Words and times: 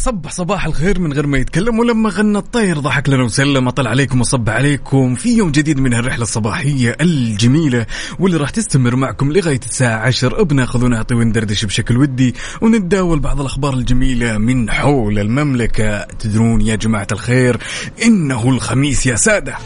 صبح 0.00 0.32
صباح 0.32 0.66
الخير 0.66 1.00
من 1.00 1.12
غير 1.12 1.26
ما 1.26 1.38
يتكلم 1.38 1.78
ولما 1.78 2.10
غنى 2.10 2.38
الطير. 2.38 2.78
ضحك 2.78 3.08
لنا 3.08 3.24
وسلم 3.24 3.68
اطل 3.68 3.86
عليكم 3.86 4.20
وصب 4.20 4.50
عليكم 4.50 5.14
في 5.14 5.36
يوم 5.36 5.50
جديد 5.50 5.80
من 5.80 5.94
الرحلة 5.94 6.22
الصباحية 6.22 6.96
الجميلة 7.00 7.86
واللي 8.18 8.36
راح 8.36 8.50
تستمر 8.50 8.96
معكم 8.96 9.32
لغاية 9.32 9.60
الساعة 9.70 9.98
10 9.98 10.42
بناخذ 10.42 10.84
ونعطي 10.84 11.14
وندردش 11.14 11.64
بشكل 11.64 11.96
ودي 11.96 12.34
ونتداول 12.60 13.20
بعض 13.20 13.40
الأخبار 13.40 13.74
الجميلة 13.74 14.38
من 14.38 14.70
حول 14.70 15.18
المملكة. 15.18 16.02
تدرون 16.02 16.60
يا 16.60 16.76
جماعة 16.76 17.06
الخير 17.12 17.58
إنه 18.04 18.50
الخميس 18.50 19.06
يا 19.06 19.16
سادة. 19.16 19.56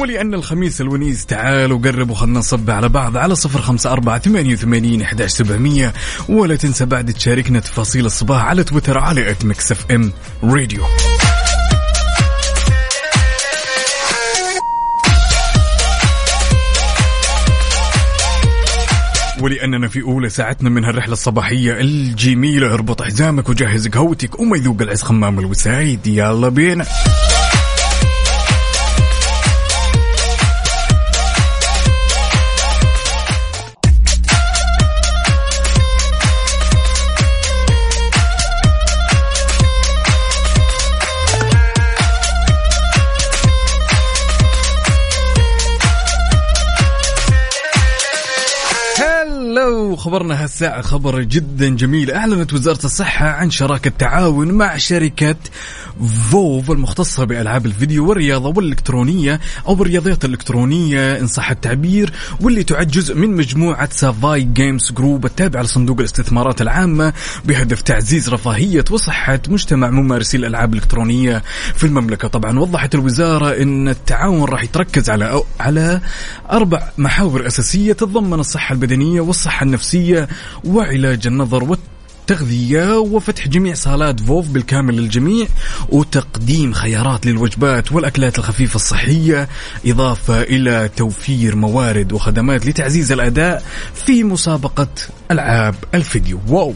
ولأن 0.00 0.34
الخميس 0.34 0.80
الونيس 0.80 1.26
تعالوا 1.26 1.78
قربوا 1.78 2.14
خلنا 2.14 2.38
نصب 2.38 2.70
على 2.70 2.88
بعض 2.88 3.16
على 3.16 3.34
صفر 3.34 3.60
خمسة 3.62 3.92
أربعة 3.92 4.18
ثمانية 4.18 4.52
وثمانين 4.52 5.02
إحداش 5.02 5.30
سبعمية. 5.30 5.92
ولا 6.28 6.56
تنسى 6.56 6.84
بعد 6.84 7.12
تشاركنا 7.12 7.60
تفاصيل 7.60 8.06
الصباح 8.06 8.44
على 8.44 8.64
تويتر 8.64 8.98
على 8.98 9.30
at 9.30 9.44
Mix 9.44 9.72
FM 9.72 10.12
Radio 10.44 10.84
ولأننا 19.40 19.88
في 19.88 20.02
أولى 20.02 20.28
ساعتنا 20.28 20.70
من 20.70 20.84
هالرحلة 20.84 21.12
الصباحية 21.12 21.80
الجميلة 21.80 22.74
اربط 22.74 23.02
حزامك 23.02 23.48
وجهز 23.48 23.88
قهوتك 23.88 24.40
وما 24.40 24.56
يذوق 24.56 24.82
العز 24.82 25.02
خمام 25.02 25.38
الوسايد. 25.38 26.06
يلا 26.06 26.48
بينا. 26.48 26.86
خبرنا 50.06 50.44
هالساعة 50.44 50.82
خبر 50.82 51.22
جدا 51.22 51.68
جميل. 51.68 52.10
أعلنت 52.10 52.52
وزارة 52.52 52.84
الصحة 52.84 53.26
عن 53.26 53.50
شراكة 53.50 53.92
تعاون 53.98 54.52
مع 54.52 54.76
شركة 54.76 55.36
VOV 56.30 56.70
المختصة 56.70 57.24
بألعاب 57.24 57.66
الفيديو 57.66 58.08
والرياضة 58.08 58.48
والإلكترونية 58.48 59.40
أو 59.68 59.74
الرياضيات 59.82 60.24
الإلكترونية 60.24 61.18
إن 61.18 61.26
صح 61.26 61.50
التعبير 61.50 62.12
واللي 62.40 62.62
تعد 62.64 62.88
جزء 62.88 63.14
من 63.14 63.30
مجموعة 63.30 63.88
Savvy 63.92 64.42
Games 64.42 64.92
Group 64.92 65.24
التابعة 65.24 65.62
لصندوق 65.62 65.98
الاستثمارات 65.98 66.62
العامة 66.62 67.12
بهدف 67.44 67.82
تعزيز 67.82 68.28
رفاهية 68.28 68.84
وصحة 68.90 69.40
مجتمع 69.48 69.90
ممارسي 69.90 70.36
الألعاب 70.36 70.74
الإلكترونية 70.74 71.42
في 71.74 71.84
المملكة. 71.84 72.28
طبعا 72.28 72.58
وضحت 72.58 72.94
الوزارة 72.94 73.62
أن 73.62 73.88
التعاون 73.88 74.44
راح 74.44 74.64
يتركز 74.64 75.10
على 75.10 75.42
على 75.60 76.00
أربع 76.50 76.88
محاور 76.98 77.46
أساسية 77.46 77.92
تتضمن 77.92 78.40
الصحة 78.40 78.72
البدنية 78.72 79.20
والصحة 79.20 79.64
النفسية 79.64 79.95
وعلاج 80.64 81.26
النظر 81.26 81.64
والتغذية 81.64 82.98
وفتح 82.98 83.48
جميع 83.48 83.74
صالات 83.74 84.20
فوف 84.20 84.48
بالكامل 84.48 84.96
للجميع 84.96 85.46
وتقديم 85.88 86.72
خيارات 86.72 87.26
للوجبات 87.26 87.92
والأكلات 87.92 88.38
الخفيفة 88.38 88.76
الصحية 88.76 89.48
إضافة 89.86 90.42
إلى 90.42 90.90
توفير 90.96 91.56
موارد 91.56 92.12
وخدمات 92.12 92.66
لتعزيز 92.66 93.12
الأداء 93.12 93.62
في 93.94 94.24
مسابقة 94.24 94.88
ألعاب 95.30 95.74
الفيديو. 95.94 96.40
واو! 96.48 96.74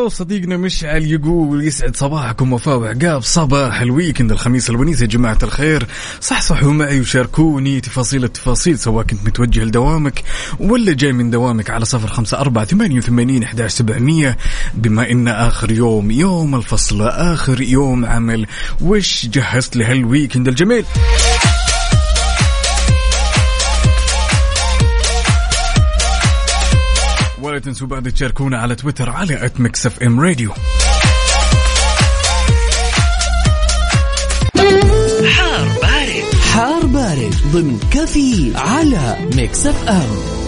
هلو 0.00 0.08
صديقنا 0.08 0.56
مشعل 0.56 1.04
يقول 1.04 1.64
يسعد 1.64 1.96
صباحكم 1.96 2.52
وفاء 2.52 2.78
وعقاب 2.78 3.22
صباح 3.22 3.80
ال 3.80 3.87
weekend 3.87 4.32
الخميس 4.32 4.70
الونيس 4.70 5.00
يا 5.00 5.06
جماعة 5.06 5.38
الخير. 5.42 5.86
صحصحوا 6.20 6.72
معي 6.72 7.00
وشاركوني 7.00 7.80
تفاصيل 7.80 8.24
التفاصيل 8.24 8.78
سواء 8.78 9.06
كنت 9.06 9.26
متوجه 9.26 9.64
لدوامك 9.64 10.22
ولا 10.60 10.92
جاي 10.92 11.12
من 11.12 11.30
دوامك 11.30 11.70
على 11.70 11.84
صفر 11.84 12.08
خمسة 12.08 12.38
أربعة 12.38 12.64
ثمانية 12.64 12.98
وثمانين 12.98 13.42
إحداش 13.42 13.72
سبعمية. 13.72 14.36
بما 14.74 15.10
إن 15.10 15.28
آخر 15.28 15.70
يوم 15.72 16.10
يوم 16.10 16.54
الفصل 16.54 17.02
آخر 17.02 17.60
يوم 17.60 18.04
عمل 18.04 18.46
وش 18.80 19.26
جهزت 19.26 19.76
لهال 19.76 19.98
weekend 19.98 20.48
الجميل؟ 20.48 20.84
تنسوا 27.60 27.86
بعد 27.86 28.12
تشاركونا 28.12 28.58
على 28.58 28.74
تويتر 28.74 29.10
على 29.10 29.44
at 29.46 29.60
Mix 29.60 29.86
FM 29.86 30.20
Radio. 30.20 30.52
حار 35.26 35.68
بارد. 35.82 36.24
حار 36.52 36.86
بارد 36.86 37.34
ضمن 37.52 37.80
كافيين 37.92 38.56
على 38.56 39.16
Mix 39.36 39.66
FM. 39.66 40.39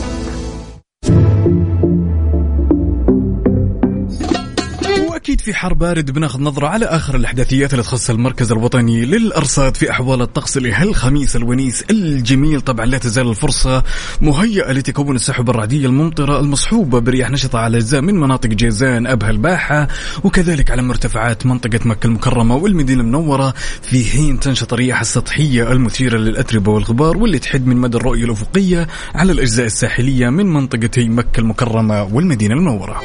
في 5.45 5.55
حار 5.55 5.75
بارد 5.75 6.11
بناخذ 6.11 6.41
نظرة 6.41 6.67
على 6.67 6.87
آخر 6.87 7.17
الأحداثيات 7.17 7.73
اللي 7.73 7.83
تخص 7.83 8.11
المركز 8.11 8.53
الوطني 8.53 9.05
للأرصاد 9.05 9.77
في 9.77 9.91
أحوال 9.91 10.23
الطقس 10.23 10.59
لهالخميس 10.59 11.37
الونيس. 11.37 11.85
الجميل 11.91 12.61
طبعا 12.61 12.87
لا 12.87 12.99
تزال 12.99 13.29
الفرصة 13.29 13.83
مهيئة 14.21 14.73
لتكون 14.73 15.17
السحب 15.17 15.51
الرعديه 15.51 15.87
الممطره 15.87 16.41
المصحوبه 16.41 16.99
برياح 16.99 17.31
نشطة 17.31 17.59
على 17.59 17.77
أجزاء 17.77 18.01
من 18.01 18.21
مناطق 18.21 18.49
جيزان 18.49 19.07
أبها 19.07 19.31
الباحة 19.31 19.89
وكذلك 20.25 20.71
على 20.71 20.83
مرتفعات 20.83 21.47
منطقة 21.47 21.81
مكة 21.85 22.07
المكرمة 22.07 22.57
والمدينة 22.57 23.01
المنورة. 23.01 23.55
في 23.83 24.05
حين 24.05 24.41
تنشط 24.41 24.73
الرياح 24.73 25.01
السطحية 25.01 25.73
المثيرة 25.73 26.19
للأتربة 26.19 26.73
والغبار 26.73 27.17
واللي 27.17 27.39
تحد 27.39 27.67
من 27.67 27.77
مدى 27.77 27.97
الرؤية 27.97 28.25
الأفقية 28.25 28.89
على 29.15 29.33
الأجزاء 29.33 29.67
الساحلية 29.67 30.29
من 30.29 30.47
منطقتي 30.47 31.09
مكة 31.09 31.41
المكرمة 31.41 32.03
والمدينة 32.03 32.55
المنورة. 32.55 33.03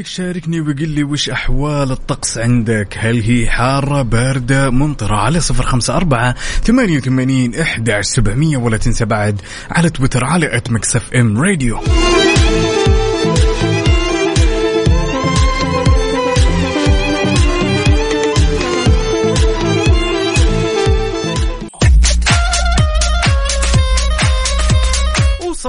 لذلك 0.00 0.06
شاركني 0.06 0.60
وقل 0.60 0.88
لي 0.88 1.04
وش 1.04 1.30
أحوال 1.30 1.90
الطقس 1.90 2.38
عندك؟ 2.38 2.96
هل 2.98 3.20
هي 3.22 3.50
حارة 3.50 4.02
باردة 4.02 4.70
ممطرة؟ 4.70 5.16
على 5.16 5.40
صفر 5.40 5.62
خمسة 5.62 5.96
أربعة 5.96 6.34
ثمانية 6.64 6.96
وثمانين 6.98 7.54
إحدى 7.54 8.02
سبعمية 8.02 8.56
ولا 8.56 8.76
تنسى 8.76 9.04
بعد 9.04 9.40
على 9.70 9.90
تويتر 9.90 10.24
على 10.24 10.56
ات 10.56 10.70
مكسف 10.70 11.14
إم 11.14 11.40
راديو. 11.40 11.80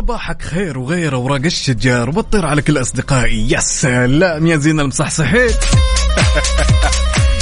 وصباحك 0.01 0.41
خير 0.41 0.77
وغير 0.77 1.15
اوراق 1.15 1.41
الشجار 1.45 2.09
وبطير 2.09 2.45
على 2.45 2.61
كل 2.61 2.81
أصدقائي. 2.81 3.51
يا 3.51 3.59
سلام 3.59 4.47
يا 4.47 4.57
زين 4.57 4.79
المصحصحين. 4.79 5.49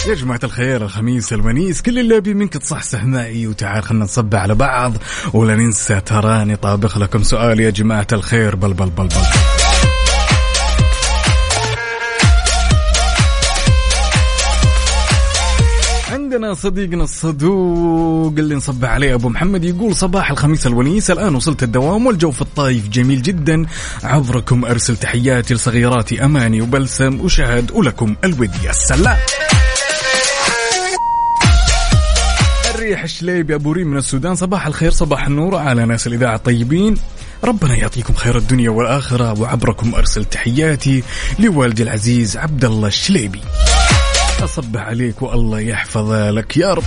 يا 0.07 0.13
جماعة 0.13 0.39
الخير 0.43 0.81
الخميس 0.81 1.33
الونيس 1.33 1.81
كل 1.81 1.99
اللي 1.99 2.17
أبي 2.17 2.33
منك 2.33 2.53
تصحصح 2.53 3.03
معي. 3.03 3.47
وتعال 3.47 3.83
خلنا 3.83 4.03
نصب 4.03 4.35
على 4.35 4.55
بعض. 4.55 4.93
ولا 5.33 5.55
ننسى 5.55 6.01
تراني 6.01 6.55
طابخ 6.55 6.97
لكم 6.97 7.23
سؤال 7.23 7.59
يا 7.59 7.69
جماعة 7.69 8.07
الخير. 8.13 8.55
بل 8.55 8.73
بل 8.73 8.89
بل 8.89 9.07
بل. 9.07 9.58
عندنا 16.29 16.53
صديقنا 16.53 17.03
الصدوق 17.03 18.33
اللي 18.37 18.55
نصبح 18.55 18.89
عليه 18.89 19.13
أبو 19.13 19.29
محمد 19.29 19.63
يقول 19.63 19.95
صباح 19.95 20.31
الخميس 20.31 20.67
الونيس 20.67 21.11
الآن 21.11 21.35
وصلت 21.35 21.63
الدوام 21.63 22.05
والجو 22.05 22.31
في 22.31 22.41
الطايف 22.41 22.87
جميل 22.87 23.21
جدا. 23.21 23.65
عبركم 24.03 24.65
أرسل 24.65 24.97
تحياتي 24.97 25.53
لصغيراتي 25.53 26.25
أماني 26.25 26.61
وبلسم 26.61 27.21
وشهد 27.21 27.71
ولكم 27.71 28.15
الود 28.23 28.51
يا 28.63 28.71
سلام. 28.71 29.17
الريح 32.75 33.03
الشليبي 33.03 33.55
أبو 33.55 33.71
ريم 33.71 33.87
من 33.87 33.97
السودان 33.97 34.35
صباح 34.35 34.67
الخير 34.67 34.91
صباح 34.91 35.27
النور 35.27 35.55
على 35.55 35.85
ناس 35.85 36.07
الإذاعة 36.07 36.35
الطيبين. 36.35 36.97
ربنا 37.43 37.75
يعطيكم 37.75 38.13
خير 38.13 38.37
الدنيا 38.37 38.69
والآخرة 38.69 39.41
وعبركم 39.41 39.95
أرسل 39.95 40.25
تحياتي 40.25 41.03
لوالدي 41.39 41.83
العزيز 41.83 42.37
عبد 42.37 42.65
الله 42.65 42.87
الشليبي. 42.87 43.41
أصبح 44.43 44.81
عليك 44.81 45.21
والله 45.21 45.59
يحفظ 45.59 46.11
لك 46.11 46.57
يا 46.57 46.73
رب. 46.73 46.83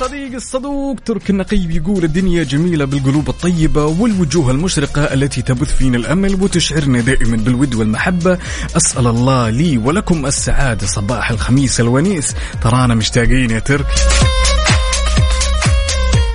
صديق 0.00 0.34
الصدوق 0.34 0.96
ترك 1.04 1.30
النقيب 1.30 1.70
يقول 1.70 2.04
الدنيا 2.04 2.42
جميلة 2.42 2.84
بالقلوب 2.84 3.28
الطيبة 3.28 3.84
والوجوه 3.84 4.50
المشرقة 4.50 5.02
التي 5.02 5.42
تبث 5.42 5.76
فينا 5.76 5.96
الأمل 5.96 6.42
وتشعرنا 6.42 7.00
دائما 7.00 7.36
بالود 7.36 7.74
والمحبة. 7.74 8.38
أسأل 8.76 9.06
الله 9.06 9.50
لي 9.50 9.78
ولكم 9.78 10.26
السعادة 10.26 10.86
صباح 10.86 11.30
الخميس 11.30 11.80
الونيس. 11.80 12.34
ترانا 12.62 12.94
مشتاقين 12.94 13.50
يا 13.50 13.58
ترك. 13.58 13.86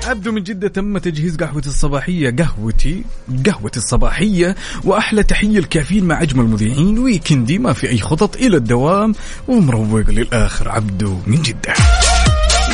عبدو 0.08 0.32
من 0.32 0.44
جدة 0.44 0.68
تم 0.68 0.98
تجهيز 0.98 1.38
قهوتي 1.38 1.70
الصباحية. 1.70 2.36
قهوتي 2.36 3.04
قهوتي 3.46 3.80
الصباحية 3.80 4.56
وأحلى 4.84 5.24
تحية 5.24 5.60
الكافيين 5.60 6.06
مع 6.06 6.22
أجمل 6.22 6.46
مذيعين 6.46 7.00
ويكندي 7.00 7.60
ما 7.60 7.74
في 7.74 7.90
أي 7.90 8.00
خطط 8.00 8.36
إلى 8.36 8.58
الدوام. 8.58 9.16
ومروق 9.48 10.10
للآخر 10.10 10.70
عبدو 10.70 11.18
من 11.28 11.42
جدة. 11.42 11.74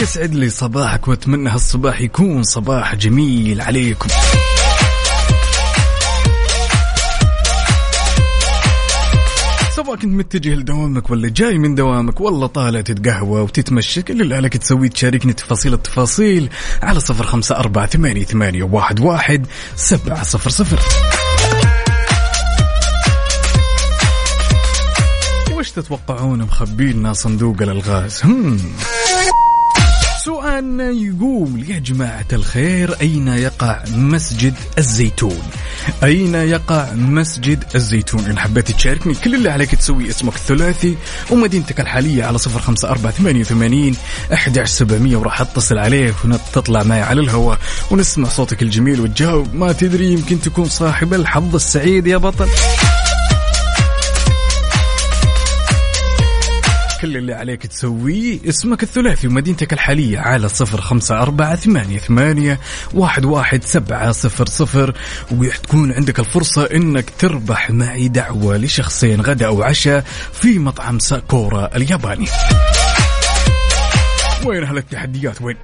يسعد 0.01 0.36
لي 0.36 0.50
صباحك 0.50 1.07
وأتمنى 1.07 1.50
هالصباح 1.50 2.01
يكون 2.01 2.44
صباح 2.44 2.95
جميل 2.95 3.62
عليكم. 3.62 4.10
سواء 9.75 9.95
كنت 9.95 10.06
متجه 10.06 10.56
لدوامك 10.56 11.09
ولا 11.09 11.29
جاي 11.29 11.57
من 11.57 11.75
دوامك 11.75 12.21
والله 12.21 12.47
طالع 12.47 12.81
تتقهوى 12.81 13.41
وتتمشى 13.41 14.01
كل 14.01 14.21
اللي 14.21 14.35
عليك 14.35 14.57
تسويه 14.57 14.89
تشاركني 14.89 15.33
تفاصيل 15.33 15.73
التفاصيل 15.73 16.50
على 16.81 17.00
صفر 17.00 17.23
خمسة 17.23 17.56
أربعة 17.56 17.85
ثمانية, 17.85 18.23
ثمانية 18.25 18.63
واحد, 18.63 19.00
واحد 19.00 19.47
سبعة 19.75 20.23
صفر 20.23 20.50
صفر. 20.50 20.79
وش 25.53 25.71
تتوقعون 25.71 26.39
مخبي 26.39 26.94
لنا 26.94 27.13
صندوق 27.13 27.62
الألغاز؟ 27.62 28.21
هم. 28.25 28.57
سؤالنا 30.25 30.89
يقول 30.89 31.69
يا 31.69 31.79
جماعة 31.79 32.25
الخير 32.33 32.95
أين 33.01 33.27
يقع 33.27 33.83
مسجد 33.95 34.53
الزيتون؟ 34.77 35.41
أين 36.04 36.36
يقع 36.36 36.94
مسجد 36.94 37.63
الزيتون؟ 37.75 38.25
إن 38.25 38.39
حبيت 38.39 38.72
تشاركني. 38.72 39.13
كل 39.13 39.36
اللي 39.36 39.50
عليك 39.50 39.75
تسوي 39.75 40.10
اسمك 40.10 40.36
الثلاثي 40.36 40.98
ومدينتك 41.30 41.80
الحالية 41.80 42.24
على 42.24 42.38
صفر 42.38 42.60
خمسة 42.60 42.89
أربعة 42.89 43.12
ثمانية 43.12 43.42
وثمانين 43.42 43.95
أحد 44.33 44.63
سبعمية 44.63 45.18
وراح 45.18 45.42
أتصل 45.42 45.78
عليك 45.78 46.16
وتطلع 46.25 46.83
معي 46.83 47.01
على 47.01 47.22
الهواء 47.22 47.57
ونسمع 47.92 48.30
صوتك 48.30 48.62
الجميل 48.62 49.01
وتجاوب 49.01 49.56
ما 49.56 49.72
تدري 49.72 50.13
يمكن 50.13 50.42
تكون 50.42 50.66
صاحب 50.66 51.13
الحظ 51.13 51.56
السعيد 51.56 52.07
يا 52.07 52.18
بطل. 52.18 52.48
كل 57.01 57.18
اللي 57.18 57.33
عليك 57.33 57.68
تسويه 57.68 58.39
اسمك 58.50 58.83
الثلاثي 58.83 59.27
ومدينتك 59.27 59.74
الحالية 59.74 60.19
على 60.19 60.50
صفر 60.50 60.81
خمسة 60.81 61.21
أربعة 61.21 61.56
ثمانية, 61.56 61.98
ثمانية 61.98 62.59
واحد, 62.94 63.25
واحد 63.25 63.63
سبعة 63.63 64.12
صفر 64.12 64.45
صفر. 64.45 64.95
وتكون 65.31 65.92
عندك 65.92 66.19
الفرصة 66.19 66.63
إنك 66.63 67.09
تربح 67.19 67.71
معي 67.71 68.07
دعوة 68.07 68.57
لشخصين 68.57 69.21
غدا 69.21 69.45
أو 69.45 69.63
عشاء 69.63 70.06
في 70.33 70.59
مطعم 70.59 71.00
ساكورا 71.00 71.75
الياباني. 71.75 72.27
وين 74.45 74.63
هالتحديات 74.63 75.42
وين؟ 75.42 75.57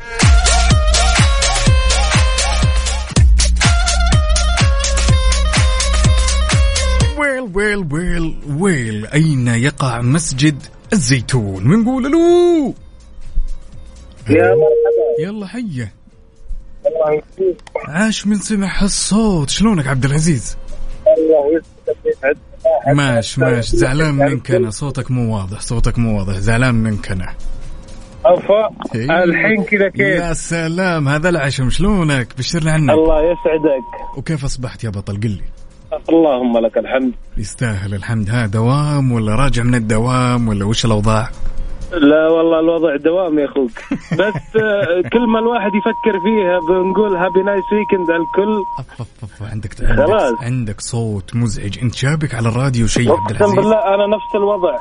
ويل 7.54 7.88
ويل 7.94 8.38
ويل. 8.60 9.08
أين 9.08 9.48
يقع 9.48 10.02
مسجد 10.02 10.64
الزيتون؟ 10.94 11.64
بنقول 11.64 12.12
له 12.12 12.74
يا 14.30 14.56
مرحبا. 14.56 15.28
يلا 15.28 15.48
يسعدك. 15.48 15.92
عاش 17.88 18.28
من 18.28 18.36
سمع 18.36 18.84
هالصوت. 18.84 19.50
شلونك 19.50 19.88
عبد 19.88 20.06
العزيز؟ 20.06 20.58
الله 21.18 21.62
يسعدك. 22.08 22.38
ماش 22.96 23.40
ماش. 23.40 23.76
زعلان 23.76 24.16
منك 24.16 24.52
أنا. 24.52 24.70
صوتك 24.70 25.12
مو 25.12 25.36
واضح. 25.36 25.62
صوتك 25.62 26.00
مو 26.00 26.18
واضح. 26.18 26.34
زعلان 26.34 26.76
منك 26.76 27.12
أنا. 27.12 27.34
عفا 28.26 28.70
إيه. 28.96 29.24
الحين 29.24 29.64
كذا 29.64 29.90
كيف؟ 29.90 30.00
يا 30.00 30.34
سلام. 30.34 31.08
هذا 31.08 31.30
العشم. 31.30 31.70
شلونك؟ 31.70 32.38
بشرنا 32.38 32.72
عنك. 32.72 32.90
الله 32.90 33.20
يسعدك. 33.20 34.18
وكيف 34.18 34.46
أصبحت 34.46 34.84
يا 34.84 34.90
بطل؟ 34.90 35.14
قل 35.14 35.30
لي. 35.30 35.56
اللهم 36.10 36.57
لك 36.57 36.78
الحمد. 36.78 37.13
يستاهل 37.38 37.94
الحمد. 37.94 38.30
ها 38.30 38.45
دوام 38.45 39.12
ولا 39.12 39.36
راجع 39.36 39.63
من 39.63 39.75
الدوام 39.75 40.48
ولا 40.48 40.66
وش 40.66 40.86
الأوضاع؟ 40.86 41.30
لا 41.92 42.28
والله 42.30 42.60
الوضع 42.60 42.95
دوام 42.95 43.39
يا 43.39 43.45
أخوك. 43.45 43.72
بس 44.19 44.56
آه، 44.56 45.10
كل 45.13 45.28
ما 45.34 45.39
الواحد 45.39 45.72
يفكر 45.75 46.19
فيها 46.24 46.60
بنقول 46.69 47.16
happy 47.16 47.42
nice 47.44 47.63
weekend 47.72 48.12
على 48.12 48.24
الكل. 48.24 48.62
أف 48.80 49.01
أف 49.01 49.24
أف 49.24 49.51
عندك 49.51 49.74
خلاص. 49.74 50.34
عندك, 50.42 50.81
صوت 50.81 51.36
مزعج. 51.36 51.80
أنت 51.84 51.95
شابك 51.95 52.36
على 52.36 52.50
الراديو 52.50 52.88
شيء 52.88 53.12
عبد 53.12 53.31
العزيز؟ 53.31 53.56
بالله 53.56 53.78
أنا 53.78 54.07
نفس 54.16 54.36
الوضع. 54.36 54.78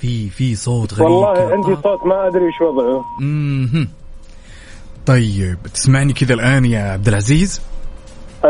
في 0.00 0.28
في 0.30 0.54
صوت 0.54 0.94
غريب 0.94 1.10
والله. 1.10 1.52
عندي 1.52 1.76
صوت 1.82 2.06
ما 2.06 2.26
أدري 2.28 2.46
إيش 2.46 2.60
وضعه. 2.60 3.04
طيب 5.06 5.58
تسمعني 5.74 6.12
كذا 6.12 6.34
الآن 6.34 6.64
يا 6.64 6.80
عبد 6.80 7.08
العزيز؟ 7.08 7.60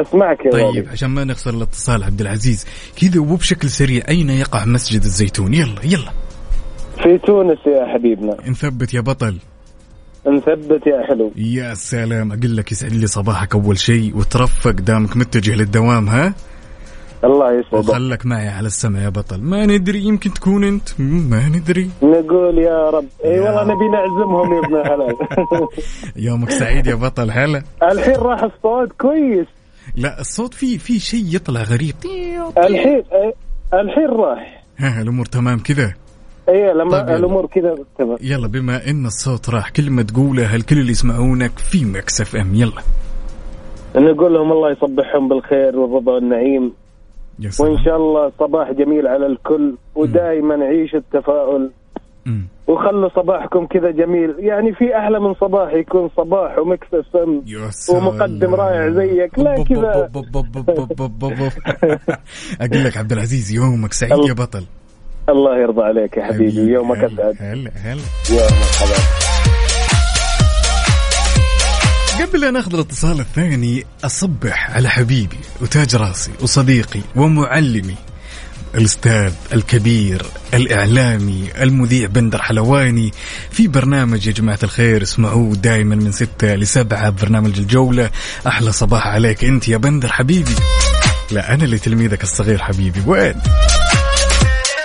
أسمعك 0.00 0.44
يا 0.46 0.50
طيب. 0.50 0.88
عشان 0.88 1.10
ما 1.10 1.24
نخسر 1.24 1.50
الاتصال 1.50 2.04
عبد 2.04 2.20
العزيز 2.20 2.66
كذا 3.00 3.20
وبشكل 3.20 3.68
سريع 3.68 4.02
أين 4.08 4.30
يقع 4.30 4.64
مسجد 4.64 5.02
الزيتون؟ 5.02 5.54
يلا 5.54 5.80
يلا. 5.84 6.10
في 7.02 7.18
تونس 7.18 7.58
يا 7.66 7.86
حبيبنا. 7.94 8.36
نثبت 8.48 8.94
يا 8.94 9.00
بطل. 9.00 9.38
نثبت 10.26 10.86
يا 10.86 11.06
حلو. 11.08 11.32
يا 11.36 11.74
سلام 11.74 12.32
أقول 12.32 12.56
لك 12.56 12.72
يسعد 12.72 12.92
لي 12.92 13.06
صباحك 13.06 13.54
أول 13.54 13.78
شيء 13.78 14.16
وترفق 14.16 14.70
دامك 14.70 15.16
متجه 15.16 15.54
للدوام 15.54 16.08
ها؟ 16.08 16.34
الله 17.24 17.52
يسعدك. 17.52 17.88
وخلك 17.88 18.26
معي 18.26 18.48
على 18.48 18.66
السمع 18.66 19.00
يا 19.00 19.08
بطل. 19.08 19.40
ما 19.40 19.66
ندري 19.66 20.04
يمكن 20.04 20.32
تكون 20.34 20.64
أنت. 20.64 20.88
ما 21.00 21.48
ندري. 21.48 21.90
نقول 22.02 22.58
يا 22.58 22.90
رب. 22.90 23.06
إي 23.24 23.40
والله 23.40 23.64
نبي 23.64 23.88
نعزمهم 23.88 24.52
يا 24.52 24.58
ابن 24.58 24.76
الحلال. 24.76 25.16
يومك 26.26 26.50
سعيد 26.50 26.86
يا 26.86 26.94
بطل 26.94 27.30
هلا. 27.30 27.62
الحين 27.82 28.14
راح 28.14 28.42
الصوت 28.42 28.92
كويس. 28.98 29.46
لا 29.96 30.20
الصوت 30.20 30.54
فيه 30.54 30.78
في 30.78 30.98
شيء 30.98 31.24
يطلع 31.36 31.62
غريب. 31.62 31.94
الحين 32.58 33.02
الحين 33.74 34.08
راح. 34.08 34.64
ها 34.78 35.02
الأمور 35.02 35.26
تمام 35.26 35.58
كذا؟ 35.58 35.94
اي 36.48 36.74
لما 36.74 37.02
طيب. 37.02 37.16
الأمور 37.16 37.46
كذا 37.46 37.74
تمام. 37.98 38.16
يلا 38.20 38.48
بما 38.48 38.90
إن 38.90 39.06
الصوت 39.06 39.50
راح 39.50 39.70
كلمة 39.70 40.02
تقولها 40.02 40.56
الكل 40.56 40.78
اللي 40.78 40.90
يسمعونك 40.90 41.58
في 41.58 41.84
Mix 41.84 42.20
FM. 42.20 42.54
يلا. 42.54 42.82
نقول 43.96 44.34
لهم 44.34 44.52
الله 44.52 44.70
يصبحهم 44.70 45.28
بالخير 45.28 45.78
والرضا 45.78 46.12
والنعيم. 46.12 46.72
يا 47.38 47.50
سلام. 47.50 47.70
وإن 47.70 47.84
شاء 47.84 47.96
الله 47.96 48.32
صباح 48.38 48.72
جميل 48.72 49.06
على 49.06 49.26
الكل 49.26 49.74
ودائما 49.94 50.64
عيش 50.64 50.94
التفاؤل. 50.94 51.70
وخلوا 52.66 53.08
صباحكم 53.16 53.66
كذا 53.66 53.90
جميل. 53.90 54.34
يعني 54.38 54.74
في 54.74 54.96
أحلى 54.98 55.20
من 55.20 55.34
صباح 55.34 55.72
يكون 55.72 56.10
صباح 56.16 56.58
ومكس 56.58 56.86
السم 56.94 57.42
يا 57.46 57.70
سلام. 57.70 58.06
ومقدم 58.06 58.54
رائع 58.54 58.90
زيك. 58.90 59.38
لا 59.38 59.64
كذا. 59.64 60.10
أقول 62.60 62.84
لك 62.84 62.96
عبد 62.96 63.12
العزيز 63.12 63.52
يومك 63.52 63.92
سعيد 63.92 64.24
يا 64.28 64.32
بطل. 64.32 64.64
الله 65.28 65.58
يرضى 65.58 65.82
عليك 65.82 66.16
يا 66.16 66.24
حبيبي. 66.24 66.72
يومك 66.72 67.04
أسعد. 67.04 67.36
هلا 67.40 67.70
هلا. 67.76 68.02
يا 68.30 68.42
مرحبا. 68.42 69.26
قبل 72.20 72.44
أن 72.44 72.56
أخذ 72.56 72.74
الاتصال 72.74 73.20
الثاني 73.20 73.84
أصبح 74.04 74.76
على 74.76 74.88
حبيبي 74.88 75.38
وتاج 75.62 75.96
راسي 75.96 76.32
وصديقي 76.42 77.00
ومعلمي 77.16 77.94
الأستاذ 78.76 79.32
الكبير 79.52 80.26
الإعلامي 80.54 81.50
المذيع 81.62 82.06
بندر 82.06 82.42
حلواني 82.42 83.12
في 83.50 83.68
برنامج 83.68 84.26
يا 84.26 84.32
جماعة 84.32 84.58
الخير 84.62 85.02
اسمعوه 85.02 85.54
دائما 85.54 85.96
من 85.96 86.12
ستة 86.12 86.54
لسبعة 86.54 87.10
برنامج 87.10 87.58
الجولة. 87.58 88.10
أحلى 88.46 88.72
صباح 88.72 89.06
عليك 89.06 89.44
أنت 89.44 89.68
يا 89.68 89.76
بندر 89.76 90.12
حبيبي. 90.12 90.54
لا 91.30 91.54
أنا 91.54 91.64
اللي 91.64 91.78
تلميذك 91.78 92.22
الصغير 92.22 92.58
حبيبي 92.58 93.02
وين؟ 93.06 93.34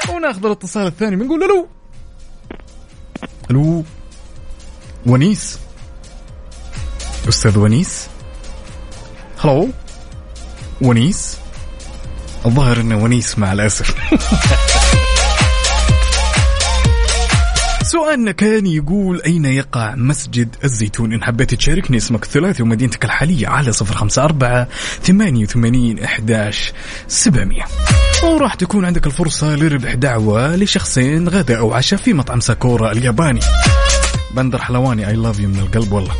وناخذ 0.09 0.45
الاتصال 0.45 0.87
الثاني 0.87 1.15
بنقول 1.15 1.39
له 1.39 1.67
ألو. 3.51 3.83
ونيس. 5.05 5.59
أستاذ 7.29 7.57
ونيس. 7.57 8.07
هلو 9.39 9.69
ونيس. 10.81 11.40
الظاهر 12.45 12.81
إنه 12.81 13.03
ونيس 13.03 13.39
مع 13.39 13.53
الأسف. 13.53 13.95
سؤالنا 17.83 18.31
كان 18.31 18.67
يقول 18.67 19.21
أين 19.25 19.45
يقع 19.45 19.95
مسجد 19.95 20.55
الزيتون؟ 20.63 21.13
إن 21.13 21.23
حبيت 21.23 21.53
تشاركني 21.53 21.97
اسمك 21.97 22.23
الثلاثي 22.23 22.63
ومدينتك 22.63 23.05
الحالية 23.05 23.47
على 23.47 23.71
صفر 23.71 23.95
خمسة 23.95 24.23
أربعة 24.23 24.67
ثمانية 25.03 25.43
وثمانين 25.43 26.03
إحداش 26.03 26.73
سبعمية. 27.07 27.63
وراح 28.23 28.53
تكون 28.55 28.85
عندك 28.85 29.07
الفرصة 29.07 29.55
لربح 29.55 29.93
دعوة 29.93 30.55
لشخصين 30.55 31.29
غداء 31.29 31.57
أو 31.57 31.73
عشاء 31.73 31.99
في 31.99 32.13
مطعم 32.13 32.39
ساكورا 32.39 32.91
الياباني. 32.91 33.39
بندر 34.35 34.61
حلواني 34.61 35.07
I 35.07 35.15
love 35.15 35.39
you 35.39 35.49
من 35.49 35.59
القلب 35.59 35.91
والله. 35.91 36.13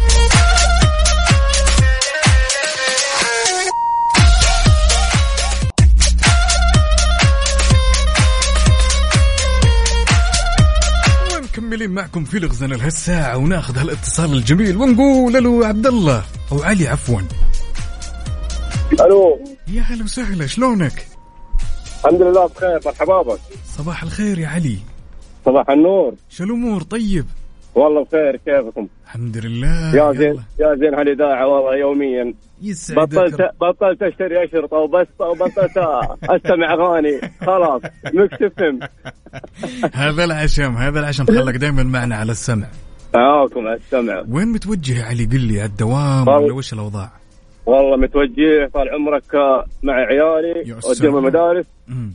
مكملين 11.72 11.92
معكم 11.92 12.24
في 12.24 12.38
الغزنا 12.38 12.74
لهالساعة 12.74 13.38
وناخذ 13.38 13.78
هالاتصال 13.78 14.34
الجميل 14.34 14.78
ونقول 14.78 15.38
ألو 15.38 15.64
عبد 15.64 15.88
الله 15.88 16.24
أو 16.52 16.64
علي 16.64 16.88
عفوا. 16.88 17.22
ألو. 19.02 19.40
يا 19.68 19.82
هلا 19.82 20.04
وسهلا 20.04 20.48
شلونك؟ 20.48 21.08
الحمد 22.06 22.22
لله 22.22 22.48
بخير 22.48 22.80
مرحبا 22.86 23.22
بك. 23.22 23.40
صباح 23.78 24.04
الخير 24.04 24.40
يا 24.40 24.48
علي. 24.48 24.78
صباح 25.46 25.70
النور. 25.70 26.14
شو 26.30 26.44
الأمور؟ 26.44 26.82
طيب؟ 26.82 27.26
والله 27.76 28.04
بخير 28.04 28.36
كيفكم؟ 28.36 28.88
الحمد 29.12 29.38
لله 29.38 29.96
يا 29.96 30.14
زين. 30.14 30.36
يا 30.60 30.76
زين 30.76 30.94
هالاذاعه 30.94 31.48
والله 31.48 31.76
يوميا 31.76 32.34
يسعدك 32.62 33.00
بطلت 33.16 33.42
بطلت 33.62 34.04
أشتري 34.04 34.44
اشرطه 34.46 34.78
وبس 34.78 35.08
وبطلت 35.20 35.78
أستمع 36.24 36.74
أغاني 36.74 37.22
خلاص 37.42 37.82
مكس 38.14 38.44
فهم 38.58 38.80
هذا 39.94 40.24
العشم 40.24 40.78
هذا 40.78 41.00
العشم 41.00 41.26
خلك 41.26 41.56
دائما 41.56 41.84
معنا 41.84 42.16
على 42.16 42.32
السمع 42.32 42.68
معاكم 43.16 43.68
على 43.68 43.76
السمع 43.76 44.24
وين 44.30 44.48
متوجه 44.48 45.00
يا 45.00 45.04
علي 45.06 45.26
قل 45.26 45.40
لي 45.40 45.60
على 45.62 45.70
الدوام. 45.70 46.28
ولا 46.28 46.54
وش 46.54 46.74
الأوضاع؟ 46.74 47.12
والله 47.66 47.98
متوجه 47.98 48.70
طال 48.74 48.90
عمرك 48.90 49.36
مع 49.84 49.94
عيالي 49.94 50.70
يا 50.70 50.80
أوديهم. 50.86 51.18
المدارس 51.18 51.66
مم. 51.88 52.14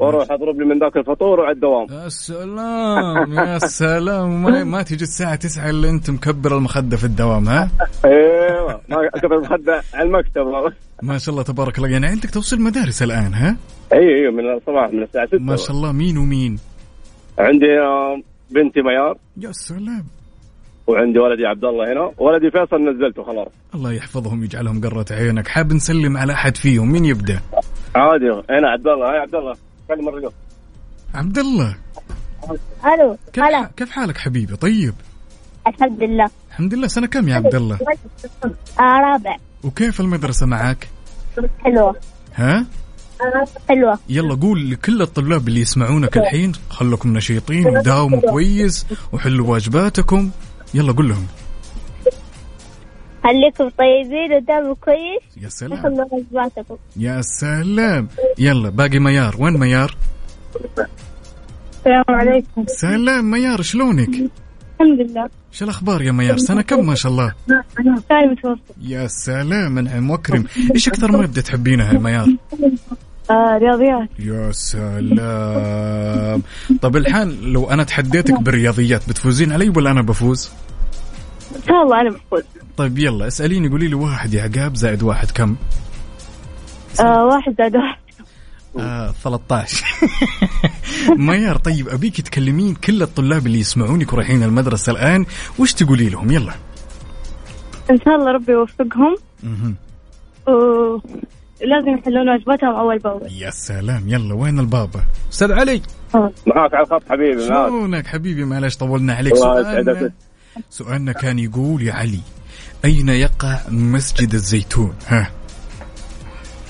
وأروح 0.00 0.30
اضرب 0.30 0.60
لي 0.60 0.64
من 0.64 0.78
ذاك 0.78 0.96
الفطور 0.96 1.40
وعلى 1.40 1.52
الدوام 1.54 1.86
يا 1.90 2.08
سلام 2.08 3.32
يا 3.32 3.58
سلام. 3.58 4.42
ما, 4.42 4.64
ما 4.64 4.82
تجي 4.82 5.04
الساعة 5.04 5.34
تسعة 5.34 5.70
إلا 5.70 5.90
أنت 5.90 6.10
مكبر 6.10 6.56
المخدة 6.56 6.96
في 6.96 7.04
الدوام 7.04 7.48
ها؟ 7.48 7.70
أيوه 8.04 8.80
ما 8.88 8.96
قبل 9.22 9.34
المخدة 9.34 9.82
على 9.94 10.08
المكتب. 10.08 10.72
ما 11.02 11.18
شاء 11.18 11.32
الله 11.32 11.42
تبارك 11.42 11.78
الله. 11.78 11.88
يعني 11.88 12.06
عندك 12.06 12.30
توصيل 12.30 12.60
مدارس 12.60 13.02
الآن 13.02 13.34
ها؟ 13.34 13.56
أي 13.92 13.98
أي 13.98 14.30
من 14.30 14.52
الصباح 14.56 14.92
من 14.92 15.02
الساعة 15.02 15.26
6 15.26 15.38
ما 15.38 15.56
شاء 15.56 15.70
الله. 15.70 15.92
مين 15.92 16.18
ومين؟ 16.18 16.58
عندي 17.38 17.78
آه، 17.80 18.20
بنتي 18.50 18.82
ميار. 18.82 19.16
يا 19.36 19.52
سلام. 19.52 20.04
وعندي 20.86 21.18
ولدي 21.18 21.46
عبد 21.46 21.64
الله 21.64 21.92
هنا. 21.92 22.12
ولدي 22.18 22.50
فيصل 22.50 22.76
نزلته 22.76 23.22
خلاص. 23.22 23.48
الله 23.74 23.92
يحفظهم 23.92 24.44
يجعلهم 24.44 24.80
قرة 24.80 25.06
عينك 25.10 25.48
حاب 25.48 25.72
نسلم 25.72 26.16
على 26.16 26.32
أحد 26.32 26.56
فيهم؟ 26.56 26.92
مين 26.92 27.04
يبدأ؟ 27.04 27.40
عادي 27.94 28.30
هنا 28.50 28.68
عبد 28.68 28.86
الله. 28.88 29.10
هاي 29.10 29.18
عبد 29.18 29.34
الله. 29.34 29.69
كلم 29.90 30.08
الرجل 30.08 30.30
عبد 31.14 31.38
الله. 31.38 31.76
ألو 32.84 33.18
كيف, 33.32 33.44
هلا 33.44 33.70
كيف 33.76 33.90
حالك 33.90 34.18
حبيبي؟ 34.18 34.56
طيب؟ 34.56 34.94
الحمد 35.66 36.02
لله. 36.02 36.30
الحمد 36.50 36.74
لله. 36.74 36.88
سنة 36.88 37.06
كم 37.06 37.28
يا 37.28 37.34
عبد 37.34 37.54
الله؟ 37.54 37.78
آه 38.80 38.82
رابع. 38.82 39.36
وكيف 39.64 40.00
المدرسة 40.00 40.46
معك؟ 40.46 40.88
حلوة. 41.64 41.96
ها؟ 42.34 42.66
حلوة. 43.68 43.98
يلا 44.08 44.34
قول 44.34 44.70
لكل 44.70 45.02
الطلاب 45.02 45.48
اللي 45.48 45.60
يسمعونك 45.60 46.16
الحين 46.16 46.52
خلكم 46.70 47.16
نشيطين 47.16 47.66
وداوموا 47.66 48.20
كويس 48.20 48.86
وحلوا 49.12 49.46
واجباتكم. 49.46 50.30
يلا 50.74 50.92
قول 50.92 51.08
لهم. 51.08 51.26
خليكم 53.24 53.68
طيبين 53.78 54.32
وداموا 54.32 54.74
كويس؟ 54.74 55.44
يا 55.44 55.48
سلام. 55.48 56.06
يا 56.96 57.20
سلام. 57.20 58.08
يلا 58.38 58.68
باقي 58.68 58.98
ميار. 58.98 59.36
وين 59.38 59.58
ميار؟ 59.58 59.96
السلام 61.78 62.04
عليكم. 62.08 62.64
سلام 62.66 63.30
ميار 63.30 63.62
شلونك؟ 63.62 64.08
الحمد 64.08 65.00
لله. 65.00 65.28
شو 65.52 65.64
الأخبار 65.64 66.02
يا 66.02 66.12
ميار؟ 66.12 66.38
سنة 66.38 66.62
كم 66.62 66.86
ما 66.86 66.94
شاء 66.94 67.12
الله؟ 67.12 67.34
ثاني 68.08 68.26
متوسط. 68.30 68.60
يا 68.80 69.06
سلام 69.06 69.78
أنعم 69.78 70.10
وأكرم. 70.10 70.44
إيش 70.74 70.88
أكثر 70.88 71.12
مادة 71.12 71.42
تحبينها 71.42 71.92
يا 71.92 71.98
ميار؟ 71.98 72.26
آه 73.30 73.58
رياضيات. 73.58 74.08
يا 74.18 74.52
سلام. 74.52 76.42
طب 76.82 76.96
الحين 76.96 77.52
لو 77.52 77.70
أنا 77.70 77.84
تحديتك 77.84 78.40
بالرياضيات 78.40 79.08
بتفوزين 79.08 79.52
علي 79.52 79.68
ولا 79.68 79.90
أنا 79.90 80.02
بفوز؟ 80.02 80.50
إن 81.56 81.62
شاء 81.66 81.82
الله 81.82 82.00
أنا 82.00 82.10
بفوز. 82.10 82.42
طيب 82.80 82.98
يلا 82.98 83.26
اسأليني 83.26 83.68
قولي 83.68 83.88
لي 83.88 83.94
واحد 83.94 84.34
يا 84.34 84.42
عقاب 84.42 84.74
زائد 84.74 85.02
واحد 85.02 85.30
كم؟ 85.30 85.56
آه 87.00 87.24
واحد 87.24 87.54
زائد 87.58 87.76
واحد. 87.76 87.98
آه 88.78 89.10
13 89.10 89.84
ميار 91.16 91.56
طيب 91.56 91.88
أبيك 91.88 92.20
تكلمين 92.20 92.74
كل 92.74 93.02
الطلاب 93.02 93.46
اللي 93.46 93.58
يسمعونك 93.58 94.12
ورايحين 94.12 94.42
المدرسة 94.42 94.92
الآن 94.92 95.26
وش 95.58 95.72
تقولي 95.72 96.08
لهم؟ 96.08 96.30
يلا. 96.30 96.52
إن 97.90 97.98
شاء 98.04 98.14
الله 98.16 98.32
ربي 98.32 98.52
يوفقهم. 98.52 99.16
ولازم 100.46 101.98
يحلون 101.98 102.28
واجباتهم 102.28 102.74
أول 102.74 102.98
بأول. 102.98 103.32
يا 103.32 103.50
سلام 103.50 104.08
يلا 104.08 104.34
وين 104.34 104.58
البابا؟ 104.58 105.04
أستاذ 105.32 105.52
علي. 105.52 105.82
معاك 106.14 106.74
على 106.74 106.84
الخط 106.86 107.02
حبيبي 107.10 107.48
معاك. 107.48 107.68
شلونك 107.68 108.06
حبيبي؟ 108.06 108.44
معلش 108.44 108.76
طولنا 108.76 109.14
عليك. 109.14 109.36
سؤالنا. 109.36 110.12
سؤالنا 110.70 111.12
كان 111.12 111.38
يقول 111.38 111.82
يا 111.82 111.92
علي 111.92 112.20
أين 112.84 113.08
يقع 113.08 113.58
مسجد 113.68 114.34
الزيتون؟ 114.34 114.94
ها. 115.06 115.30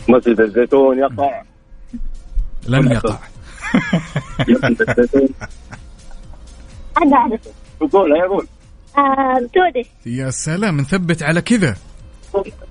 مسجد 0.08 0.40
الزيتون 0.40 0.98
يقع. 0.98 1.42
لن 2.66 2.92
يقع. 2.92 3.18
مسجد 4.48 4.80
الزيتون 4.88 5.28
أنا 7.02 7.16
اعرف 7.16 7.40
يقول 7.82 8.16
يقول. 8.16 8.46
آه 8.98 9.80
يا 10.06 10.30
سلام 10.30 10.80
نثبت 10.80 11.22
على 11.22 11.40
كذا. 11.40 11.76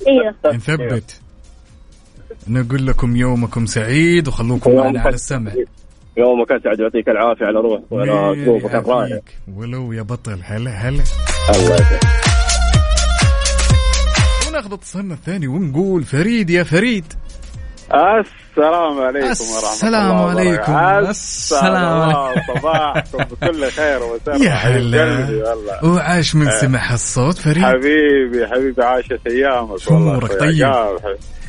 إيوه. 0.08 0.56
نثبت. 0.56 1.22
نقول 2.48 2.88
لكم 2.88 3.16
يومكم 3.16 3.66
سعيد 3.66 4.28
وخلوكم 4.28 4.76
معنا 4.76 5.02
على 5.02 5.16
السمع. 5.16 5.52
يومك 6.18 6.52
اسعد 6.52 6.80
يعطيك 6.80 7.10
العافية 7.10 7.46
على 7.46 7.60
روح 7.60 7.82
وعلى 7.92 8.12
الرائع 8.12 9.08
يعافيك. 9.08 9.38
ولو 9.56 9.94
يا 9.94 10.02
بطل 10.02 10.40
هلا 10.44 10.72
هلا. 10.72 11.04
الله 11.50 11.76
يسعدك 11.76 12.29
وناخذ 14.60 14.74
اتصالنا 14.74 15.14
الثاني 15.14 15.48
ونقول 15.48 16.04
فريد 16.04 16.50
يا 16.50 16.64
فريد. 16.64 17.06
السلام 17.88 19.00
عليكم 19.02 19.28
ورحمة 19.28 19.72
السلام 19.72 20.12
الله 20.12 20.30
عليكم. 20.30 20.72
وبركاته. 20.72 21.10
السلام 21.10 22.10
السلام 22.10 22.34
صباحكم 22.48 23.18
بكل 23.18 23.72
خير 23.72 24.04
وسر 24.04 24.44
يا 24.44 24.52
هلا. 24.52 25.80
وعاش 25.84 26.36
من 26.36 26.52
سمع 26.52 26.94
الصوت 26.94 27.38
فريد. 27.38 27.64
حبيبي 27.64 28.48
حبيبي 28.48 28.84
عاشت 28.84 29.28
أيامك 29.28 29.92
والله. 29.92 30.18
أخوي 30.18 30.38
طيب؟ 30.40 30.74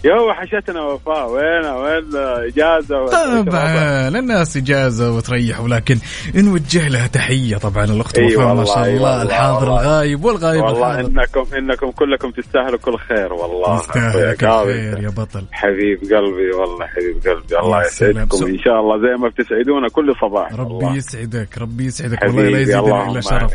يا 0.04 0.14
وحشتنا 0.20 0.82
وفاء 0.82 1.30
وين؟ 1.30 1.64
وين 1.64 2.16
إجازة؟ 2.16 3.06
طبعا 3.06 4.08
الناس 4.08 4.56
إجازة 4.56 5.12
وتريح 5.16 5.60
ولكن 5.60 5.98
نوجه 6.34 6.88
لها 6.88 7.06
تحية 7.06 7.56
طبعا 7.56 7.84
الأخت 7.84 8.18
وفاء 8.18 8.54
ما 8.54 8.64
شاء 8.64 8.88
الله 8.88 9.22
الحاضر 9.22 9.68
والله. 9.68 9.80
الغايب 9.82 10.24
والغايب 10.24 10.62
والله 10.62 11.00
الحاضر. 11.00 11.08
إنكم 11.08 11.44
إنكم 11.56 11.90
كلكم 11.90 12.30
تستاهلوا 12.30 12.78
كل 12.78 12.96
خير 12.98 13.32
والله. 13.32 13.68
عقاب. 13.74 14.66
خير 14.66 15.02
يا 15.02 15.08
بطل. 15.08 15.44
حبيب 15.52 15.98
قلبي 16.00 16.50
والله 16.60 16.86
حبيب 16.86 17.22
قلبي. 17.26 17.58
الله. 17.58 17.80
يسعدكم 17.86 18.46
إن 18.46 18.58
شاء 18.58 18.80
الله 18.80 18.98
زي 18.98 19.22
ما 19.22 19.28
بتسعدونا 19.28 19.88
كل 19.88 20.14
صباح. 20.20 20.52
ربي 20.52 20.74
والله. 20.74 20.96
يسعدك 20.96 21.58
ربي 21.58 21.84
يسعدك 21.84 22.22
والله 22.22 22.42
لا 22.42 22.60
يزيدنا 22.60 23.10
إلا 23.10 23.20
شرف. 23.20 23.52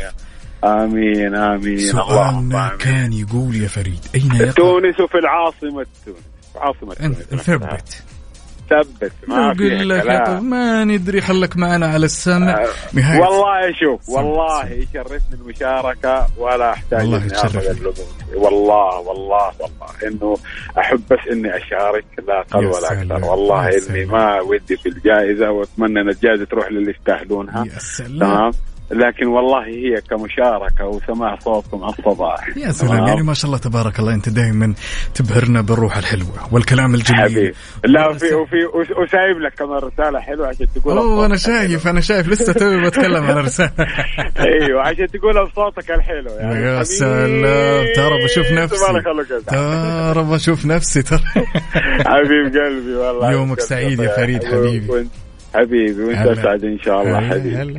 آمين. 0.64 1.34
آمين 1.34 1.78
سؤالنا 1.78 2.72
كان 2.78 3.12
يقول 3.12 3.56
يا 3.56 3.68
فريد 3.68 4.00
أين 4.14 4.34
يقع؟ 4.34 4.50
تونس 4.50 5.00
وفي 5.00 5.18
العاصمة 5.18 5.86
تونس 6.06 6.35
عاصمة 6.58 6.94
ثبت. 6.94 8.02
ثبت. 8.70 9.12
ما 9.28 9.54
فيها 9.54 9.84
لك 9.84 10.06
يا 10.06 10.18
طب 10.18 10.24
كلام 10.24 10.50
ما 10.50 10.84
ندري 10.84 11.20
خلك 11.20 11.56
معنا 11.56 11.86
على 11.86 12.04
السمع. 12.04 12.64
نهاية. 12.92 13.20
والله 13.20 13.72
شوف 13.80 14.08
والله. 14.08 14.66
يشرفني 14.66 15.40
المشاركة 15.40 16.26
ولا 16.38 16.72
أحتاج 16.72 17.00
والله 17.00 17.18
إني. 17.18 17.32
آخذ 17.34 17.56
والله 18.34 18.98
والله 18.98 19.52
والله. 19.60 19.88
إنه 20.06 20.36
احب 20.78 21.00
بس 21.10 21.18
إني 21.32 21.56
أشارك 21.56 22.04
لا 22.28 22.40
أقل 22.40 22.66
ولا 22.66 22.92
أكثر. 22.92 23.24
والله 23.24 23.68
إني. 23.68 24.04
ما 24.04 24.40
ودي 24.40 24.76
في 24.76 24.88
الجائزة 24.88 25.50
وأتمنى 25.50 26.00
إن 26.00 26.08
الجائزة 26.08 26.44
تروح 26.44 26.70
للي 26.70 26.90
يستاهلونها 26.90 27.64
يا 27.64 27.78
سلام. 27.78 28.18
تمام؟ 28.18 28.50
لكن 28.90 29.26
والله 29.26 29.66
هي 29.66 30.00
كمشاركة 30.10 30.86
وسماع 30.86 31.36
صوتكم 31.38 31.84
على 31.84 31.94
الصباح 31.98 32.56
يا 32.56 32.72
سلام 32.72 33.06
يعني 33.06 33.22
ما 33.22 33.34
شاء 33.34 33.46
الله 33.46 33.58
تبارك 33.58 33.98
الله 33.98 34.14
أنت 34.14 34.28
دائما 34.28 34.74
تبهرنا 35.14 35.60
بالروح 35.60 35.96
الحلوة 35.96 36.28
والكلام 36.52 36.94
الجميل 36.94 37.20
حبيبي 37.22 37.52
لا 37.84 38.08
وفي 38.08 38.34
وفي 38.34 38.56
وس- 38.74 38.90
وسايب 38.90 39.38
لك 39.40 39.54
كمان 39.58 39.78
رسالة 39.78 40.20
حلوة 40.20 40.48
عشان 40.48 40.66
تقولها 40.74 41.02
أوه 41.02 41.26
أنا 41.26 41.36
شايف 41.36 41.86
أنا 41.88 42.00
شايف 42.00 42.28
لسه 42.28 42.52
توي 42.52 42.86
بتكلم 42.86 43.24
على 43.24 43.40
رسالة 43.40 43.70
أيوه 44.40 44.82
عشان 44.82 45.06
تقولها 45.06 45.44
بصوتك 45.44 45.90
الحلو 45.90 46.30
يعني 46.38 46.62
يا. 46.66 46.82
سلام 46.82 47.84
ترى 47.96 48.24
بشوف 48.24 48.52
نفسي. 48.52 49.00
ترى 49.50 50.22
بشوف 50.24 50.66
نفسي 50.66 51.02
ترى 51.02 51.20
حبيب 52.06 52.56
قلبي 52.56 52.94
والله 52.94 53.32
يومك 53.32 53.60
سعيد 53.60 54.00
يا 54.00 54.16
فريد 54.16 54.44
حبيبي. 54.44 55.08
حبيبي 55.54 56.02
وانت. 56.04 56.26
أسعد 56.38 56.64
إن 56.64 56.78
شاء 56.78 57.02
الله 57.02 57.20
حبيبي. 57.30 57.78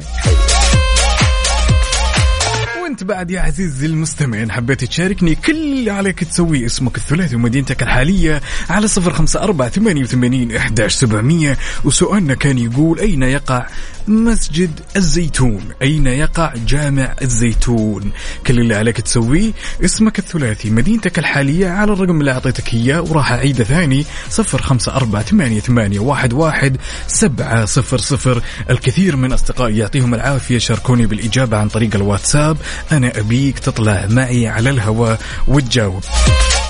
وانت 2.87 3.03
بعد 3.03 3.31
يا 3.31 3.41
عزيزي 3.41 3.85
المستمعين 3.85 4.51
حبيت 4.51 4.83
تشاركني 4.83 5.35
كل 5.35 5.51
اللي 5.51 5.91
عليك 5.91 6.23
تسويه 6.23 6.65
اسمك 6.65 6.97
الثلاثي 6.97 7.35
ومدينتك 7.35 7.83
الحالية 7.83 8.41
على 8.69 8.87
صفر 8.87 9.13
خمسة 9.13 9.43
أربعة 9.43 9.69
ثمانية 9.69 10.03
وثمانين 10.03 10.55
إحداش 10.55 10.93
سبعمية. 10.93 11.57
وسؤالنا 11.83 12.35
كان 12.35 12.57
يقول 12.57 12.99
أين 12.99 13.23
يقع 13.23 13.67
مسجد 14.07 14.79
الزيتون. 14.95 15.61
أين 15.81 16.07
يقع 16.07 16.53
جامع 16.67 17.15
الزيتون؟ 17.21 18.11
كل 18.47 18.59
اللي 18.59 18.75
عليك 18.75 19.01
تسويه 19.01 19.51
اسمك 19.85 20.19
الثلاثي 20.19 20.69
مدينتك 20.69 21.19
الحالية 21.19 21.69
على 21.69 21.93
الرقم 21.93 22.19
اللي 22.19 22.31
أعطيتك 22.31 22.73
إياه 22.73 23.01
وراح 23.01 23.31
أعيده 23.31 23.63
ثاني 23.63 24.05
صفر 24.29 24.61
خمسة 24.61 24.95
أربعة 24.95 25.21
ثمانية 25.21 25.59
ثمانية 25.59 25.99
واحد 25.99 26.33
واحد 26.33 26.77
سبعة 27.07 27.65
صفر 27.65 27.97
صفر. 27.97 28.41
الكثير 28.69 29.15
من 29.15 29.33
أصدقائي 29.33 29.77
يعطيهم 29.77 30.13
العافية 30.13 30.57
شاركوني 30.57 31.05
بالإجابة 31.05 31.57
عن 31.57 31.69
طريق 31.69 31.95
الواتساب. 31.95 32.57
أنا 32.91 33.19
أبيك 33.19 33.59
تطلع 33.59 34.07
معي 34.09 34.47
على 34.47 34.69
الهواء 34.69 35.19
وتجاوب. 35.47 36.03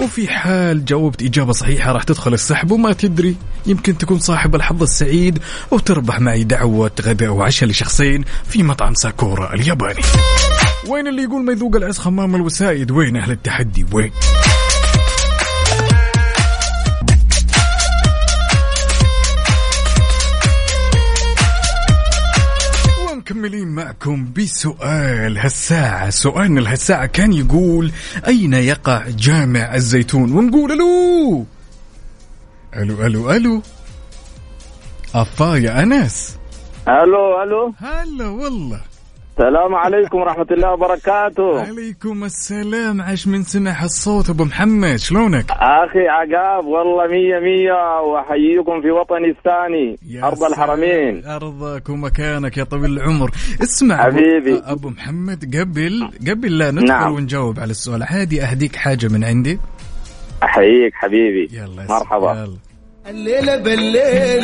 وفي 0.01 0.27
حال 0.27 0.85
جاوبت 0.85 1.23
إجابة 1.23 1.51
صحيحة 1.51 1.91
راح 1.91 2.03
تدخل 2.03 2.33
السحب 2.33 2.71
وما 2.71 2.93
تدري 2.93 3.35
يمكن 3.65 3.97
تكون 3.97 4.19
صاحب 4.19 4.55
الحظ 4.55 4.81
السعيد 4.81 5.39
وتربح 5.71 6.19
معي 6.19 6.43
دعوة 6.43 6.91
غداء 7.01 7.29
وعشاء 7.29 7.69
لشخصين 7.69 8.23
في 8.49 8.63
مطعم 8.63 8.93
ساكورا 8.93 9.53
الياباني. 9.53 10.01
وين 10.87 11.07
اللي 11.07 11.23
يقول 11.23 11.43
ما 11.43 11.51
يذوق 11.51 11.75
العز 11.75 11.97
خمام 11.97 12.35
الوسائد؟ 12.35 12.91
وين 12.91 13.17
أهل 13.17 13.31
التحدي؟ 13.31 13.85
وين؟ 13.91 14.11
ومكملين 23.31 23.67
معكم 23.67 24.33
بسؤال 24.37 25.37
هالساعة 25.37 26.09
سؤالنا 26.09 26.59
لهالساعة 26.59 27.05
كان 27.05 27.33
يقول 27.33 27.91
أين 28.27 28.53
يقع 28.53 29.03
جامع 29.07 29.75
الزيتون؟ 29.75 30.31
ونقول 30.31 30.71
ألو! 30.71 31.45
ألو 32.75 33.05
ألو 33.05 33.31
ألو! 33.31 33.61
أفا 35.15 35.55
يا 35.55 35.83
أنس. 35.83 36.37
ألو 36.87 37.43
ألو! 37.43 37.73
هلا 37.77 38.27
والله. 38.27 38.81
السلام 39.37 39.75
عليكم 39.75 40.17
ورحمة 40.17 40.47
الله 40.51 40.73
وبركاته. 40.73 41.61
عليكم 41.61 42.23
السلام. 42.23 43.01
عاش 43.01 43.27
من 43.27 43.43
سمع 43.43 43.83
الصوت 43.83 44.29
أبو 44.29 44.43
محمد. 44.43 44.95
شلونك؟ 44.95 45.51
أخي 45.51 46.07
عقاب 46.07 46.65
والله 46.65 47.07
مية 47.07 47.39
مية 47.39 48.01
وأحييكم 48.01 48.81
في 48.81 48.91
وطني 48.91 49.29
الثاني 49.29 49.95
أرض. 50.23 50.43
الحرمين. 50.43 51.25
أرضك 51.25 51.89
ومكانك 51.89 52.57
يا 52.57 52.63
طويل 52.63 52.91
العمر. 52.91 53.31
اسمع 53.63 54.03
حبيبي. 54.03 54.57
أبو, 54.57 54.73
أبو 54.73 54.89
محمد 54.89 55.55
قبل 55.55 56.09
قبل 56.29 56.57
لا 56.57 56.71
ندخل 56.71 56.87
نعم. 56.87 57.13
ونجاوب 57.13 57.59
على 57.59 57.71
السؤال 57.71 58.03
عادي 58.03 58.43
أهديك 58.43 58.75
حاجة 58.75 59.07
من 59.07 59.23
عندي؟ 59.23 59.59
أحييك 60.43 60.93
حبيبي. 60.93 61.47
يلا 61.51 61.85
مرحبا. 61.89 62.31
يلا. 62.31 62.66
الليلة 63.07 63.57
بالليل. 63.57 64.43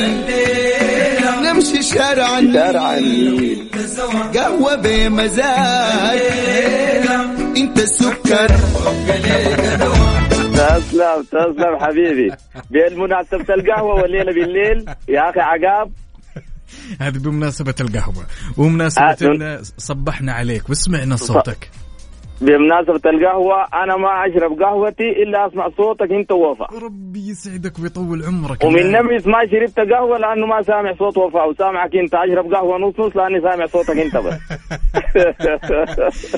نمشي 1.44 1.84
شارع 1.84 2.40
النيل 2.40 3.70
قهوة 4.36 4.76
بمزاج. 4.76 6.22
انت 7.58 7.80
السكر. 7.80 8.48
تسلم 10.54 11.24
تسلم 11.24 11.78
حبيبي. 11.80 12.32
بالمناسبة 12.72 13.54
القهوة 13.54 14.02
والليلة 14.02 14.34
بالليل. 14.34 14.86
يا 15.10 15.30
أخي 15.30 15.40
عقاب. 15.40 15.92
هذه 17.02 17.18
بمناسبة 17.18 17.76
القهوة 17.82 18.26
ومناسبة 18.58 19.18
آه، 19.42 19.62
صبحنا 19.78 20.34
عليك 20.34 20.70
وسمعنا 20.70 21.16
صوتك. 21.16 21.70
بمناسبة 22.42 23.10
القهوة 23.10 23.64
أنا 23.84 23.98
ما 23.98 24.10
أشرب 24.28 24.52
قهوتي 24.62 25.10
إلا 25.24 25.48
أسمع 25.48 25.70
صوتك 25.78 26.12
أنت 26.12 26.32
ووفاء. 26.32 26.68
ربي 26.86 27.30
يسعدك 27.30 27.80
ويطول 27.80 28.24
عمرك. 28.26 28.64
ومن. 28.64 28.92
نفس 28.92 29.28
ما 29.28 29.40
شربت 29.52 29.80
قهوة 29.94 30.18
لأنه 30.18 30.46
ما 30.46 30.62
سامع 30.62 30.94
صوت 31.00 31.18
وفاء 31.18 31.50
وسامعك 31.50 31.96
أنت. 31.96 32.14
أشرب 32.16 32.54
قهوة 32.54 32.78
نص 32.78 33.00
نص 33.00 33.18
لأني 33.18 33.42
سامع 33.42 33.66
صوتك 33.66 33.98
أنت 33.98 34.18
بس. 34.18 34.34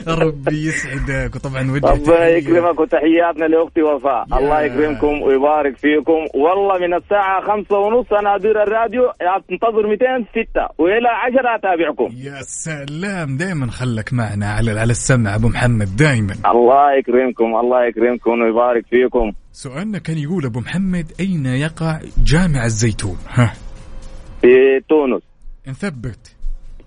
ربي 0.24 0.68
يسعدك. 0.68 1.36
وطبعا 1.36 1.72
وجه 1.72 1.86
ربنا. 1.92 2.28
يكرمك 2.28 2.80
وتحياتنا 2.80 3.46
لأختي 3.46 3.82
وفاء. 3.82 4.26
الله 4.38 4.62
يكرمكم 4.62 5.22
ويبارك 5.22 5.78
فيكم. 5.78 6.20
والله 6.36 6.78
من 6.88 6.94
الساعة 6.94 7.42
خمسة 7.48 7.78
ونص 7.78 8.14
أنا 8.14 8.36
أدير 8.36 8.64
الراديو 8.64 9.04
أنتظر 9.52 9.88
206 9.88 10.68
وإلى 10.78 11.08
10 11.10 11.56
أتابعكم. 11.56 12.10
يا 12.18 12.42
سلام. 12.42 13.38
دائما 13.38 13.72
خلك 13.72 14.14
معنا 14.14 14.54
على 14.54 14.72
على 14.80 14.92
السمع. 14.92 15.36
أبو 15.36 15.48
محمد. 15.48 15.85
دائما 15.86 16.36
الله 16.46 16.98
يكرمكم 16.98 17.56
الله 17.56 17.86
يكرمكم 17.88 18.32
ويبارك 18.32 18.86
فيكم. 18.90 19.32
سؤالنا 19.52 19.98
كان 20.00 20.18
يقول 20.18 20.46
أبو 20.46 20.60
محمد 20.60 21.12
أين 21.20 21.46
يقع 21.46 22.00
جامع 22.24 22.66
الزيتون؟ 22.66 23.18
ها. 23.30 23.54
في 24.42 24.82
تونس. 24.90 25.22
نثبت 25.68 26.36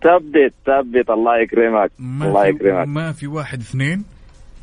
ثبت 0.02 0.52
ثبت. 0.66 1.10
الله 1.10 1.42
يكرمك 1.42 1.90
ما 1.98 2.26
الله 2.26 2.46
يكرمك. 2.46 2.88
ما 2.88 3.12
في 3.12 3.26
واحد 3.26 3.60
اثنين؟ 3.60 4.04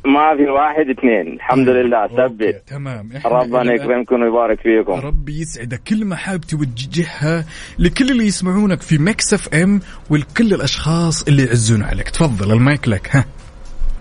ما 0.06 0.36
في 0.36 0.42
واحد 0.50 0.90
اثنين. 0.98 1.34
الحمد 1.34 1.68
لله 1.68 2.02
okay، 2.02 2.16
ثبت. 2.16 2.62
تمام. 2.66 3.08
ربنا 3.24 3.72
يكرمكم 3.72 4.22
ويبارك 4.22 4.60
فيكم. 4.60 4.92
ربي 4.92 5.40
يسعدك 5.40 5.82
كلمة 5.82 6.16
حاب 6.16 6.40
توجهها 6.40 7.44
لكل 7.78 8.10
اللي 8.10 8.26
يسمعونك 8.26 8.82
في 8.82 8.98
Mix 8.98 9.34
FM 9.34 9.80
ولكل 10.10 10.54
الأشخاص 10.54 11.28
اللي 11.28 11.44
يعزون 11.44 11.82
عليك. 11.82 12.10
تفضل 12.10 12.52
المايك 12.52 12.88
لك. 12.88 13.16
ها. 13.16 13.24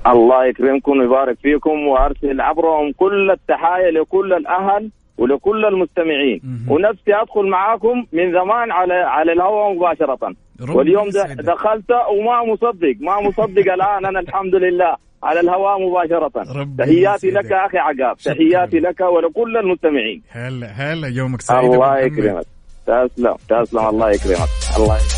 الله 0.08 0.46
يكرمكم 0.46 1.00
ويبارك 1.00 1.38
فيكم 1.42 1.88
وأرسل 1.88 2.42
عبرهم 2.42 2.92
كل 2.92 3.32
التحايا 3.32 3.92
لكل 3.92 4.34
الأهل 4.34 4.92
ولكل 5.18 5.66
المستمعين 5.66 6.42
مهم. 6.44 6.72
ونفسي 6.72 7.16
أدخل 7.16 7.48
معاكم 7.50 8.06
من 8.14 8.32
زمان 8.32 8.72
على 8.72 8.94
على 8.94 9.34
الهواء 9.34 9.74
مباشرة 9.74 10.36
واليوم. 10.70 11.10
دخلت 11.38 11.92
وما 11.92 12.44
مصدق 12.54 12.96
ما 13.00 13.22
مصدق 13.22 13.74
الآن 13.78 14.06
أنا 14.06 14.20
الحمد 14.20 14.56
لله 14.56 14.96
على 15.24 15.40
الهواء 15.40 15.90
مباشرة 15.90 16.60
ربي 16.60 16.84
تحياتي. 16.84 17.32
لك 17.32 17.52
أخي 17.52 17.78
عقاب. 17.78 18.18
تحياتي 18.18 18.80
لك 18.80 19.02
ولكل 19.02 19.58
المستمعين 19.58 20.22
هلا 20.30 20.68
هلا 20.68 21.08
يومك 21.08 21.42
سعيد 21.42 21.74
الله. 21.74 22.00
يكرمك 22.00 22.46
تسلم 22.86 23.36
تسلم 23.50 23.88
الله 23.88 24.10
يكرمك 24.12 24.50
الله 24.78 24.96
يكرمك. 24.96 25.15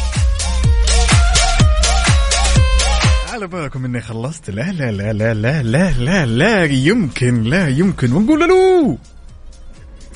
على 3.37 3.47
بالكم 3.47 3.85
إني 3.85 4.01
خلصت 4.01 4.49
لا 4.49 4.71
لا 4.71 4.91
لا 4.91 5.13
لا 5.13 5.33
لا 5.33 5.63
لا 5.63 5.91
لا 5.91 6.25
لا 6.25 6.63
يمكن 6.63 7.43
لا 7.43 7.67
يمكن 7.67 8.13
ونقول 8.13 8.43
ألو 8.43 8.97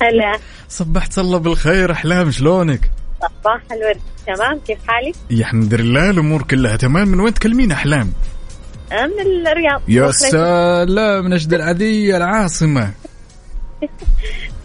هلا 0.02 0.38
صبحت 0.68 1.18
الله 1.18 1.38
بالخير 1.38 1.92
أحلام 1.92 2.30
شلونك؟ 2.30 2.90
صباح 3.20 3.62
الورد 3.72 4.00
تمام 4.26 4.58
كيف 4.66 4.78
حالك؟ 4.88 5.14
يا 5.30 5.38
الحمد 5.40 5.74
لله 5.74 6.10
الأمور 6.10 6.42
كلها 6.42 6.76
تمام 6.76 7.08
من 7.08 7.20
وين 7.20 7.34
تكلمين 7.34 7.72
أحلام؟ 7.72 8.12
من 8.92 9.46
الرياض 9.46 9.82
يا. 9.88 10.10
سلام 10.10 11.28
نجد 11.34 11.54
العدي 11.54 12.16
العاصمة 12.16 12.90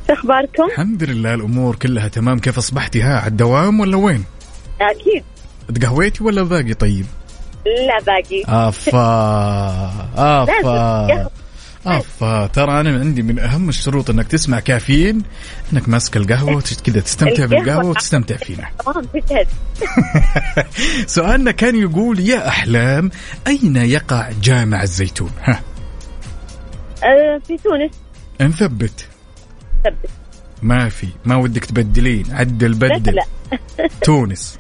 شو 0.07 0.13
أخباركم؟ 0.13 0.63
الحمد 0.63 1.03
لله 1.03 1.33
الأمور 1.33 1.75
كلها 1.75 2.07
تمام 2.07 2.39
كيف 2.39 2.57
أصبحتي 2.57 3.01
ها 3.01 3.19
على 3.19 3.27
الدوام 3.27 3.79
ولا 3.79 3.97
وين؟ 3.97 4.23
أكيد 4.81 5.23
تقهويتي 5.75 6.23
ولا 6.23 6.43
باقي 6.43 6.73
طيب؟ 6.73 7.05
لا 7.87 7.99
باقي. 8.05 8.43
أفا 8.47 9.91
أفا. 10.43 11.29
أفا. 11.87 12.47
ترى 12.47 12.79
أنا 12.81 12.99
عندي 12.99 13.21
من 13.21 13.39
أهم 13.39 13.69
الشروط 13.69 14.09
إنك 14.09 14.27
تسمع 14.27 14.59
كافيين 14.59 15.21
إنك 15.73 15.89
ماسك 15.89 16.17
القهوة 16.17 16.61
كذا 16.85 16.99
تستمتع. 16.99 17.45
بالقهوة 17.45 17.85
وتستمتع 17.85 18.35
فينا. 18.35 18.67
تجهز 19.13 19.47
سؤالنا 21.07 21.51
كان 21.51 21.75
يقول 21.75 22.19
يا 22.19 22.47
أحلام 22.47 23.11
أين 23.47 23.75
يقع 23.75 24.29
جامع 24.41 24.83
الزيتون؟ 24.83 25.31
ها. 25.43 25.61
آه، 27.03 27.41
في 27.47 27.57
تونس. 27.57 27.91
نثبت 28.41 29.07
ثبت. 29.83 30.09
ما 30.61 30.89
في. 30.89 31.07
ما 31.25 31.35
ودك 31.35 31.65
تبدلين. 31.65 32.25
عدل 32.31 32.71
لا 32.71 32.77
بدل. 32.77 33.15
لا. 33.15 33.23
تونس. 34.01 34.57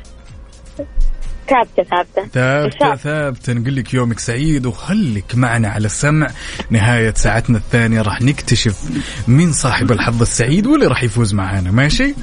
ثابتة 1.49 2.65
إن 2.65 2.71
شاء 2.79 2.95
ثابتة. 2.95 3.53
نقول 3.53 3.75
لك 3.75 3.93
يومك 3.93 4.19
سعيد 4.19 4.65
وخليك 4.65 5.35
معنا 5.35 5.69
على 5.69 5.85
السمع. 5.85 6.27
نهاية 6.69 7.13
ساعتنا 7.13 7.57
الثانية 7.57 8.01
راح 8.01 8.21
نكتشف 8.21 8.81
مين 9.27 9.53
صاحب 9.53 9.91
الحظ 9.91 10.21
السعيد 10.21 10.67
واللي 10.67 10.87
راح 10.87 11.03
يفوز 11.03 11.33
معانا. 11.33 11.71
ماشي؟ 11.71 12.15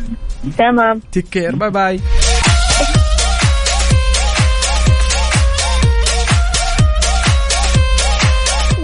تمام. 0.59 1.01
take 1.13 1.29
care 1.29 1.57
bye 1.57 1.71
bye 1.71 2.01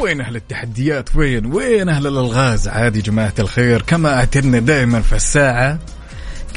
وين 0.00 0.20
أهل 0.20 0.36
التحديات؟ 0.36 1.16
وين؟ 1.16 1.46
وين 1.46 1.88
أهل 1.88 2.06
الألغاز؟ 2.06 2.68
عادي 2.68 3.00
جماعة 3.00 3.34
الخير 3.38 3.82
كما 3.82 4.14
أعتدنا 4.14 4.58
دائما 4.58 5.00
في 5.00 5.16
الساعة. 5.16 5.78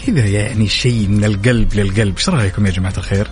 كذا 0.06 0.26
يعني 0.26 0.68
شيء 0.68 1.08
من 1.08 1.24
القلب 1.24 1.74
للقلب. 1.74 2.18
إيش 2.18 2.30
رأيكم 2.30 2.66
يا 2.66 2.72
جماعة 2.72 2.94
الخير؟ 2.98 3.28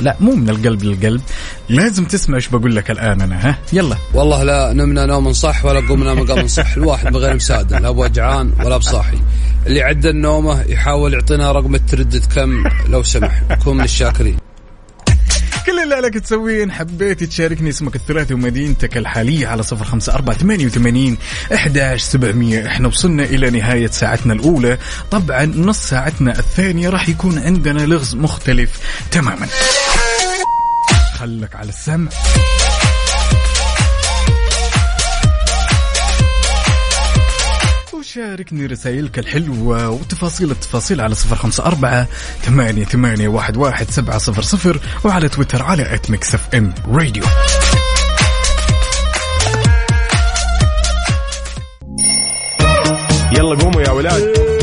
لا 0.00 0.16
مو 0.20 0.34
من 0.34 0.50
القلب 0.50 0.82
للقلب. 0.82 1.20
لازم 1.68 2.04
تسمع 2.04 2.36
إيش 2.36 2.48
بقول 2.48 2.76
لك 2.76 2.90
الآن 2.90 3.20
أنا 3.20 3.48
ها؟ 3.48 3.58
يلا. 3.72 3.96
والله 4.14 4.42
لا 4.42 4.72
نمنا 4.72 5.06
نوم 5.06 5.32
صح 5.32 5.64
ولا 5.64 5.80
قمنا 5.80 6.14
مقام 6.14 6.46
صح 6.46 6.72
الواحد 6.72 7.12
بغير 7.12 7.34
مساعد 7.34 7.72
لا 7.72 7.90
بوجعان 7.90 8.52
ولا 8.64 8.76
بصاحي. 8.76 9.18
اللي 9.66 9.82
عدى 9.82 10.10
النومة 10.10 10.62
يحاول 10.62 11.14
يعطينا 11.14 11.52
رقم 11.52 11.74
التردد 11.74 12.24
كم 12.34 12.64
لو 12.88 13.02
سمح. 13.02 13.42
نكون 13.50 13.76
من 13.76 13.84
الشاكرين 13.84 14.36
كل 15.66 15.80
اللي 15.82 15.94
عليك 15.94 16.14
تسويه 16.14 16.64
إن 16.64 16.72
حبيت 16.72 17.24
تشاركني 17.24 17.70
اسمك 17.70 17.96
الثلاثي 17.96 18.34
ومدينتك 18.34 18.96
الحالية 18.96 19.46
على 19.46 19.62
صفر 19.62 19.84
خمسة 19.84 20.14
أربعة 20.14 20.36
ثمانية 20.36 20.66
وثمانين 20.66 21.16
إحداش 21.54 22.02
سبعمية. 22.02 22.66
إحنا 22.66 22.88
وصلنا 22.88 23.22
إلى 23.22 23.50
نهاية 23.50 23.86
ساعتنا 23.86 24.32
الأولى. 24.32 24.78
طبعا 25.10 25.44
نص 25.44 25.78
ساعتنا 25.78 26.38
الثانية 26.38 26.88
راح 26.88 27.08
يكون 27.08 27.38
عندنا 27.38 27.80
لغز 27.80 28.14
مختلف 28.14 28.70
تماما. 29.10 29.46
خلك 31.24 31.56
على 31.56 31.68
السمع 31.68 32.10
وشاركني 37.92 38.66
رسائلك 38.66 39.18
الحلوة 39.18 39.90
وتفاصيل 39.90 40.50
التفاصيل 40.50 41.00
على 41.00 41.14
صفر 41.14 41.36
خمسة 41.36 41.64
أربعة 41.66 42.08
ثمانية 42.42 42.84
ثمانية 42.84 43.28
واحد 43.28 43.56
واحد 43.56 43.90
سبعة 43.90 44.18
صفر 44.18 44.42
صفر 44.42 44.80
وعلى 45.04 45.28
تويتر 45.28 45.62
على 45.62 45.94
at 45.94 46.10
Mix 46.10 46.34
FM 46.34 46.74
Radio 46.88 47.24
يلا 53.32 53.56
قوموا 53.58 53.82
يا 53.82 53.90
ولاد. 53.90 54.53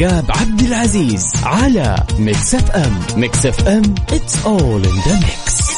عقاب 0.00 0.24
عبد 0.30 0.60
العزيز 0.60 1.32
على 1.42 1.96
Mix 2.18 2.54
FM 2.54 3.04
Mix 3.16 3.46
FM 3.46 3.82
it's 4.10 4.34
all 4.44 4.82
in 4.86 4.96
the 5.06 5.26
mix. 5.26 5.68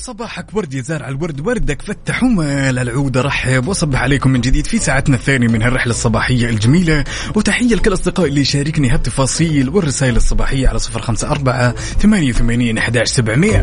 صباحك 0.00 0.46
ورد 0.54 0.74
يا 0.74 0.82
زارع 0.82 1.08
الورد 1.08 1.46
وردك 1.46 1.82
فتح 1.82 2.22
ومال 2.22 2.78
العود 2.78 3.18
رحب 3.18 3.68
وصبح 3.68 4.02
عليكم 4.02 4.30
من 4.30 4.40
جديد 4.40 4.66
في 4.66 4.78
ساعتنا 4.78 5.16
الثانية 5.16 5.48
من 5.48 5.62
هالرحلة 5.62 5.90
الصباحية 5.90 6.48
الجميلة. 6.48 7.04
وتحية 7.34 7.74
لكل 7.74 7.92
أصدقائي 7.92 8.28
اللي 8.28 8.40
يشاركني 8.40 8.90
هالتفاصيل 8.90 9.68
والرسائل 9.68 10.16
الصباحية 10.16 10.68
على 10.68 10.78
صفر 10.78 11.00
خمسة 11.00 11.30
أربعة 11.30 11.74
ثمانية 11.74 12.30
وثمانين 12.30 12.78
أحداش 12.78 13.08
سبعمية. 13.08 13.60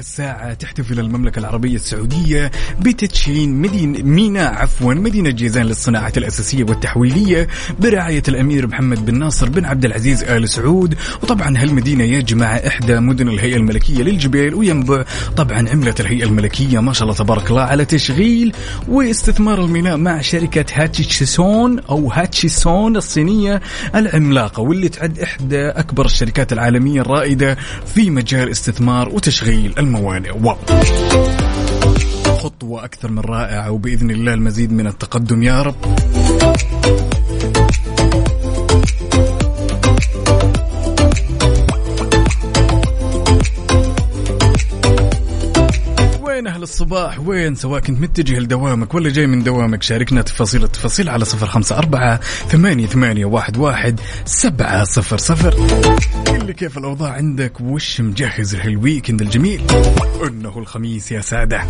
خبرنا 0.00 0.30
لهالساعة 0.30 0.54
تحتفل 0.54 1.00
المملكة 1.00 1.38
العربية 1.38 1.74
السعودية 1.74 2.50
بتدشين 2.80 3.60
مدينة 3.60 4.02
ميناء 4.02 4.54
عفوا 4.54 4.94
مدينة 4.94 5.30
جيزان 5.30 5.66
للصناعة 5.66 6.12
الأساسية 6.16 6.64
والتحويلية 6.64 7.48
برعاية 7.80 8.22
الأمير 8.28 8.66
محمد 8.66 9.06
بن 9.06 9.18
ناصر 9.18 9.48
بن 9.48 9.64
عبد 9.64 9.84
العزيز 9.84 10.24
آل 10.24 10.48
سعود. 10.48 10.94
وطبعا 11.22 11.58
هالمدينة 11.58 12.04
يا 12.04 12.20
جماعة 12.20 12.56
إحدى 12.56 13.00
مدن 13.00 13.28
الهيئة 13.28 13.56
الملكية 13.56 14.02
للجبال 14.02 14.54
وينبع. 14.54 15.04
طبعا 15.36 15.68
عملة 15.68 15.94
الهيئة 16.00 16.24
الملكية 16.24 16.80
ما 16.80 16.92
شاء 16.92 17.02
الله 17.02 17.14
تبارك 17.14 17.50
الله 17.50 17.62
على 17.62 17.84
تشغيل 17.84 18.52
واستثمار 18.88 19.64
الميناء 19.64 19.96
مع 19.96 20.20
شركة 20.20 20.64
هاتشيسون 20.74 21.78
أو 21.78 22.10
هاتشيسون 22.12 22.96
الصينية 22.96 23.60
العملاقة 23.94 24.60
واللي 24.60 24.88
تعد 24.88 25.18
إحدى 25.18 25.68
أكبر 25.68 26.04
الشركات 26.04 26.52
العالمية 26.52 27.00
الرائدة 27.00 27.56
في 27.94 28.10
مجال 28.10 28.50
استثمار 28.50 29.08
وتشغيل. 29.08 29.74
الموانئ 29.90 30.30
واو. 30.30 30.56
خطوة 32.38 32.84
أكثر 32.84 33.10
من 33.10 33.18
رائعة 33.18 33.70
وبإذن 33.70 34.10
الله 34.10 34.34
المزيد 34.34 34.72
من 34.72 34.86
التقدم 34.86 35.42
يا 35.42 35.62
رب. 35.62 35.74
وين 46.40 46.46
أهل 46.46 46.62
الصباح؟ 46.62 47.20
وين؟ 47.20 47.54
سواء 47.54 47.80
كنت 47.80 48.00
متجه 48.00 48.38
لدوامك 48.38 48.94
ولا 48.94 49.10
جاي 49.10 49.26
من 49.26 49.42
دوامك 49.42 49.82
شاركنا 49.82 50.22
تفاصيل 50.22 50.64
التفاصيل 50.64 51.08
على 51.08 51.24
صفر 51.24 51.46
خمسة 51.46 51.78
أربعة 51.78 52.20
ثمانية 52.48 52.86
ثمانية 52.86 53.24
واحد 53.24 53.56
واحد 53.56 54.00
سبعة 54.24 54.84
صفر 54.84 55.18
صفر. 55.18 55.54
قل 56.26 56.46
لي 56.46 56.52
كيف 56.52 56.78
الأوضاع 56.78 57.12
عندك؟ 57.12 57.60
وش 57.60 58.00
مجهز 58.00 58.54
لهالويكند 58.54 59.22
الجميل؟ 59.22 59.62
إنه 60.26 60.58
الخميس 60.58 61.12
يا 61.12 61.20
سادة. 61.20 61.66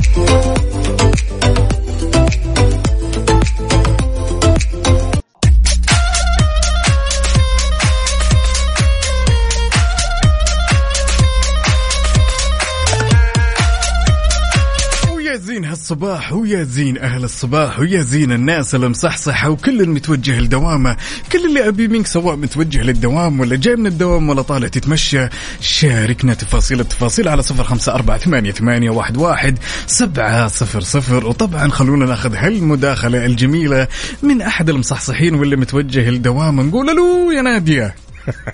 زين 15.90 15.98
هالصباح 15.98 16.32
ويا 16.32 16.62
زين 16.62 16.98
أهل 16.98 17.24
الصباح 17.24 17.80
ويا 17.80 18.02
زين 18.02 18.32
الناس 18.32 18.74
المصحصحه 18.74 19.50
وكل 19.50 19.80
المتوجه 19.80 20.40
لدوامة. 20.40 20.96
كل 21.32 21.46
اللي 21.46 21.68
أبي 21.68 21.88
منك 21.88 22.06
سواء 22.06 22.36
متوجه 22.36 22.82
للدوام 22.82 23.40
ولا 23.40 23.56
جاي 23.56 23.76
من 23.76 23.86
الدوام 23.86 24.28
ولا 24.28 24.42
طالع 24.42 24.68
تتمشى. 24.68 25.28
شاركنا 25.60 26.34
تفاصيل 26.34 26.80
التفاصيل 26.80 27.28
على 27.28 27.42
صفر 27.42 27.64
خمسة 27.64 27.94
أربعة 27.94 28.18
ثمانية, 28.18 28.52
ثمانية 28.52 28.90
واحد, 28.90 29.16
واحد 29.16 29.58
سبعة 29.86 30.48
صفر 30.48 30.80
صفر. 30.80 31.26
وطبعا 31.26 31.68
خلونا 31.68 32.06
ناخذ 32.06 32.34
هالمداخلة 32.34 33.26
الجميلة 33.26 33.88
من 34.22 34.42
أحد 34.42 34.70
المصحصحين 34.70 35.34
واللي 35.34 35.56
متوجه 35.56 36.10
للدوام 36.10 36.60
نقول 36.60 36.86
له 36.86 37.34
يا 37.34 37.42
نادية. 37.42 37.94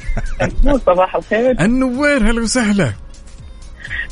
صباح 0.87 1.17
الخير. 1.17 1.57
النوير 1.61 2.31
هلا 2.31 2.43
وسهلا. 2.43 3.06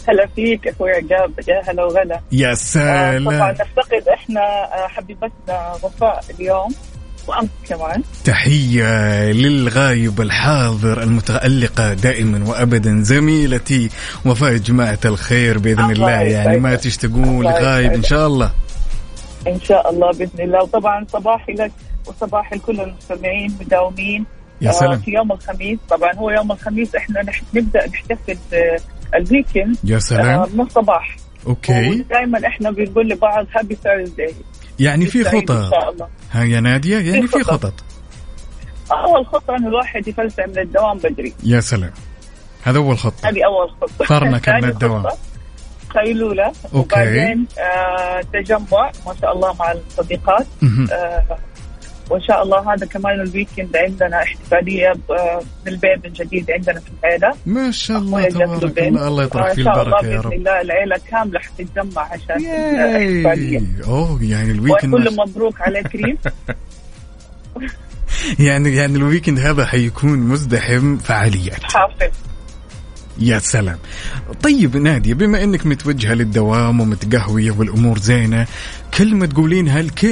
هلا 0.08 0.26
فيك 0.36 0.68
أخوي 0.68 0.90
عقاب 0.90 1.32
يا 1.48 1.62
هلا 1.70 1.84
وغلا. 1.84 2.20
يا 2.32 2.48
آه، 2.50 2.54
طبعا 2.54 2.54
سلام. 2.54 3.28
نفتقد 3.50 4.08
إحنا 4.14 4.40
آه، 4.40 4.88
حبيبتنا 4.88 5.72
وفاء 5.82 6.24
اليوم 6.38 6.74
وأمس 7.26 7.48
كمان. 7.68 8.02
تحية 8.24 9.32
للغايب 9.32 10.20
الحاضر 10.20 11.02
المتألقة 11.02 11.92
دائما 11.92 12.48
وأبدا. 12.48 13.02
زميلتي 13.02 13.90
وفاء 14.26 14.56
جماعة 14.56 14.98
الخير 15.04 15.58
بإذن 15.58 15.80
الله 15.80 15.92
الله. 15.92 16.32
يعني 16.32 16.58
ما. 16.58 16.74
تشتقون 16.74 17.44
لغايب 17.44 17.92
إن 17.92 18.00
يسعدك. 18.00 18.06
شاء 18.06 18.26
الله. 18.26 18.50
إن 19.46 19.60
شاء 19.60 19.90
الله 19.90 20.12
بإذن 20.12 20.40
الله. 20.40 20.62
وطبعا 20.62 21.06
صباحي 21.12 21.52
لك 21.52 21.72
وصباح 22.06 22.52
لكل 22.52 22.80
المستمعين 22.80 23.56
مداومين. 23.60 24.24
يا 24.60 24.68
آه، 24.68 24.72
سلام 24.72 24.98
في 24.98 25.10
يوم 25.10 25.32
الخميس 25.32 25.78
طبعا 25.90 26.12
هو 26.14 26.30
يوم 26.30 26.52
الخميس 26.52 26.94
إحنا 26.94 27.24
نبدأ 27.54 27.86
نحتفل 27.86 28.38
آه، 28.52 28.78
ال 29.14 29.21
weekend. 29.21 29.76
يا 29.84 29.96
آه، 29.96 29.98
سلام 29.98 30.48
من 30.54 30.60
الصباح. 30.60 31.16
okay. 31.46 31.90
ودائما 31.90 32.46
إحنا 32.46 32.70
بنقول 32.70 33.08
لبعض 33.08 33.46
happy 33.56 33.74
Thursday 33.74 34.34
يعني 34.78 35.06
في 35.06 35.24
خطط. 35.24 35.72
ها 36.30 36.44
يا 36.44 36.60
نادية 36.60 37.12
يعني 37.12 37.26
في 37.26 37.44
خطط. 37.44 37.50
خطط. 37.52 37.74
أول 38.92 39.26
خطة 39.26 39.56
انه 39.56 39.68
الواحد 39.68 40.08
يفلسع 40.08 40.46
من 40.46 40.58
الدوام 40.58 40.98
بدري. 40.98 41.34
يا 41.44 41.60
سلام. 41.60 41.90
هذا 42.62 42.78
أول 42.78 42.98
خطة. 42.98 43.28
هذه 43.28 43.44
أول 43.44 43.70
خطة. 43.70 44.04
فرنك 44.04 44.48
من 44.48 44.64
الدوام. 44.64 45.02
خطة 45.02 45.18
قيلولة 45.94 46.46
okay. 46.74 46.78
وبعدين 46.78 47.46
آه 47.58 48.20
تجمع 48.32 48.92
ما 49.06 49.14
شاء 49.20 49.32
الله 49.32 49.54
مع 49.54 49.72
الصديقات. 49.72 50.46
آه 50.92 51.38
وإن 52.10 52.20
شاء 52.20 52.42
الله 52.42 52.74
هذا 52.74 52.86
كمان 52.86 53.20
ال 53.20 53.27
weekend 53.27 53.76
عندنا 53.76 54.22
احتفالية 54.22 54.92
ب- 54.92 55.42
بال 55.64 55.79
baby 55.79 56.08
الجديد 56.08 56.50
عندنا 56.50 56.80
في 56.80 56.86
العيلة. 57.04 57.34
ما 57.46 57.70
شاء 57.70 57.98
الله 57.98 58.28
تبارك. 58.28 58.78
الله 58.78 59.08
الله 59.08 59.24
يطرح 59.24 59.52
فيه 59.52 59.62
البركة 59.62 60.06
يا 60.06 60.10
بإذن 60.10 60.20
رب 60.20 60.32
الله 60.32 60.60
العيلة 60.60 60.96
كاملة 61.10 61.40
حتتجمع 61.40 62.02
عشان 62.02 62.36
الاحتفالية. 62.46 63.60
أوه 63.86 64.18
يعني 64.22 64.50
ال 64.50 64.56
weekend 64.56 64.94
وكل 64.94 65.16
مبروك 65.16 65.60
عليك 65.60 65.86
كريم. 65.88 66.18
يعني 68.38 68.76
يعني 68.76 68.96
ال 68.96 69.01
weekend 69.01 69.38
هذا 69.38 69.64
حيكون 69.66 70.18
مزدحم 70.18 70.96
فعاليات 70.96 71.62
حافل 71.64 72.10
يا 73.18 73.38
سلام. 73.38 73.78
طيب 74.42 74.76
نادية 74.76 75.14
بما 75.14 75.42
إنك 75.44 75.66
متوجهة 75.66 76.14
للدوام 76.14 76.80
ومتقهوية 76.80 77.50
والأمور 77.50 77.98
زينة 77.98 78.46
كلمة 78.98 79.26
تقولينها 79.26 79.82
لكل 79.82 80.08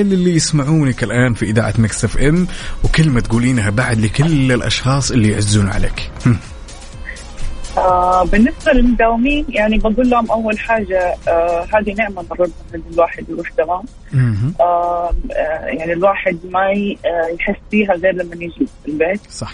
اللي 0.00 0.34
يسمعونك 0.34 1.02
الآن 1.04 1.34
في 1.34 1.44
إذاعة 1.44 1.74
Mix 1.78 2.04
FM 2.04 2.46
وكلمة 2.84 3.20
تقولينها 3.20 3.70
بعد 3.70 4.00
لكل 4.00 4.52
الأشخاص 4.52 5.10
اللي 5.10 5.30
يعزون 5.30 5.68
عليك. 5.68 6.10
آه 7.78 8.24
بالنسبة 8.24 8.72
للمداومين 8.72 9.46
يعني 9.48 9.78
بقول 9.78 10.10
لهم 10.10 10.30
أول 10.30 10.58
حاجة 10.58 11.14
آه 11.28 11.66
هذه 11.74 11.94
نعمة 11.94 12.22
من 12.22 12.28
ربنا 12.30 12.52
إن 12.74 12.82
الواحد 12.92 13.24
يروح 13.28 13.52
دوام. 13.58 13.82
آه 14.60 15.10
آه، 15.30 15.64
يعني 15.66 15.92
الواحد 15.92 16.38
ما 16.50 16.60
آه، 16.60 17.34
يحس 17.40 17.60
فيها 17.70 17.92
غير 17.94 18.14
لما 18.14 18.34
يجي 18.34 18.68
البيت. 18.88 19.20
صح. 19.30 19.52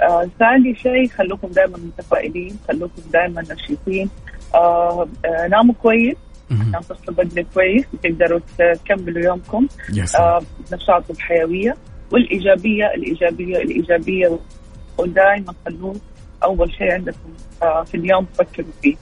آه 0.00 0.28
ثاني 0.38 0.74
شيء 0.74 1.08
خلوكم 1.08 1.48
دائما 1.48 1.78
متفائلين 1.78 2.56
خلوكم 2.68 3.02
دائما 3.12 3.42
نشيطين. 3.42 4.10
آه 4.54 5.08
آه 5.24 5.46
ناموا 5.48 5.74
كويس 5.82 6.16
عشان 6.50 6.80
تصلوا 6.80 7.16
بدري 7.24 7.46
كويس 7.54 7.84
وتقدروا 7.94 8.40
تكملوا 8.58 9.22
يومكم. 9.22 9.66
آه 10.18 10.42
بنشاط 10.70 11.10
وبحيويه 11.10 11.76
والإيجابية 12.10 12.84
الإيجابية 12.94 13.56
الإيجابية. 13.56 14.38
ودائما 14.98 15.54
خلوه 15.66 15.96
أول 16.44 16.72
شيء 16.72 16.92
عندكم 16.92 17.32
آه 17.62 17.82
في 17.82 17.96
اليوم 17.96 18.24
تفكروا 18.24 18.68
فيه. 18.82 18.96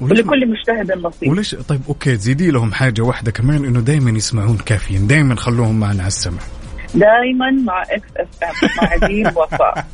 ولكل 0.00 0.48
مجتهد 0.50 0.98
نصيب 0.98 1.30
وليش؟ 1.30 1.54
طيب 1.54 1.80
okay 1.88 2.16
زيدي 2.16 2.50
لهم 2.50 2.72
حاجة 2.72 3.02
واحدة 3.02 3.30
كمان 3.30 3.64
إنه 3.64 3.80
دائما 3.80 4.10
يسمعون 4.10 4.56
كافيين 4.56 5.06
دائما 5.06 5.34
خلوهم 5.34 5.80
معنا 5.80 6.00
على 6.00 6.06
السمع. 6.08 6.40
دائما 6.94 7.50
مع 7.50 7.82
Mix 7.82 8.08
FM 8.16 8.68
مع 9.00 9.06
دين 9.08 9.26
وفاء. 9.26 9.86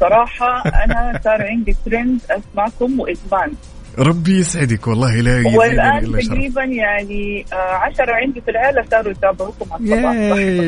صراحة 0.00 0.62
أنا 0.84 1.20
صار 1.24 1.42
عندي 1.42 1.76
ترند 1.86 2.20
أسمعكم 2.30 3.00
وإدمان. 3.00 3.52
ربي 3.98 4.38
يسعدك 4.38 4.86
والله 4.86 5.20
لا 5.20 5.38
يزيدني 5.38 5.58
والآن 5.58 6.12
تقريبا 6.28 6.64
يعني 6.64 7.46
آه، 7.52 7.56
عشرة 7.56 8.14
عندي 8.14 8.40
في 8.40 8.50
العيلة 8.50 8.84
صاروا 8.90 9.10
يتابعوكم 9.12 9.72
على 9.72 9.82
الصباح. 9.82 10.14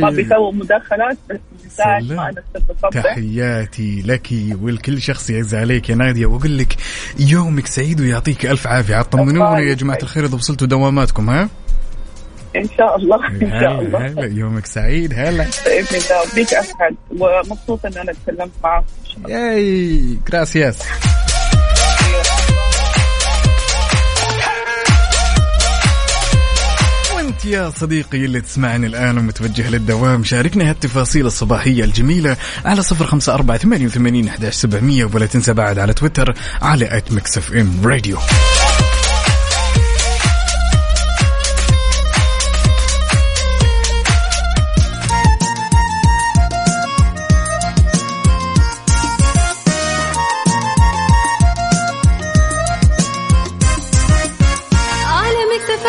ما 0.01 0.11
بيسووا 0.11 0.53
مداخلات 0.53 1.19
بس. 1.31 1.39
ما 1.81 2.29
أنا 2.29 2.43
أصبح. 2.57 3.03
تحياتي 3.03 4.03
لك 4.07 4.29
ولكل 4.63 5.01
شخص 5.01 5.31
يعز 5.31 5.55
عليك 5.55 5.91
يا 5.91 5.95
نادية. 5.95 6.27
وأقول 6.27 6.59
لك 6.59 6.77
يومك 7.19 7.67
سعيد 7.67 8.01
ويعطيك 8.01 8.47
ألف 8.47 8.67
عافية. 8.67 9.03
طمنونا 9.03 9.59
يا 9.59 9.75
جماعة 9.75 9.99
الخير 10.03 10.25
إذا 10.25 10.35
وصلتوا 10.35 10.67
دواماتكم 10.67 11.31
ها؟ 11.31 11.49
إن 12.57 12.69
شاء 12.79 12.97
الله 12.97 13.27
إن 13.27 13.61
شاء 13.61 13.81
الله. 13.81 14.07
هلا 14.07 14.27
يومك 14.27 14.67
سعيد 14.67 15.13
هلا. 15.15 15.47
بإذن 15.65 15.97
الله 15.97 16.35
بيك 16.35 16.55
اسعد 16.55 16.97
ومبسوطة 17.11 17.89
إن 17.89 17.99
أنا 17.99 18.13
تكلمت 18.13 18.51
معك 18.65 18.85
ياي 19.29 20.19
جراسياس 20.31 20.79
وأنت 27.15 27.45
يا 27.45 27.71
صديقي 27.71 28.25
اللي 28.25 28.41
تسمعني 28.41 28.87
الآن 28.87 29.19
ومتوجه 29.19 29.71
للدوام 29.71 30.25
شاركنا 30.25 30.71
هالتفاصيل 30.71 31.27
الصباحية 31.27 31.85
الجميلة 31.85 32.37
على 32.65 32.83
صفر 32.83 33.07
خمسة 33.07 33.35
أربعة 33.35 33.59
ثمانية 33.59 33.87
وثمانين 33.87 34.29
ولا 35.15 35.27
تنسى 35.27 35.53
بعد 35.53 35.79
على 35.79 35.93
تويتر 35.93 36.35
على 36.63 36.97
at 36.97 37.13
Mix 37.13 37.39
FM 37.39 37.81
Radio 37.85 38.19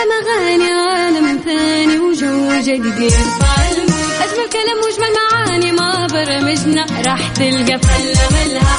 أغاني 0.09 0.71
عالم 0.71 1.39
ثاني 1.45 1.99
وجو 1.99 2.61
جديد. 2.61 3.13
أجمل 4.23 4.47
كلام 4.53 4.77
وأجمل 4.83 5.13
معاني 5.17 5.71
ما 5.71 6.07
برمجنا. 6.07 6.85
راح 7.07 7.27
تلقى 7.27 7.79
فلة 7.79 8.23
ملها 8.31 8.77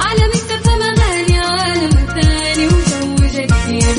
عالمك 0.00 0.34
سفن 0.34 0.82
أغاني 0.82 1.38
عالم 1.38 1.90
ثاني 2.14 2.66
وجو 2.66 3.14
جديد. 3.26 3.98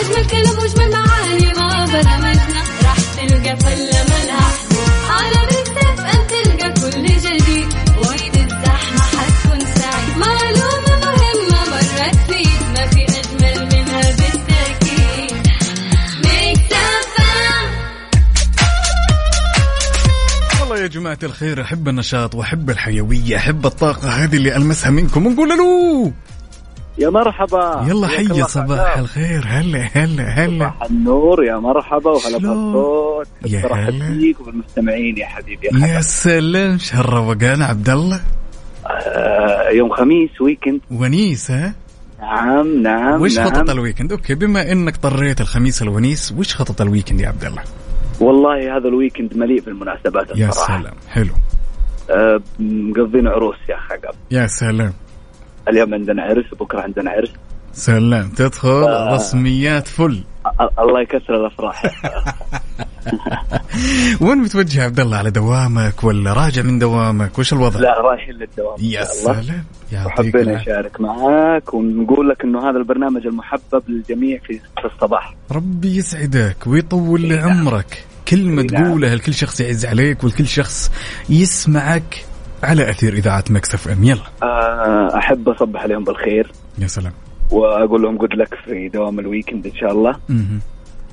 أجمل 0.00 0.26
كلام 0.30 0.58
وأجمل 0.58 0.90
معاني 0.90 1.52
ما 1.58 1.86
برمجنا. 1.92 2.62
راح 2.84 2.98
تلقى 3.16 3.56
فلة 3.56 3.97
جماعة 21.08 21.18
الخير 21.22 21.62
أحب 21.62 21.88
النشاط 21.88 22.34
وأحب 22.34 22.70
الحيوية 22.70 23.36
أحب 23.36 23.66
الطاقة 23.66 24.08
هذه 24.08 24.36
اللي 24.36 24.56
ألمسها 24.56 24.90
منكم. 24.90 25.26
ونقول 25.26 25.48
له 25.48 26.12
يا 26.98 27.10
مرحبا. 27.10 27.84
يلا 27.88 28.08
حي 28.08 28.42
صباح. 28.42 28.98
الخير. 28.98 29.44
هلا 29.46 29.88
هلا 29.92 30.22
هلا. 30.22 30.70
صباح 30.70 30.82
النور. 30.90 31.44
يا 31.44 31.56
مرحبا 31.56 32.10
وهلا 32.10 32.38
بالصوت. 32.38 33.28
يا 33.46 33.74
هلا. 33.74 34.14
فيك 34.18 34.40
وبالمستمعين 34.40 35.16
يا 35.18 35.26
حبيبي 35.26 35.66
يا 35.66 35.86
يا 35.86 36.00
سلام. 36.00 36.78
شهر 36.78 37.08
روقان 37.14 37.62
عبد 37.62 37.90
الله. 37.90 38.20
آه 38.86 39.68
يوم 39.70 39.94
خميس 39.94 40.40
ويكند 40.40 40.80
ونيس 40.90 41.50
ها؟ 41.50 41.74
نعم 42.20 42.82
نعم 42.82 43.22
وش 43.22 43.38
نعم. 43.38 43.46
خطط 43.46 43.70
ال 43.70 43.75
weekend 43.75 44.12
okay 44.12 44.34
بما 44.34 44.72
إنك 44.72 44.96
طريت 44.96 45.40
الخميس 45.40 45.82
الونيس 45.82 46.34
وش 46.38 46.54
خطط 46.54 46.80
ال 46.80 46.85
weekend 46.85 47.20
يا 47.20 47.28
عبد 47.28 47.44
الله؟ 47.44 47.62
والله 48.20 48.76
هذا 48.76 48.88
الويكند 48.88 49.36
مليء 49.36 49.60
بالمناسبات 49.60 50.36
يا 50.36 50.48
الصراحة. 50.48 50.80
سلام. 50.82 50.94
حلو. 51.08 51.32
آه 52.10 52.40
مقضين 52.58 53.28
عروس 53.28 53.56
يا 53.68 53.76
عقب 53.76 54.14
يا 54.30 54.46
سلام. 54.46 54.92
اليوم 55.68 55.94
عندنا 55.94 56.22
عرس 56.22 56.52
وبكره 56.52 56.80
عندنا 56.80 57.10
عرس. 57.10 57.32
سلام. 57.72 58.28
تدخل 58.28 58.68
آه. 58.68 59.14
رسميات 59.14 59.88
فل. 59.88 60.24
الله 60.78 61.00
يكسر 61.00 61.34
الأفراح. 61.34 61.82
وين 64.20 64.38
متوجه 64.38 64.84
عبد 64.84 65.00
الله؟ 65.00 65.16
على 65.16 65.30
دوامك 65.30 66.04
ولا 66.04 66.32
راجع 66.32 66.62
من 66.62 66.78
دوامك؟ 66.78 67.38
وش 67.38 67.52
الوضع؟ 67.52 67.80
لا 67.80 68.00
رايحين 68.00 68.34
للدوام 68.34 68.76
يا. 68.80 69.04
سلام. 69.04 69.64
وحبينا. 70.06 70.54
نشارك 70.54 71.00
معاك 71.00 71.74
ونقول 71.74 72.28
لك 72.28 72.44
إنه 72.44 72.70
هذا 72.70 72.78
البرنامج 72.78 73.26
المحبب 73.26 73.82
للجميع 73.88 74.38
في 74.46 74.60
الصباح. 74.84 75.34
ربي 75.52 75.96
يسعدك 75.96 76.56
ويطول 76.66 77.20
لي 77.20 77.38
عمرك. 77.38 78.04
كلمة 78.28 78.62
إيه 78.62 78.68
نعم. 78.70 78.84
تقولها 78.84 79.14
لكل 79.14 79.34
شخص 79.34 79.60
يعز 79.60 79.86
عليك 79.86 80.24
ولكل 80.24 80.46
شخص 80.46 80.90
يسمعك 81.28 82.24
على 82.62 82.90
أثير 82.90 83.12
إذاعة 83.12 83.44
Mix 83.50 83.74
FM. 83.74 84.04
يلا. 84.04 84.22
آه، 84.42 85.18
أحب 85.18 85.48
أصبح 85.48 85.82
عليهم 85.82 86.04
بالخير. 86.04 86.52
يا 86.78 86.86
سلام. 86.86 87.12
وأقول 87.50 88.02
لهم 88.02 88.16
good 88.16 88.34
luck 88.34 88.54
في 88.64 88.88
دوام 88.88 89.18
ال 89.18 89.24
weekend 89.24 89.66
إن 89.66 89.74
شاء 89.74 89.92
الله. 89.92 90.16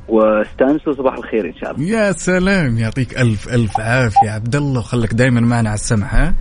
واستانسوا 0.08 0.93
صباح 0.93 1.13
الخير 1.13 1.45
إن 1.45 1.54
شاء 1.62 1.71
الله. 1.71 1.88
يا 1.88 2.12
سلام 2.12 2.78
يعطيك 2.78 3.17
ألف 3.17 3.54
ألف 3.54 3.80
عافية. 3.80 4.30
عبد 4.30 4.56
الله 4.56 4.80
وخلك 4.80 5.13
دايما 5.13 5.41
معنا 5.41 5.69
على 5.69 5.78
السمع 5.78 6.08
ها؟ 6.08 6.34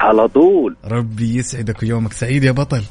على 0.00 0.28
طول. 0.28 0.76
ربي 0.84 1.36
يسعدك 1.36 1.82
ويومك 1.82 2.12
سعيد 2.12 2.44
يا 2.44 2.52
بطل. 2.52 2.82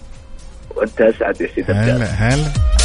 وأنت 0.75 1.01
أسعد 1.01 1.41
يا 1.41 1.47
سيدي. 1.55 1.73
هلا 1.73 2.05
هلا. 2.05 2.84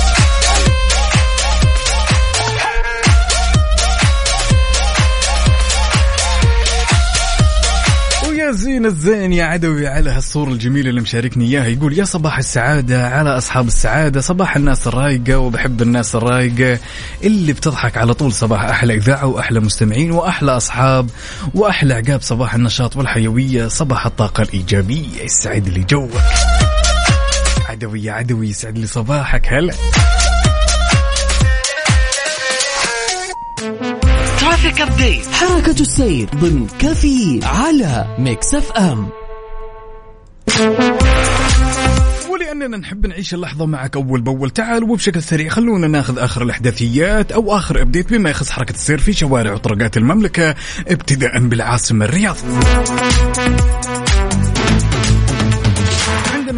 زين 8.52 8.86
الزين 8.86 9.32
يا 9.32 9.44
عدوي 9.44 9.86
على 9.86 10.10
هالصورة 10.10 10.50
الجميلة 10.50 10.90
اللي 10.90 11.00
مشاركني 11.00 11.44
إياها. 11.44 11.66
يقول 11.66 11.98
يا 11.98 12.04
صباح 12.04 12.38
السعادة 12.38 13.08
على 13.08 13.38
أصحاب 13.38 13.66
السعادة. 13.66 14.20
صباح 14.20 14.56
الناس 14.56 14.86
الرايقة 14.86 15.38
وبحب 15.38 15.82
الناس 15.82 16.14
الرايقة 16.14 16.78
اللي 17.24 17.52
بتضحك 17.52 17.96
على 17.96 18.14
طول. 18.14 18.32
صباح 18.32 18.64
أحلى 18.64 18.94
إذاعة 18.94 19.26
وأحلى 19.26 19.60
مستمعين 19.60 20.10
وأحلى 20.10 20.56
أصحاب 20.56 21.10
وأحلى 21.54 21.94
عقاب. 21.94 22.22
صباح 22.22 22.54
النشاط 22.54 22.96
والحيوية. 22.96 23.68
صباح 23.68 24.06
الطاقة 24.06 24.42
الإيجابية. 24.42 25.22
يسعد 25.24 25.68
لي 25.68 25.80
جوك. 25.80 26.10
عدوي 27.68 28.04
يا 28.04 28.12
عدوي 28.12 28.48
يسعد 28.48 28.78
لي 28.78 28.86
صباحك. 28.86 29.46
هلا. 29.48 29.74
traffic 34.60 34.80
update 34.80 35.26
حركة 35.26 35.80
السير 35.80 36.28
ضمن 36.34 36.66
كفي 36.78 37.40
على 37.42 38.16
Mix 38.18 38.54
FM. 38.54 39.08
ولأننا 42.30 42.76
نحب 42.76 43.06
نعيش 43.06 43.34
اللحظة 43.34 43.66
معك 43.66 43.96
أول 43.96 44.20
بأول. 44.20 44.50
تعال 44.50 44.82
وبشكل 44.82 45.22
سريع 45.22 45.48
خلونا 45.48 45.88
ناخذ 45.88 46.18
آخر 46.18 46.42
الأحداثيات 46.42 47.32
أو 47.32 47.56
آخر 47.56 47.82
update 47.82 48.12
بما 48.12 48.30
يخص 48.30 48.50
حركة 48.50 48.72
السير 48.72 48.98
في 48.98 49.12
شوارع 49.12 49.52
وطرقات 49.52 49.96
المملكة 49.96 50.54
ابتداء 50.88 51.38
بالعاصمة 51.38 52.04
الرياض. 52.04 52.36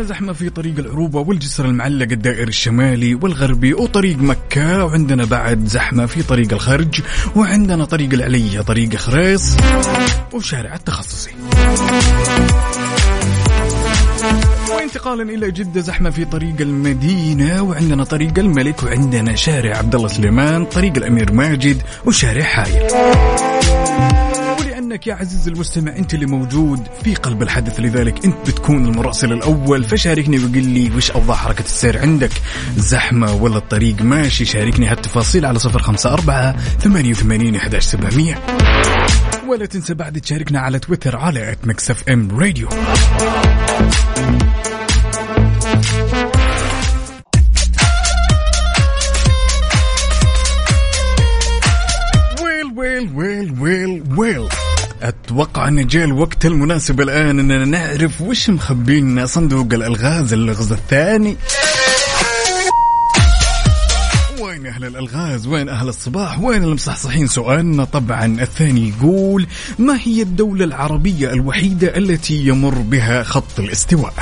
زحمة 0.03 0.33
في 0.33 0.51
طريق 0.51 0.79
العروبة 0.79 1.21
والجسر 1.21 1.65
المعلق 1.65 2.09
الدائري 2.13 2.49
الشمالي 2.49 3.15
والغربي 3.15 3.75
وطريق 3.75 4.19
مكة. 4.19 4.85
وعندنا 4.85 5.25
بعد 5.25 5.67
زحمة 5.67 6.07
في 6.07 6.23
طريق 6.23 6.53
الخرج 6.53 7.01
وعندنا 7.37 7.85
طريق 7.85 8.13
العلية 8.13 8.61
طريق 8.61 8.97
خريص 8.97 9.57
وشارع 10.33 10.75
التخصصي. 10.75 11.31
وانتقالا 14.77 15.23
إلى 15.23 15.51
جدة 15.51 15.81
زحمة 15.81 16.11
في 16.11 16.25
طريق 16.25 16.61
المدينة 16.61 17.63
وعندنا 17.63 18.05
طريق 18.05 18.39
الملك 18.39 18.83
وعندنا 18.83 19.35
شارع 19.35 19.77
عبد 19.77 19.95
الله 19.95 20.09
سليمان 20.09 20.65
طريق 20.65 20.97
الأمير 20.97 21.33
ماجد 21.33 21.83
وشارع 22.07 22.43
حايل. 22.43 22.83
ولانك 24.93 25.07
يا 25.07 25.15
عزيزي 25.15 25.51
المستمع 25.51 25.97
أنت 25.97 26.15
اللي 26.15 26.27
موجود 26.27 26.81
في 27.05 27.15
قلب 27.15 27.43
الحدث. 27.43 27.81
لذلك 27.81 28.25
أنت 28.25 28.37
بتكون 28.47 28.85
المراسل 28.85 29.33
الأول. 29.33 29.85
فشاركني 29.85 30.39
وقل 30.39 30.65
لي 30.65 30.91
وش 30.97 31.11
أوضاع 31.11 31.37
حركة 31.37 31.65
السير 31.65 31.99
عندك. 31.99 32.31
زحمة 32.77 33.35
ولا 33.35 33.57
الطريق 33.57 34.03
ماشي؟ 34.03 34.45
شاركني 34.45 34.87
هالتفاصيل 34.87 35.47
على 35.47 35.59
صفر 35.59 35.83
خمسة 35.83 36.13
أربعة 36.13 36.57
ثمانية 36.79 37.11
وثمانين 37.11 37.57
احداش 37.57 37.85
سبعمئه 37.85 38.37
ولا 39.49 39.67
تنسى 39.67 39.95
بعد 39.95 40.21
تشاركنا 40.21 40.61
على 40.61 40.79
تويتر 40.79 41.17
على 41.17 41.57
@ 41.65 41.76
Mix 41.76 42.09
FM 42.09 42.39
Radio 42.41 42.69
well 52.43 52.73
well 52.77 53.11
well 53.15 53.55
well 53.61 54.03
well. 54.17 54.49
أتوقع 55.03 55.69
أن 55.69 55.87
جاء 55.87 56.05
الوقت 56.05 56.47
المناسب 56.47 57.01
الآن 57.01 57.39
أننا 57.39 57.65
نعرف 57.65 58.21
وش 58.21 58.51
مخبينا 58.51 59.27
صندوق 59.27 59.69
الألغاز 59.73 60.33
اللغز 60.33 60.73
الثاني. 60.73 61.37
وين 64.41 64.67
أهل 64.67 64.85
الألغاز؟ 64.85 65.47
وين 65.47 65.69
أهل 65.69 65.89
الصباح؟ 65.89 66.41
وين 66.41 66.65
المصحصحين؟ 66.65 67.27
سؤالنا 67.27 67.85
طبعا 67.85 68.43
الثاني 68.43 68.89
يقول 68.89 69.47
ما 69.79 69.99
هي 70.03 70.23
الدولة 70.23 70.65
العربية 70.65 71.33
الوحيدة 71.33 71.97
التي 71.97 72.47
يمر 72.47 72.75
بها 72.75 73.23
خط 73.23 73.59
الاستواء؟ 73.59 74.15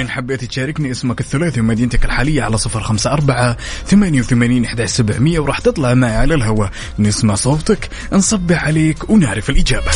إن 0.00 0.10
حبيت 0.10 0.44
تشاركني 0.44 0.90
اسمك 0.90 1.20
الثلاثي 1.20 1.60
ومدينتك 1.60 2.04
الحالية 2.04 2.42
على 2.42 2.56
صفر 2.56 2.80
خمسة 2.80 3.12
أربعة 3.12 3.56
ثمانية 3.86 4.20
وثمانين 4.20 4.64
إحدى 4.64 4.86
سبعمية 4.86 5.38
وراح 5.38 5.58
تطلع 5.58 5.94
معي 5.94 6.16
على 6.16 6.34
الهواء. 6.34 6.70
نسمع 6.98 7.34
صوتك 7.34 7.88
نصبح 8.12 8.64
عليك 8.64 9.10
ونعرف 9.10 9.50
الإجابة. 9.50 9.90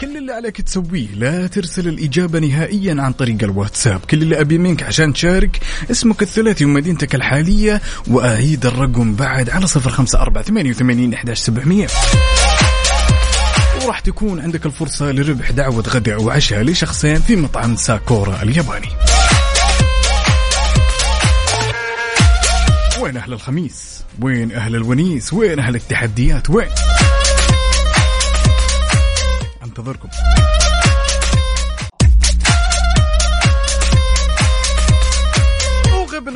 كل 0.00 0.16
اللي 0.16 0.32
عليك 0.32 0.60
تسويه 0.60 1.06
لا 1.14 1.46
ترسل 1.46 1.88
الإجابة 1.88 2.38
نهائيا 2.38 2.96
عن 2.98 3.12
طريق 3.12 3.36
الواتساب. 3.42 4.00
كل 4.00 4.22
اللي 4.22 4.40
أبي 4.40 4.58
منك 4.58 4.82
عشان 4.82 5.12
تشارك 5.12 5.60
اسمك 5.90 6.22
الثلاثي 6.22 6.64
ومدينتك 6.64 7.14
الحالية 7.14 7.82
وأعيد 8.06 8.66
الرقم 8.66 9.14
بعد 9.14 9.50
على 9.50 9.66
صفر 9.66 9.90
خمسة 9.90 10.20
أربعة 10.20 10.44
ثمانية 10.44 10.70
وثمانين 10.70 11.14
إحداش 11.14 11.38
سبعمية. 11.38 11.86
وراح 13.86 14.00
تكون 14.00 14.40
عندك 14.40 14.66
الفرصة 14.66 15.12
لربح 15.12 15.50
دعوة 15.50 15.84
غداء 15.88 16.14
أو 16.14 16.30
عشاء 16.30 16.62
لشخصين 16.62 17.20
في 17.20 17.36
مطعم 17.36 17.76
ساكورا 17.76 18.42
الياباني. 18.42 18.88
وين 23.00 23.16
أهل 23.16 23.32
الخميس؟ 23.32 24.04
وين 24.22 24.52
أهل 24.52 24.74
الونيس؟ 24.76 25.32
وين 25.32 25.58
أهل 25.58 25.74
التحديات؟ 25.74 26.50
وين؟ 26.50 26.68
أنتظركم. 29.64 30.08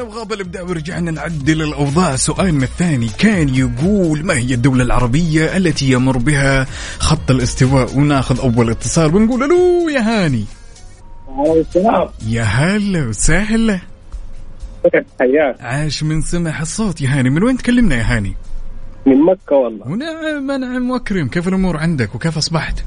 وغاب 0.03 0.33
الإبداع 0.33 0.63
ورجعنا 0.63 1.11
نعدل 1.11 1.63
الأوضاع. 1.63 2.17
سؤالنا 2.17 2.65
الثاني 2.65 3.09
كان 3.19 3.49
يقول 3.49 4.25
ما 4.25 4.35
هي 4.35 4.55
الدولة 4.55 4.83
العربية 4.83 5.57
التي 5.57 5.91
يمر 5.91 6.19
بها 6.19 6.67
خط 6.99 7.31
الاستواء؟ 7.31 7.99
وناخذ 7.99 8.41
أول 8.41 8.71
اتصال 8.71 9.15
ونقول 9.17 9.43
ألو 9.43 9.89
يا 9.89 10.01
هاني. 10.01 10.45
يا 12.27 12.43
هلا 12.43 13.09
وسهلا. 13.09 13.81
حياك. 15.21 15.61
عاش 15.61 16.03
من 16.03 16.23
سمع 16.23 16.61
الصوت 16.61 17.01
يا 17.01 17.09
هاني. 17.09 17.31
من 17.31 17.43
وين 17.43 17.57
تكلمنا 17.57 17.97
يا 17.97 18.17
هاني؟ 18.17 18.37
من 19.07 19.25
مكة 19.25 19.57
والله. 19.57 19.89
ونعم 19.89 20.61
نعم 20.61 20.91
وأكرم 20.91 21.29
كيف 21.29 21.49
الأمور 21.49 21.77
عندك؟ 21.77 22.15
وكيف 22.15 22.37
أصبحت؟ 22.37 22.85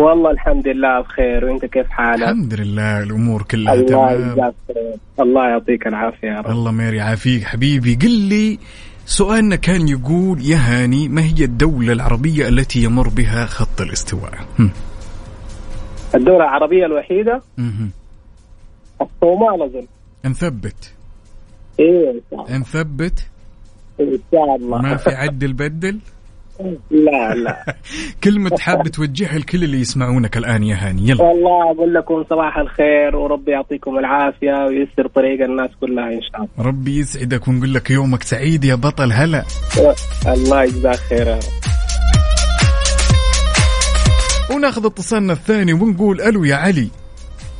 والله 0.00 0.30
الحمد 0.30 0.68
لله 0.68 1.00
بخير. 1.00 1.44
وانت 1.44 1.64
كيف 1.64 1.88
حالك؟ 1.90 2.22
الحمد 2.22 2.54
لله 2.54 3.02
الأمور 3.02 3.42
كلها 3.42 3.74
الله 3.74 4.52
تمام. 4.68 4.98
الله 5.20 5.48
يعطيك 5.48 5.86
العافية 5.86 6.28
يا 6.28 6.40
رب. 6.40 6.50
الله 6.50 6.70
ما 6.70 6.90
يعافيك. 6.90 7.44
حبيبي 7.44 7.94
قل 7.94 8.10
لي 8.10 8.58
سؤالنا 9.06 9.56
كان 9.56 9.88
يقول 9.88 10.42
يا 10.42 10.56
هاني 10.56 11.08
ما 11.08 11.22
هي 11.22 11.44
الدولة 11.44 11.92
العربية 11.92 12.48
التي 12.48 12.82
يمر 12.84 13.08
بها 13.08 13.46
خط 13.46 13.80
الاستواء؟ 13.80 14.32
الدولة 16.14 16.44
العربية 16.44 16.86
الوحيدة. 16.86 17.42
الصومال 19.00 19.62
أظن. 19.62 19.86
نثبت 20.24 20.94
إيه. 21.80 22.20
نثبت 22.50 23.26
إن 24.00 24.18
شاء 24.32 24.56
الله. 24.56 24.78
ما 24.82 24.96
في 24.96 25.10
عدل 25.10 25.52
بدل 25.52 25.98
لا 26.90 27.34
لا. 27.34 27.74
كلمة 28.24 28.56
حاب 28.60 28.88
توجهها 28.88 29.38
لكل 29.38 29.64
اللي 29.64 29.80
يسمعونك 29.80 30.36
الآن 30.36 30.62
يا 30.62 30.76
هاني 30.76 31.08
يلا. 31.08 31.22
والله 31.22 31.70
أقول 31.70 31.94
لكم 31.94 32.24
صباح 32.30 32.58
الخير 32.58 33.16
وربي 33.16 33.50
يعطيكم 33.52 33.98
العافية 33.98 34.52
وييسر 34.66 35.06
طريق 35.14 35.44
الناس 35.44 35.70
كلها 35.80 36.04
إن 36.08 36.22
شاء 36.22 36.36
الله. 36.40 36.68
ربي 36.68 36.98
يسعدك 36.98 37.48
ونقول 37.48 37.74
لك 37.74 37.90
يومك 37.90 38.22
سعيد 38.22 38.64
يا 38.64 38.74
بطل 38.74 39.12
هلا. 39.12 39.44
الله 40.26 40.62
يجزاك 40.62 40.96
خير 40.96 41.26
يا 41.26 41.34
رب. 41.34 41.42
وناخذ 44.56 44.86
اتصالنا 44.86 45.32
الثاني 45.32 45.72
ونقول 45.72 46.20
ألو 46.20 46.44
يا 46.44 46.56
علي. 46.56 46.88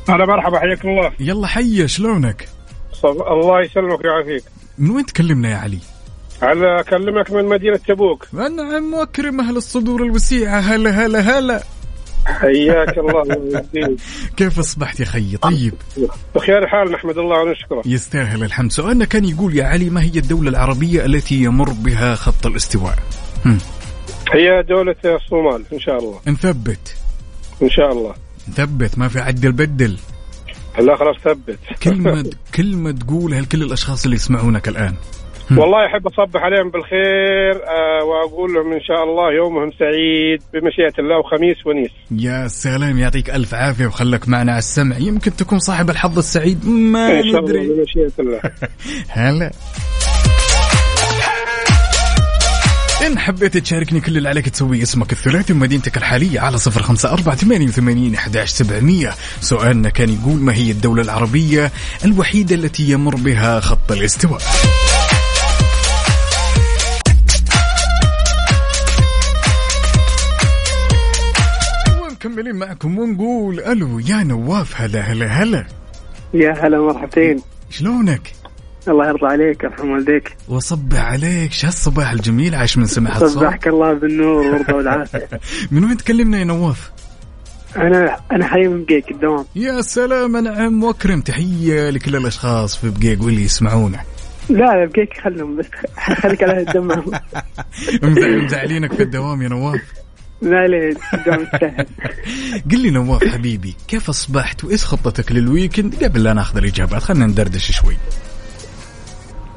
هلا 0.09 0.25
مرحبا 0.25 0.59
حياك 0.59 0.85
الله. 0.85 1.11
يلا 1.19 1.47
حيا 1.47 1.87
شلونك؟ 1.87 2.47
صب... 2.93 3.21
الله 3.21 3.61
يسلمك 3.61 3.99
ويعافيك. 4.05 4.43
من 4.77 4.89
وين 4.89 5.05
تكلمنا 5.05 5.49
يا 5.51 5.55
علي؟ 5.55 5.79
على 6.41 6.79
أكلمك 6.79 7.31
من 7.31 7.45
مدينة 7.45 7.77
تبوك. 7.87 8.27
نعم 8.33 8.93
واكرم 8.93 9.39
أهل 9.41 9.57
الصدور 9.57 10.03
الوسيعة 10.03 10.59
هلا 10.59 10.89
هلا 10.89 11.19
هلا. 11.19 11.63
حياك 12.25 12.97
الله. 13.01 13.23
كيف 14.37 14.59
أصبحت 14.59 14.99
يا 14.99 15.05
خيي؟ 15.05 15.37
طيب. 15.37 15.73
بخير 16.35 16.67
حال 16.67 16.91
نحمد 16.91 17.17
الله 17.17 17.41
ونشكره. 17.43 17.81
يستاهل 17.85 18.43
الحمد. 18.43 18.71
سؤالنا 18.71 19.05
كان 19.05 19.25
يقول 19.25 19.55
يا 19.57 19.65
علي 19.65 19.89
ما 19.89 20.01
هي 20.03 20.17
الدولة 20.17 20.49
العربية 20.49 21.05
التي 21.05 21.35
يمر 21.43 21.69
بها 21.69 22.15
خط 22.15 22.45
الاستواء؟ 22.45 22.97
هم. 23.45 23.57
هي 24.33 24.63
دولة 24.69 24.95
الصومال 25.05 25.63
إن 25.73 25.79
شاء 25.79 25.97
الله. 25.99 26.19
نثبت 26.27 26.95
إن 27.61 27.69
شاء 27.69 27.91
الله. 27.91 28.13
نثبت 28.49 28.97
ما 28.97 29.07
في 29.07 29.19
عدل 29.19 29.51
بدل 29.51 29.97
لا 30.79 30.95
خلاص 30.95 31.15
ثبت. 31.23 31.59
كلمة 31.83 32.29
كلمة 32.55 32.91
تقولها 32.91 33.41
لكل 33.41 33.63
الأشخاص 33.63 34.03
اللي 34.03 34.15
يسمعونك 34.15 34.67
الآن. 34.67 34.95
والله 35.51 35.85
أحب 35.85 36.07
أصبح 36.07 36.41
عليهم 36.43 36.69
بالخير 36.69 37.53
آه 37.67 38.03
وأقول 38.03 38.53
لهم 38.53 38.73
إن 38.73 38.81
شاء 38.81 39.03
الله 39.03 39.33
يومهم 39.33 39.71
سعيد 39.79 40.41
بمشيئة 40.53 40.93
الله 40.99 41.17
وخميس 41.19 41.65
ونيس. 41.65 41.91
يا 42.11 42.47
سلام 42.47 42.99
يعطيك 42.99 43.29
ألف 43.29 43.53
عافية 43.53 43.85
وخلك 43.85 44.29
معنا 44.29 44.51
على 44.51 44.59
السمع. 44.59 44.97
يمكن 44.97 45.35
تكون 45.35 45.59
صاحب 45.59 45.89
الحظ 45.89 46.17
السعيد 46.17 46.67
ما 46.67 47.19
إن 47.19 47.23
شاء 47.23 47.39
الله 47.39 47.41
ندري. 47.41 47.67
بمشيئة 47.67 48.11
الله. 48.19 48.41
هلا. 49.09 49.51
إن 53.07 53.19
حبيت 53.19 53.57
تشاركني 53.57 54.01
كل 54.01 54.17
اللي 54.17 54.29
عليك 54.29 54.49
تسوي 54.49 54.81
اسمك 54.83 55.11
الثلاثي 55.11 55.53
ومدينتك 55.53 55.97
الحالية 55.97 56.39
على 56.39 56.57
صفر 56.57 56.81
خمسة 56.81 57.13
أربعة 57.13 57.35
ثمانية 57.35 57.67
وثمانين 57.67 58.15
أحداش 58.15 58.49
سبعمية. 58.49 59.09
سؤالنا 59.41 59.89
كان 59.89 60.09
يقول 60.09 60.39
ما 60.39 60.55
هي 60.55 60.71
الدولة 60.71 61.01
العربية 61.01 61.71
الوحيدة 62.05 62.55
التي 62.55 62.91
يمر 62.91 63.15
بها 63.15 63.59
خط 63.59 63.91
الاستواء؟ 63.91 64.41
ومكملين 72.25 72.55
معكم 72.55 72.99
ونقول 72.99 73.59
ألو 73.59 73.99
يا 73.99 74.23
نواف 74.23 74.81
هلا 74.81 74.99
هلا 75.01 75.25
هلا. 75.25 75.65
يا 76.33 76.51
هلا 76.67 76.79
مرحبتين 76.81 77.41
شلونك؟ 77.69 78.31
الله 78.87 79.07
يرضى 79.07 79.25
عليك 79.27 79.63
يرحم 79.63 79.89
والديك. 79.91 80.37
وصبح 80.49 81.05
عليك. 81.05 81.51
شو 81.51 81.67
هالصباح 81.67 82.11
الجميل؟ 82.11 82.55
عاش 82.55 82.77
من 82.77 82.85
سمعة 82.85 83.21
الصوت. 83.21 83.29
صبحك 83.43 83.67
الله 83.67 83.93
بالنور 83.93 84.35
والرضا 84.47 84.73
والعافية. 84.73 85.29
من 85.71 85.83
وين 85.83 85.97
تكلمنا 85.97 86.39
يا 86.39 86.43
نواف؟ 86.43 86.91
أنا 87.77 88.17
أنا 88.31 88.47
حي 88.47 88.67
من 88.67 88.83
بقيك 88.85 89.11
الدوام. 89.11 89.45
يا 89.55 89.81
سلام 89.81 90.35
انعم 90.35 90.83
واكرم 90.83 91.21
تحية 91.21 91.89
لكل 91.89 92.15
الأشخاص 92.15 92.77
في 92.77 92.89
بقيق 92.89 93.23
واللي 93.23 93.43
يسمعونا. 93.43 93.99
لا 94.49 94.55
لا 94.57 94.85
بقيك 94.85 95.13
خلهم 95.23 95.57
بس 95.57 95.65
خليك 96.21 96.43
على 96.43 96.59
الدم. 96.61 96.87
معهم. 96.87 97.11
مزع- 98.03 98.43
مزعلينك 98.45 98.93
في 98.93 99.03
الدوام 99.03 99.41
يا 99.41 99.47
نواف؟ 99.47 99.81
الدوام 100.43 101.41
يستاهل 101.41 101.85
قل 102.71 102.79
لي 102.79 102.89
نواف 102.89 103.23
حبيبي 103.23 103.75
كيف 103.87 104.09
أصبحت؟ 104.09 104.63
وإيش 104.63 104.85
خطتك 104.85 105.31
للويكند؟ 105.31 106.03
قبل 106.03 106.23
لا 106.23 106.33
نأخذ 106.33 106.57
الإجابات 106.57 107.03
خلينا 107.03 107.25
ندردش 107.25 107.71
شوي. 107.71 107.97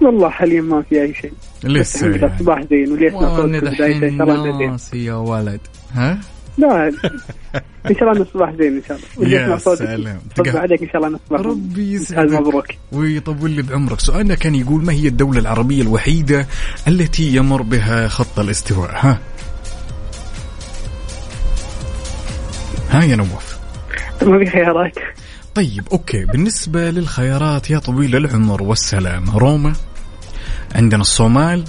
والله 0.03 0.29
حاليا 0.31 0.61
ما 0.61 0.83
في 0.83 1.03
أي 1.03 1.15
شيء. 1.15 1.33
لسه 1.65 2.07
يعني. 2.07 2.39
صباح 2.39 2.63
زين 2.71 2.93
وأنا 2.93 3.37
صوتك 3.37 3.65
إن 3.65 3.77
شاء 4.19 4.31
الله 4.31 4.79
يا 4.95 5.15
ولد. 5.15 5.61
ها؟ 5.95 6.19
لا 6.59 6.89
إن 7.91 7.97
شاء 7.97 8.11
الله 8.11 8.23
الصباح 8.23 8.55
زين 8.55 8.77
إن 8.77 8.83
شاء 8.89 8.99
الله. 9.19 9.29
يا 9.35 9.59
سلام. 9.59 10.21
عليك 10.39 10.83
إن 10.83 10.89
شاء 10.89 11.07
الله 11.07 11.19
الصباح 11.25 11.41
ربي 11.41 11.93
يسعدك. 11.93 12.33
مبروك. 12.33 12.67
ويطول 12.93 13.51
لي 13.51 13.63
بعمرك. 13.63 14.01
سؤالنا 14.01 14.35
كان 14.35 14.55
يقول 14.55 14.85
ما 14.85 14.93
هي 14.93 15.09
الدولة 15.09 15.41
العربية 15.41 15.83
الوحيدة 15.83 16.47
التي 16.89 17.37
يمر 17.37 17.63
بها 17.63 18.09
خط 18.09 18.39
الاستواء؟ 18.39 18.91
ها؟ 18.95 19.19
ها 22.95 23.05
يا 23.05 23.17
نواف؟ 23.17 23.59
ما 24.23 24.39
في 24.39 24.51
خيارات. 24.51 24.99
طيب 25.55 25.89
أوكي. 25.93 26.25
بالنسبة 26.25 26.91
للخيارات 26.91 27.71
يا 27.71 27.79
طويل 27.79 28.17
العمر 28.17 28.63
والسلام 28.63 29.31
روما 29.31 29.73
عندنا 30.75 31.01
الصومال 31.01 31.65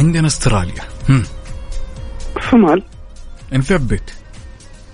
عندنا 0.00 0.26
استراليا. 0.26 0.82
هم. 1.08 1.22
الصومال 2.36 2.82
نثبت 3.52 4.14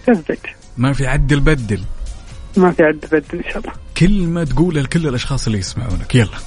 تثبت 0.06 0.40
ما 0.76 0.92
في 0.92 1.06
عدل 1.06 1.40
بدل 1.40 1.80
ما 2.56 2.70
في 2.70 2.82
عد 2.82 3.06
بدل 3.12 3.44
إن 3.44 3.52
شاء 3.52 3.58
الله. 3.58 3.72
كلمة 3.96 4.44
تقولها 4.44 4.82
لكل 4.82 5.08
الأشخاص 5.08 5.46
اللي 5.46 5.58
يسمعونك. 5.58 6.14
يلا. 6.14 6.38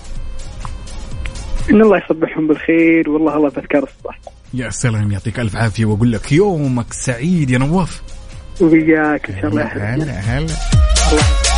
إن 1.69 1.81
الله 1.81 1.97
يصبحهم 1.97 2.47
بالخير 2.47 3.09
والله 3.09 3.37
الله 3.37 3.49
بذكر 3.49 3.83
الصباح. 3.83 4.19
يا 4.53 4.69
سلام 4.69 5.11
يعطيك 5.11 5.39
ألف 5.39 5.55
عافية 5.55 5.85
وأقول 5.85 6.11
لك 6.11 6.31
يومك 6.31 6.93
سعيد 6.93 7.49
يا 7.49 7.57
نواف. 7.57 8.01
وبياك 8.61 9.29
إن 9.29 9.35
شاء 9.41 9.49
الله 9.49 9.61
يا 9.61 9.67
حبيبي 9.67 9.85
هلا 9.85 10.13
هلا. 10.19 11.48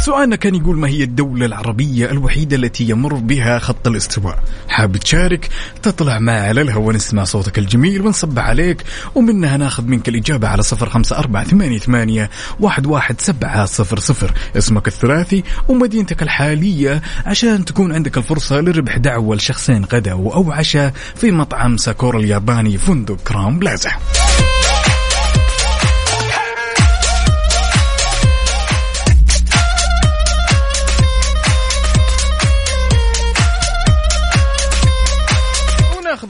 سؤالنا 0.00 0.36
كان 0.36 0.54
يقول 0.54 0.78
ما 0.78 0.88
هي 0.88 1.02
الدولة 1.02 1.46
العربية 1.46 2.10
الوحيدة 2.10 2.56
التي 2.56 2.88
يمر 2.88 3.14
بها 3.14 3.58
خط 3.58 3.88
الاستواء؟ 3.88 4.42
حاب 4.68 4.96
تشارك؟ 4.96 5.48
تطلع 5.82 6.18
معي 6.18 6.48
على 6.48 6.62
الهواء 6.62 6.96
نسمع 6.96 7.24
صوتك 7.24 7.58
الجميل 7.58 8.02
ونصبح 8.02 8.42
عليك 8.42 8.84
ومنها 9.14 9.56
ناخذ 9.56 9.84
منك 9.84 10.08
الإجابة 10.08 10.48
على 10.48 10.62
صفر 10.62 10.88
خمسة 10.88 11.18
أربعة 11.18 11.44
ثمانية, 11.44 11.78
ثمانية 11.78 12.30
واحد, 12.60 12.86
واحد 12.86 13.20
سبعة 13.20 13.64
صفر 13.64 13.98
صفر. 13.98 14.32
اسمك 14.56 14.88
الثلاثي 14.88 15.44
ومدينتك 15.68 16.22
الحالية 16.22 17.02
عشان 17.26 17.64
تكون 17.64 17.92
عندك 17.92 18.18
الفرصة 18.18 18.60
لربح 18.60 18.96
دعوة 18.96 19.36
لشخصين 19.36 19.84
غدا 19.84 20.12
أو 20.12 20.52
عشاء 20.52 20.92
في 21.16 21.30
مطعم 21.30 21.76
ساكورا 21.76 22.18
الياباني 22.18 22.78
فندق 22.78 23.16
كرام 23.16 23.58
بلازا. 23.58 23.90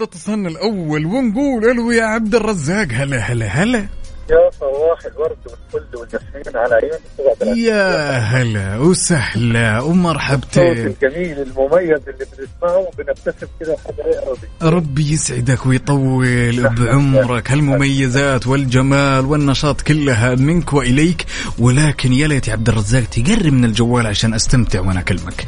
اتصالنا 0.03 0.49
الأول 0.49 1.07
ونقول 1.07 1.71
ألو 1.71 1.91
يا 1.91 2.05
عبد 2.05 2.35
الرزاق 2.35 2.89
هلا 2.93 3.19
هلا 3.19 3.47
هلا. 3.47 3.87
يا 4.31 4.51
صباح 4.61 5.05
الورد 5.07 5.37
والفل 5.47 5.97
والياسمين 5.97 6.57
على 6.57 6.75
عيوني 6.75 7.63
يا 7.63 8.19
هلا 8.19 8.79
وسهلا 8.79 9.79
الصوت 9.79 9.91
ومرحبتين 9.91 10.87
الجميل 10.87 11.39
المميز 11.39 12.01
اللي 12.09 12.27
بنسمعه 12.39 12.79
وبنبتسم 12.79 13.47
قلبي 13.63 14.49
ربي 14.63 15.13
يسعدك 15.13 15.67
ويطول 15.67 16.69
بعمرك. 16.69 17.51
هالمميزات 17.51 18.47
والجمال 18.47 19.27
والنشاط 19.27 19.81
كلها 19.81 20.35
منك 20.35 20.73
وإليك. 20.73 21.27
ولكن 21.59 22.13
يا 22.13 22.29
ليت 22.29 22.49
يا 22.49 22.53
عبد 22.53 22.69
الرزاق 22.69 23.05
تقرب 23.05 23.53
من 23.53 23.65
الجوال 23.65 24.07
عشان 24.07 24.35
أستمتع 24.35 24.81
وأنا 24.81 25.01
أكلمك. 25.01 25.47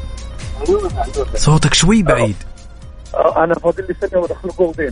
صوتك 1.34 1.74
شوي 1.74 2.03
بعيد. 2.03 2.36
أنا 3.14 3.54
فاضل 3.54 3.84
لي 3.88 3.94
ثانية 3.94 4.22
وأدخل 4.22 4.48
جولدين 4.58 4.90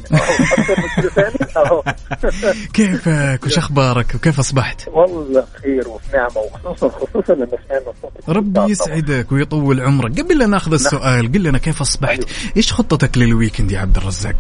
ثاني. 1.15 1.35
اهو 1.57 1.83
كيفك 2.75 3.41
وش 3.47 3.59
أخبارك؟ 3.59 4.15
وكيف 4.15 4.39
أصبحت؟ 4.39 4.89
والله 4.89 5.45
خير 5.63 5.89
وفي 5.89 6.17
نعمه 6.17 6.39
وخصوصا 6.39 6.89
خصوصا 6.89 7.35
لما 7.35 7.47
سمعنا 7.69 7.93
صوتك 8.03 8.29
ربي 8.29 8.61
يسعدك 8.61 9.33
ويطول 9.33 9.81
عمرك. 9.81 10.21
قبل 10.21 10.39
لا 10.39 10.47
نأخذ 10.47 10.73
السؤال 10.73 11.33
قل 11.33 11.43
لنا 11.43 11.59
كيف 11.59 11.81
أصبحت؟ 11.81 12.21
إيش 12.57 12.73
خطتك 12.73 13.19
لل 13.19 13.31
weekend 13.31 13.73
يا 13.73 13.81
عبد 13.81 13.97
الرزاق؟ 13.97 14.37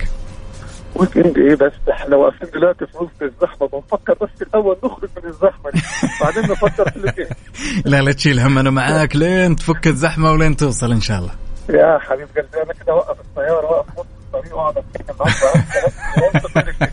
weekend 0.94 1.38
إيه 1.38 1.54
بس؟ 1.54 1.72
إحنا 1.90 2.16
واقفين 2.16 2.48
دلوقتي 2.54 2.86
في 2.86 2.96
وسط 2.96 3.22
الزحمة. 3.22 3.68
بنفكر 3.68 4.14
بس 4.20 4.42
الأول 4.42 4.76
نخرج 4.84 5.08
من 5.22 5.30
الزحمة 5.30 5.70
دي. 5.74 5.80
بعدين 6.20 6.42
نفكر 6.42 6.90
في 6.90 6.96
ال 6.96 7.00
weekend. 7.00 7.26
لا 7.92 8.00
لا 8.02 8.12
تشيل 8.12 8.40
هم 8.40 8.58
أنا 8.58 8.70
معاك. 8.70 9.16
لين 9.16 9.56
تفك 9.56 9.86
الزحمة 9.86 10.32
ولين 10.32 10.56
توصل 10.56 10.92
إن 10.92 11.00
شاء 11.00 11.18
الله. 11.18 11.32
يا 11.70 11.98
حبيب 11.98 12.28
قلبي 12.36 12.62
أنا 12.64 12.72
كده 12.72 12.92
اوقف 12.92 13.19
السياره 13.30 13.66
واقف 13.66 13.90
في 13.94 14.00
وسط 14.00 14.08
الطريق 14.34 14.56
واقعد 14.56 14.78
اتكلم 14.78 15.16
معاك 15.20 16.92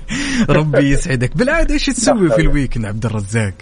ربي 0.50 0.92
يسعدك. 0.92 1.38
بالعادة 1.38 1.74
إيش 1.74 1.86
تسوي 1.86 2.30
في 2.30 2.42
ال 2.42 2.47
weekend 2.47 2.86
عبد 2.86 3.06
الرزاق؟ 3.06 3.54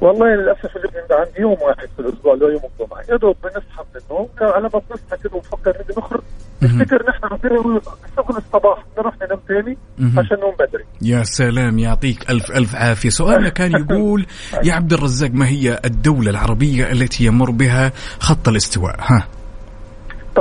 والله 0.00 0.26
للأسف 0.26 0.76
ال 0.76 0.81
weekend 0.81 1.12
عندي 1.12 1.40
يوم 1.40 1.56
واحد 1.62 1.88
في 1.96 2.02
الأسبوع 2.02 2.34
اللي 2.34 2.44
هو 2.44 2.48
يوم 2.48 2.62
الجمعة. 2.80 3.02
يا 3.10 3.16
دوب 3.16 3.36
بنصحى 3.42 3.84
من 3.94 4.00
النوم 4.10 4.28
على 4.40 4.62
ما 4.62 4.80
بنصحى 4.90 5.22
كده 5.24 5.34
ونفكر 5.34 5.76
نيجي 5.78 6.00
نخرج. 6.00 6.22
نفتكر 6.62 7.10
إحنا 7.10 7.28
عندنا 7.32 7.80
شغل 8.16 8.36
الصباح 8.36 8.84
نروح 8.98 9.14
ننام 9.22 9.40
تاني. 9.48 9.76
عشان 10.18 10.36
نقوم 10.36 10.54
بدري. 10.54 10.84
يا 11.02 11.22
سلام 11.22 11.78
يعطيك 11.78 12.30
ألف 12.30 12.50
ألف 12.50 12.74
عافية. 12.74 13.08
سؤالنا 13.08 13.48
كان 13.58 13.72
يقول 13.72 14.26
يا 14.64 14.74
عبد 14.74 14.92
الرزاق 14.92 15.30
ما 15.30 15.48
هي 15.48 15.80
الدولة 15.84 16.30
العربية 16.30 16.92
التي 16.92 17.24
يمر 17.24 17.50
بها 17.50 17.92
خط 18.20 18.48
الاستواء؟ 18.48 18.96
ها. 19.00 19.39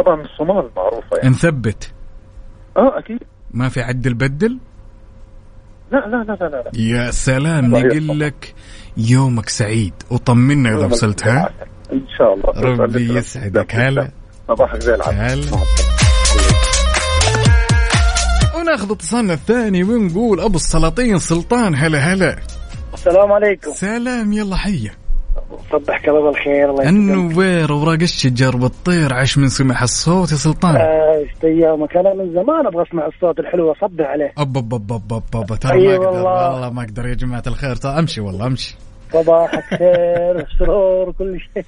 طبعا 0.02 0.22
الصومال 0.22 0.70
معروفة 0.76 1.18
يعني. 1.18 1.30
نثبت. 1.30 1.94
آه 2.78 3.00
أكيد. 3.00 3.20
ما 3.52 3.70
في 3.70 3.82
عدل 3.82 4.14
بدل 4.14 4.58
لا 5.92 5.98
لا 5.98 6.24
لا 6.24 6.34
لا 6.34 6.46
لا. 6.46 6.72
يا 6.74 7.12
سلام 7.12 7.66
نقول 7.76 8.20
لك 8.20 8.56
يومك 8.98 9.50
سعيد. 9.50 9.94
وطمنا 10.12 10.70
إذا 10.70 10.86
وصلت 10.86 11.28
ها؟ 11.28 11.50
إن 11.94 12.06
شاء 12.18 12.34
الله. 12.34 12.84
ربي 12.84 13.18
يسعدك. 13.18 13.76
هلا. 13.76 14.12
صباحك 14.48 14.80
زي 14.80 14.96
العسل. 14.96 15.16
هلا. 15.16 15.64
وناخذ 18.56 18.92
اتصالنا 18.92 19.34
الثاني 19.34 19.84
ونقول 19.84 20.40
أبو 20.40 20.56
السلاطين 20.56 21.18
سلطان. 21.18 21.76
هلا 21.76 22.00
هلا. 22.00 22.36
السلام 22.94 23.32
عليكم. 23.32 23.72
سلام 23.72 24.34
يلا 24.34 24.56
حيه 24.56 24.99
صبحك 25.72 26.10
الله 26.10 26.22
بالخير 26.32 26.70
الله 26.70 26.84
يسلمك 26.84 26.88
النوير 26.88 27.72
وراق 27.72 28.02
الشجر 28.02 28.58
والطير 28.58 29.14
عاش 29.14 29.38
من 29.38 29.50
سمع 29.50 29.84
الصوت 29.84 30.32
يا 30.32 30.38
سلطان. 30.38 30.76
آه، 30.76 31.14
إيش 31.18 31.30
أيامك؟ 31.44 31.98
أنا 31.98 32.14
من 32.14 32.34
زمان 32.34 32.66
أبغى 32.68 32.84
أسمع 32.90 33.08
الصوت 33.08 33.40
الحلو 33.40 33.72
أصبح 33.72 34.06
عليه. 34.06 34.34
أب 34.38 34.58
أب 34.58 34.74
أب 34.74 34.92
أب 34.94 35.14
أب 35.14 35.36
أب. 35.36 35.56
ترى 35.60 35.72
أي 35.74 35.88
ما 35.88 35.94
أقدر 35.96 36.08
والله. 36.10 36.52
والله 36.54 36.70
ما 36.70 36.84
أقدر 36.84 37.08
يا 37.08 37.14
جماعة 37.14 37.44
الخير. 37.48 37.76
ترى 37.76 38.00
أمشي 38.00 38.22
والله 38.22 38.48
أمشي. 38.48 38.76
صباحك 39.14 39.64
خير 39.64 40.46
سرور 40.60 41.12
كل 41.12 41.40
شيء. 41.54 41.64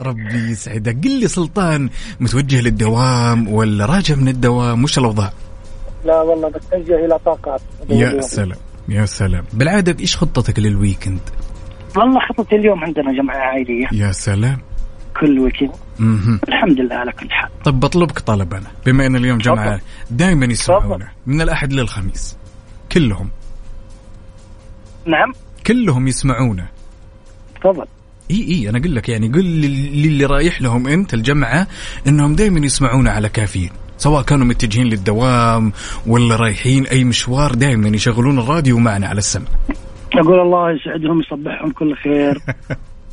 ربي 0.00 0.50
يسعدك. 0.50 1.04
قل 1.04 1.20
لي 1.20 1.28
سلطان 1.28 1.88
متوجه 2.20 2.60
للدوام 2.60 3.48
ولا 3.52 3.86
راجع 3.86 4.14
من 4.14 4.28
الدوام؟ 4.28 4.84
وش 4.84 4.98
الأوضاع؟ 4.98 5.32
لا 6.04 6.20
والله 6.22 6.48
بتوجه 6.48 7.04
إلى 7.04 7.18
طاقات. 7.24 7.60
يا 7.90 8.20
سلام 8.20 8.58
يا 8.88 9.06
سلام. 9.06 9.44
بالعادة 9.52 9.96
إيش 10.00 10.16
خطتك 10.16 10.58
لل 10.58 10.70
weekend؟ 10.70 11.20
والله 11.96 12.20
خطتي 12.28 12.56
اليوم 12.56 12.84
عندنا 12.84 13.12
جمعة 13.12 13.36
عائلية. 13.36 13.86
يا 13.92 14.12
سلام. 14.12 14.58
كل 15.20 15.38
weekend. 15.38 15.70
الحمد 16.48 16.80
لله 16.80 16.94
على 16.96 17.12
كل 17.12 17.30
حال 17.30 17.50
طب 17.64 17.80
بطلبك 17.80 18.18
طلب 18.18 18.54
أنا. 18.54 18.66
بما 18.86 19.06
أن 19.06 19.16
اليوم 19.16 19.38
جمعة 19.38 19.80
دائما 20.10 20.46
يسمعونا. 20.46 21.08
من 21.26 21.40
الأحد 21.40 21.72
للخميس 21.72 22.36
كلهم. 22.92 23.30
نعم. 25.06 25.32
كلهم 25.66 26.08
يسمعونا. 26.08 26.66
تفضل. 27.60 27.84
إي 28.30 28.46
إي 28.48 28.68
أنا 28.68 28.78
أقول 28.78 28.94
لك 28.96 29.08
يعني 29.08 29.28
قل 29.28 29.44
لل- 29.44 30.02
للي 30.02 30.24
رايح 30.26 30.62
لهم 30.62 30.86
أنت 30.88 31.14
الجمعة 31.14 31.66
إنهم 32.06 32.34
دائما 32.34 32.66
يسمعونا 32.66 33.10
على 33.10 33.28
كافيين. 33.28 33.70
سواء 33.98 34.22
كانوا 34.22 34.46
متجهين 34.46 34.86
للدوام 34.86 35.72
ولا 36.06 36.36
رايحين 36.36 36.86
أي 36.86 37.04
مشوار 37.04 37.54
دائما 37.54 37.88
يشغلون 37.88 38.38
الراديو 38.38 38.78
معنا 38.78 39.06
على 39.08 39.18
السمع. 39.18 39.46
أقول 40.16 40.40
الله 40.40 40.70
يسعدهم 40.70 41.20
يصبحهم 41.20 41.70
كل 41.70 41.94
خير. 41.94 42.38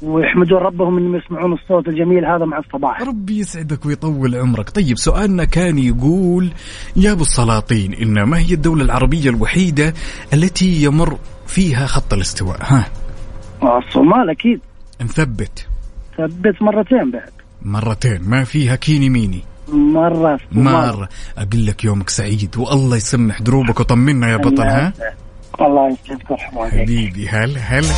ويحمدون 0.01 0.57
ربهم 0.59 0.97
إنهم 0.97 1.15
يسمعون 1.15 1.53
الصوت 1.53 1.87
الجميل 1.87 2.25
هذا 2.25 2.45
مع 2.45 2.57
الصباح. 2.57 3.01
ربي 3.01 3.39
يسعدك 3.39 3.85
ويطول 3.85 4.35
عمرك. 4.35 4.69
طيب 4.69 4.97
سؤالنا 4.97 5.43
كان 5.45 5.77
يقول 5.77 6.49
يا 6.95 7.11
أبو 7.11 7.21
السلاطين 7.21 7.93
إن 7.93 8.23
ما 8.23 8.39
هي 8.39 8.53
الدولة 8.53 8.83
العربية 8.83 9.29
الوحيدة 9.29 9.93
التي 10.33 10.83
يمر 10.83 11.17
فيها 11.47 11.85
خط 11.85 12.13
الاستواء؟ 12.13 12.57
ها. 12.61 12.85
الصومال 13.77 14.29
أكيد. 14.29 14.59
نثبت. 15.01 15.67
ثبت 16.17 16.61
مرتين 16.61 17.11
بعد. 17.11 17.31
مرتين. 17.61 18.21
ما 18.29 18.43
فيها 18.43 18.75
كيني 18.75 19.09
ميني. 19.09 19.41
مرة. 19.73 20.39
مرة. 20.51 21.09
أقول 21.37 21.65
لك 21.65 21.83
يومك 21.85 22.09
سعيد 22.09 22.55
والله 22.57 22.97
يسمح 22.97 23.41
دروبك 23.41 23.79
وطمنا 23.79 24.31
يا 24.31 24.37
بطل 24.37 24.63
ها. 24.63 24.93
الله 25.61 25.97
يسعدك 26.05 26.31
ويرحم 26.31 26.57
والديك 26.57 26.81
حبيبي 26.81 27.29
هلا 27.29 27.59
هلا 27.59 27.93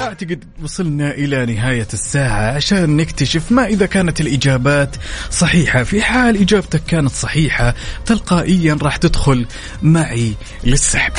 أعتقد 0.00 0.44
وصلنا 0.62 1.10
إلى 1.10 1.46
نهاية 1.46 1.86
الساعة. 1.92 2.52
عشان 2.52 2.96
نكتشف 2.96 3.52
ما 3.52 3.66
إذا 3.66 3.86
كانت 3.86 4.20
الإجابات 4.20 4.96
صحيحة. 5.30 5.82
في 5.82 6.02
حال 6.02 6.36
إجابتك 6.36 6.84
كانت 6.84 7.10
صحيحة 7.10 7.74
تلقائيا 8.06 8.78
راح 8.82 8.96
تدخل 8.96 9.46
معي 9.82 10.34
للسحب. 10.64 11.12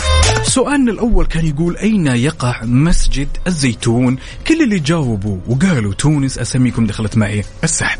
سؤالنا 0.44 0.92
الأول 0.92 1.26
كان 1.26 1.46
يقول 1.46 1.78
أين 1.78 2.08
يقع 2.08 2.64
مسجد 2.64 3.28
الزيتون؟ 3.48 4.18
كل 4.48 4.64
اللي 4.64 4.80
جاوبوا 4.80 5.38
وقالوا 5.48 5.94
تونس 5.94 6.38
أساميكم 6.38 6.86
دخلت 6.86 7.18
معي 7.18 7.44
السحب. 7.64 8.00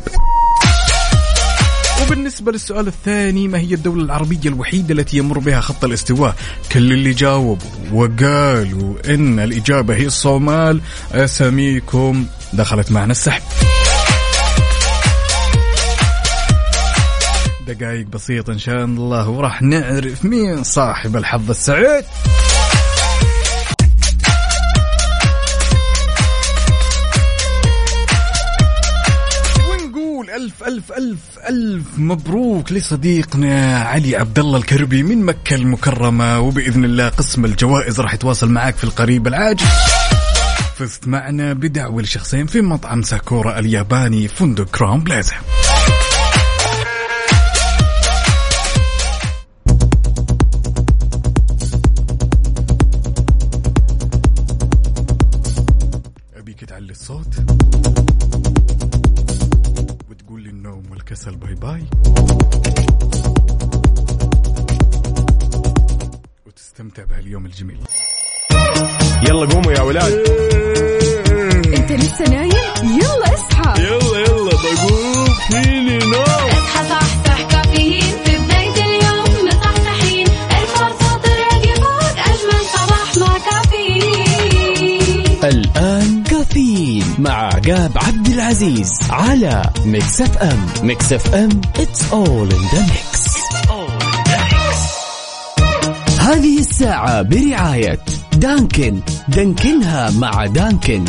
وبالنسبة 2.10 2.52
للسؤال 2.52 2.86
الثاني 2.86 3.48
ما 3.48 3.58
هي 3.58 3.74
الدولة 3.74 4.04
العربية 4.04 4.38
الوحيدة 4.46 4.94
التي 4.94 5.16
يمر 5.16 5.38
بها 5.38 5.60
خط 5.60 5.84
الاستواء؟ 5.84 6.34
كل 6.72 6.92
اللي 6.92 7.12
جاوبوا 7.12 7.68
وقالوا 7.92 9.14
إن 9.14 9.40
الإجابة 9.40 9.94
هي 9.94 10.06
الصومال. 10.06 10.80
أساميكم 11.12 12.26
دخلت 12.52 12.92
معنا 12.92 13.10
السحب. 13.12 13.42
دقائق 17.66 18.06
بسيطة 18.06 18.52
إن 18.52 18.58
شاء 18.58 18.84
الله 18.84 19.28
وراح 19.28 19.62
نعرف 19.62 20.24
مين 20.24 20.64
صاحب 20.64 21.16
الحظ 21.16 21.50
السعيد. 21.50 22.04
ألف 30.40 30.62
ألف 30.62 30.92
ألف 30.92 31.18
ألف 31.48 31.86
مبروك 31.98 32.72
لصديقنا 32.72 33.78
علي 33.78 34.16
عبد 34.16 34.38
الله 34.38 34.58
الكربي 34.58 35.02
من 35.02 35.22
مكة 35.24 35.54
المكرمة 35.54 36.40
وبإذن 36.40 36.84
الله 36.84 37.08
قسم 37.08 37.44
الجوائز 37.44 38.00
راح 38.00 38.14
يتواصل 38.14 38.50
معك 38.50 38.76
في 38.76 38.84
القريب 38.84 39.26
العاجل 39.26 39.66
فزت 40.76 41.08
معنا 41.08 41.52
بدعوة 41.52 42.02
لشخصين 42.02 42.46
في 42.46 42.60
مطعم 42.60 43.02
Sakura 43.02 43.58
الياباني 43.58 44.28
فندق 44.28 44.64
Crowne 44.64 45.00
Plaza. 45.00 45.34
bye. 61.60 61.84
وتستمتع 66.46 67.04
بهاليوم 67.04 67.46
الجميل. 67.46 67.78
يلا 69.28 69.46
قوموا 69.46 69.72
يا 69.72 69.80
ولاد. 69.80 70.12
العزيز 88.50 88.90
على 89.10 89.62
Mix 89.84 90.20
FM 90.20 90.66
Mix 90.82 91.12
FM 91.12 91.60
it's 91.74 92.02
all 92.12 92.50
in 92.50 92.62
the 92.74 92.82
mix. 92.92 93.30
هذه 96.20 96.58
الساعة 96.58 97.22
برعاية 97.22 97.98
دانكن. 98.32 99.00
دانكنها 99.28 100.10
مع 100.10 100.46
دانكن. 100.46 101.04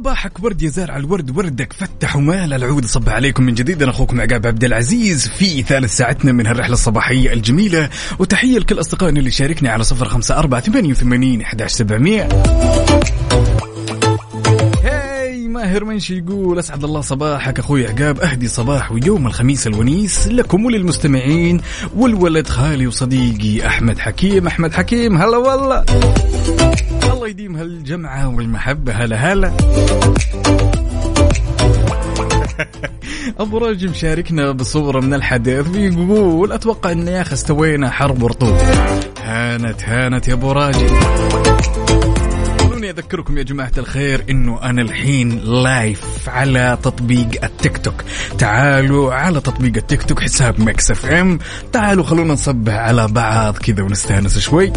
وصباحك 0.00 0.44
ورد 0.44 0.62
يا 0.62 0.68
زارع 0.68 0.96
الورد 0.96 1.36
وردك 1.36 1.72
فتح 1.72 2.16
ومال 2.16 2.52
العود. 2.52 2.86
صب 2.86 3.08
عليكم 3.08 3.42
من 3.42 3.54
جديد 3.54 3.82
أنا 3.82 3.90
أخوكم 3.90 4.20
عقاب 4.20 4.46
عبد 4.46 4.64
العزيز 4.64 5.28
في 5.28 5.62
ثالث 5.62 5.96
ساعتنا 5.96 6.32
من 6.32 6.46
هالرحلة 6.46 6.72
الصباحية 6.72 7.32
الجميلة. 7.32 7.88
وتحية 8.18 8.58
لكل 8.58 8.80
أصدقائنا 8.80 9.18
اللي 9.18 9.30
شاركني 9.30 9.68
على 9.68 9.84
صفر 9.84 10.08
خمسة 10.08 10.38
أربعة 10.38 10.60
ثمانية 10.60 10.90
وثمانين 10.90 11.42
احدى 11.42 11.68
سبعمئه 11.68 12.28
ماهر 15.48 15.84
منشي 15.84 16.18
يقول 16.18 16.58
أسعد 16.58 16.84
الله 16.84 17.00
صباحك 17.00 17.58
أخوي 17.58 17.86
عقاب. 17.86 18.20
أهدي 18.20 18.48
صباح 18.48 18.92
ويوم 18.92 19.26
الخميس 19.26 19.66
الونيس 19.66 20.28
لكم 20.28 20.64
وللمستمعين 20.64 21.60
والولد 21.96 22.48
خالي 22.48 22.86
وصديقي 22.86 23.66
أحمد 23.66 23.98
حكيم. 23.98 24.46
أحمد 24.46 24.72
حكيم 24.72 25.16
هلا 25.16 25.36
والله. 25.36 25.84
الله 25.90 26.49
يديم 27.30 27.56
هالجمعة 27.56 28.28
والمحبة 28.28 28.92
هلا 28.92 29.16
هلا. 29.16 29.52
أبو 33.38 33.58
راجي 33.58 33.88
مشاركنا 33.88 34.52
بصورة 34.52 35.00
من 35.00 35.14
الحدث 35.14 35.68
بيقول 35.68 36.52
أتوقع 36.52 36.92
ان 36.92 37.08
يا 37.08 37.20
أخي 37.20 37.32
استوينا 37.32 37.90
حرب 37.90 38.22
ورطوب 38.22 38.56
هانت 39.22 39.84
هانت 39.84 40.28
يا 40.28 40.32
أبو 40.32 40.52
راجي 40.52 40.86
خلوني 42.58 42.90
أذكركم 42.90 43.38
يا 43.38 43.42
جماعة 43.42 43.72
الخير 43.78 44.24
إنه 44.30 44.62
أنا 44.62 44.82
الحين 44.82 45.38
live 45.38 46.28
على 46.28 46.78
تطبيق 46.82 47.44
التيك 47.44 47.78
توك. 47.78 48.04
تعالوا 48.38 49.14
على 49.14 49.40
تطبيق 49.40 49.76
التيك 49.76 50.02
توك 50.02 50.20
حساب 50.20 50.60
Mix 50.60 50.90
FM. 50.90 51.38
تعالوا 51.72 52.04
خلونا 52.04 52.32
نصبح 52.32 52.72
على 52.72 53.08
بعض 53.08 53.58
كذا 53.58 53.82
ونستأنس 53.82 54.38
شوي. 54.38 54.72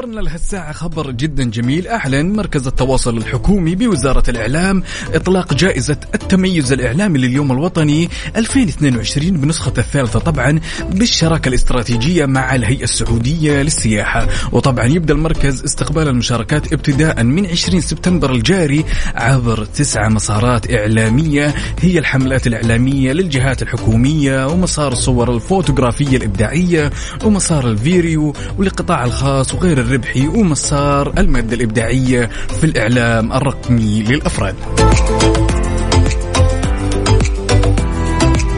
خبرنا 0.00 0.20
لهالساعة 0.20 0.72
خبر 0.72 1.10
جدا 1.10 1.44
جميل. 1.44 1.88
أعلن 1.88 2.32
مركز 2.32 2.66
التواصل 2.66 3.16
الحكومي 3.16 3.74
بوزارة 3.74 4.22
الإعلام 4.30 4.82
إطلاق 5.14 5.54
جائزة 5.54 5.96
التميز 6.14 6.72
الإعلامي 6.72 7.18
لليوم 7.18 7.52
الوطني 7.52 8.08
2022 8.36 9.30
بنسخة 9.30 9.72
الثالثة 9.78 10.18
طبعا 10.18 10.60
بالشراكة 10.90 11.48
الاستراتيجية 11.48 12.26
مع 12.26 12.54
الهيئة 12.54 12.84
السعودية 12.84 13.62
للسياحة. 13.62 14.28
وطبعا 14.52 14.84
يبدأ 14.84 15.14
المركز 15.14 15.64
استقبال 15.64 16.08
المشاركات 16.08 16.72
ابتداء 16.72 17.22
من 17.22 17.46
20 17.46 17.80
سبتمبر 17.80 18.32
الجاري 18.32 18.84
عبر 19.14 19.64
تسعة 19.64 20.08
مسارات 20.08 20.72
إعلامية 20.72 21.54
هي 21.80 21.98
الحملات 21.98 22.46
الإعلامية 22.46 23.12
للجهات 23.12 23.62
الحكومية 23.62 24.46
ومسار 24.46 24.92
الصور 24.92 25.34
الفوتوغرافية 25.34 26.16
الإبداعية 26.16 26.90
ومسار 27.24 27.68
الفيديو 27.68 28.32
والقطاع 28.58 29.04
الخاص 29.04 29.54
وغير 29.54 29.89
الربحي 29.90 30.28
ومسار 30.28 31.12
المادة 31.18 31.56
الإبداعية 31.56 32.26
في 32.60 32.64
الإعلام 32.64 33.32
الرقمي 33.32 34.02
للأفراد. 34.02 34.54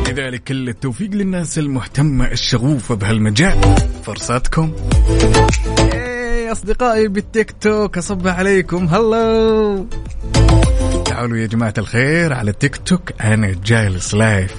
لذلك 0.09 0.45
كل 0.45 0.69
التوفيق 0.69 1.11
للناس 1.11 1.59
المهتمة 1.59 2.27
الشغوفة 2.27 2.95
بهالمجال. 2.95 3.59
فرصتكم 4.05 4.73
إيه 5.79 6.53
أصدقائي 6.53 7.09
بالتيك 7.09 7.55
توك 7.61 7.99
أصبح 7.99 8.39
عليكم. 8.39 8.87
hello. 8.87 9.87
تعالوا 11.05 11.37
يا 11.37 11.47
جماعة 11.47 11.75
الخير 11.79 12.33
على 12.33 12.51
التيك 12.51 12.77
توك 12.77 13.13
أنا 13.21 13.55
جالس 13.65 14.15
live. 14.15 14.55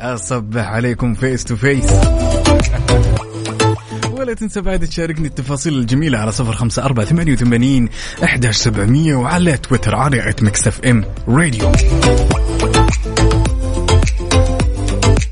أصبح 0.00 0.68
عليكم 0.68 1.14
face 1.14 1.44
to 1.44 1.56
face 1.56 1.90
ولا 4.26 4.34
تنسى 4.34 4.60
بعد 4.60 4.86
تشاركني 4.86 5.28
التفاصيل 5.28 5.78
الجميلة 5.78 6.18
على 6.18 6.32
صفر 6.32 6.52
خمسة 6.52 6.84
أربعة 6.84 7.06
ثمانية 7.06 7.32
وثمانين 7.32 7.88
أحداش 8.24 8.56
سبعمية 8.56 9.14
وعلى 9.14 9.56
تويتر 9.56 9.94
على 9.94 10.28
at 10.28 10.42
Mix 10.42 10.80
FM 10.80 11.04
Radio 11.28 11.72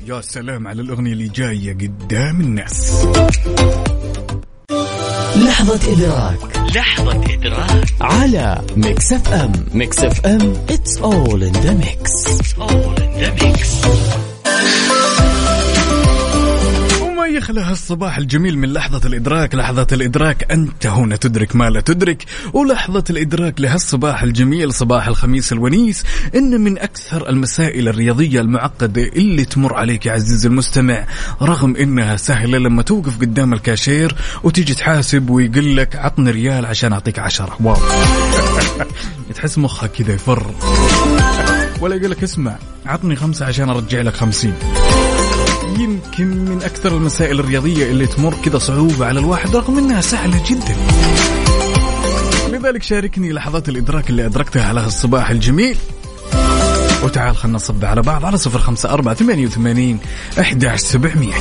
يا 0.05 0.21
سلام 0.21 0.67
على 0.67 0.81
الأغنية 0.81 1.13
اللي 1.13 1.27
جاية 1.27 1.73
قدام 1.73 2.41
الناس. 2.41 3.05
لحظة 5.35 5.93
إدراك. 5.93 6.57
لحظة 6.75 7.33
إدراك. 7.33 7.93
على 8.01 8.61
Mix 8.75 9.13
FM 9.13 9.51
Mix 9.73 9.99
FM 9.99 10.53
it's 10.67 10.97
all 11.01 11.43
in 11.43 11.53
the 11.53 11.75
mix. 11.83 12.25
It's 12.39 12.57
all 12.59 12.95
in 13.03 13.11
the 13.21 13.43
mix. 13.43 14.24
وما 17.35 17.43
يخلى 17.43 17.61
هالصباح 17.61 18.17
الجميل 18.17 18.57
من 18.57 18.73
لحظة 18.73 19.07
الإدراك 19.07 19.55
لحظة 19.55 19.87
الإدراك 19.91 20.51
أنت 20.51 20.87
هنا 20.87 21.15
تدرك 21.15 21.55
ما 21.55 21.69
لا 21.69 21.81
تدرك 21.81 22.25
ولحظة 22.53 23.03
الإدراك 23.09 23.61
لهالصباح 23.61 24.23
الجميل 24.23 24.73
صباح 24.73 25.07
الخميس 25.07 25.53
الونيس 25.53 26.03
إن 26.35 26.61
من 26.61 26.77
أكثر 26.77 27.29
المسائل 27.29 27.87
الرياضية 27.87 28.41
المعقدة 28.41 29.01
اللي 29.01 29.45
تمر 29.45 29.73
عليك 29.73 30.05
يا 30.05 30.11
عزيزي 30.11 30.47
المستمع 30.47 31.05
رغم 31.41 31.75
إنها 31.75 32.15
سهلة 32.17 32.57
لما 32.57 32.81
توقف 32.81 33.19
قدام 33.19 33.53
الكاشير 33.53 34.15
وتيجي 34.43 34.73
تحاسب 34.73 35.29
ويقول 35.29 35.77
لك 35.77 35.95
عطني 35.95 36.31
ريال 36.31 36.65
عشان 36.65 36.93
أعطيك 36.93 37.19
عشرة. 37.19 37.57
wow. 37.63 37.77
تحس 39.35 39.57
مخك 39.57 39.91
كذا 39.91 40.13
يفر. 40.13 40.51
ولا 41.81 41.95
يقول 41.95 42.11
لك 42.11 42.23
اسمع 42.23 42.55
عطني 42.85 43.15
خمسة 43.15 43.45
عشان 43.45 43.69
أرجع 43.69 44.01
لك 44.01 44.13
خمسين. 44.13 44.53
يمكن 45.79 46.27
من 46.27 46.63
أكثر 46.63 46.97
المسائل 46.97 47.39
الرياضية 47.39 47.85
اللي 47.85 48.07
تمر 48.07 48.33
كذا 48.45 48.57
صعوبة 48.57 49.05
على 49.05 49.19
الواحد 49.19 49.55
رغم 49.55 49.77
أنها 49.77 50.01
سهلة 50.01 50.43
جدا. 50.49 50.75
لذلك 52.57 52.83
شاركني 52.83 53.31
لحظات 53.31 53.69
الإدراك 53.69 54.09
اللي 54.09 54.25
أدركتها 54.25 54.65
على 54.65 54.79
هالصباح 54.79 55.29
الجميل. 55.29 55.77
وتعال 57.03 57.37
خلنا 57.37 57.55
نصب 57.55 57.85
على 57.85 58.01
بعض 58.01 58.25
على 58.25 58.37
صفر 58.37 58.59
خمسة 58.59 58.89
أربعة 58.89 59.15
ثمانية 59.15 59.45
وثمانين 59.45 59.99
أحداش 60.39 60.79
سبعمية. 60.79 61.33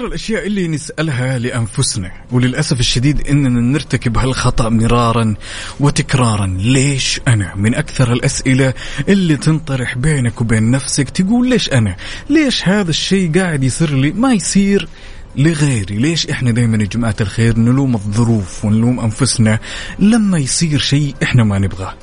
من 0.00 0.06
أكثر 0.06 0.16
الأشياء 0.16 0.46
اللي 0.46 0.68
نسألها 0.68 1.38
لأنفسنا 1.38 2.12
وللأسف 2.30 2.80
الشديد 2.80 3.28
أننا 3.28 3.60
نرتكب 3.60 4.18
هالخطأ 4.18 4.68
مرارا 4.68 5.34
وتكرارا. 5.80 6.46
ليش 6.46 7.20
أنا؟ 7.28 7.54
من 7.56 7.74
أكثر 7.74 8.12
الأسئلة 8.12 8.74
اللي 9.08 9.36
تنطرح 9.36 9.98
بينك 9.98 10.40
وبين 10.40 10.70
نفسك 10.70 11.10
تقول 11.10 11.48
ليش 11.48 11.72
أنا؟ 11.72 11.96
ليش 12.30 12.68
هذا 12.68 12.90
الشيء 12.90 13.38
قاعد 13.38 13.64
يصير 13.64 13.94
لي؟ 13.94 14.12
ما 14.12 14.32
يصير 14.32 14.88
لغيري. 15.36 15.96
ليش 15.96 16.26
إحنا 16.26 16.50
دائما 16.50 16.76
يا 16.76 16.88
جماعة 16.88 17.16
الخير 17.20 17.58
نلوم 17.58 17.94
الظروف 17.94 18.64
ونلوم 18.64 19.00
أنفسنا؟ 19.00 19.58
لما 19.98 20.38
يصير 20.38 20.78
شيء 20.78 21.14
إحنا 21.22 21.44
ما 21.44 21.58
نبغاه. 21.58 21.94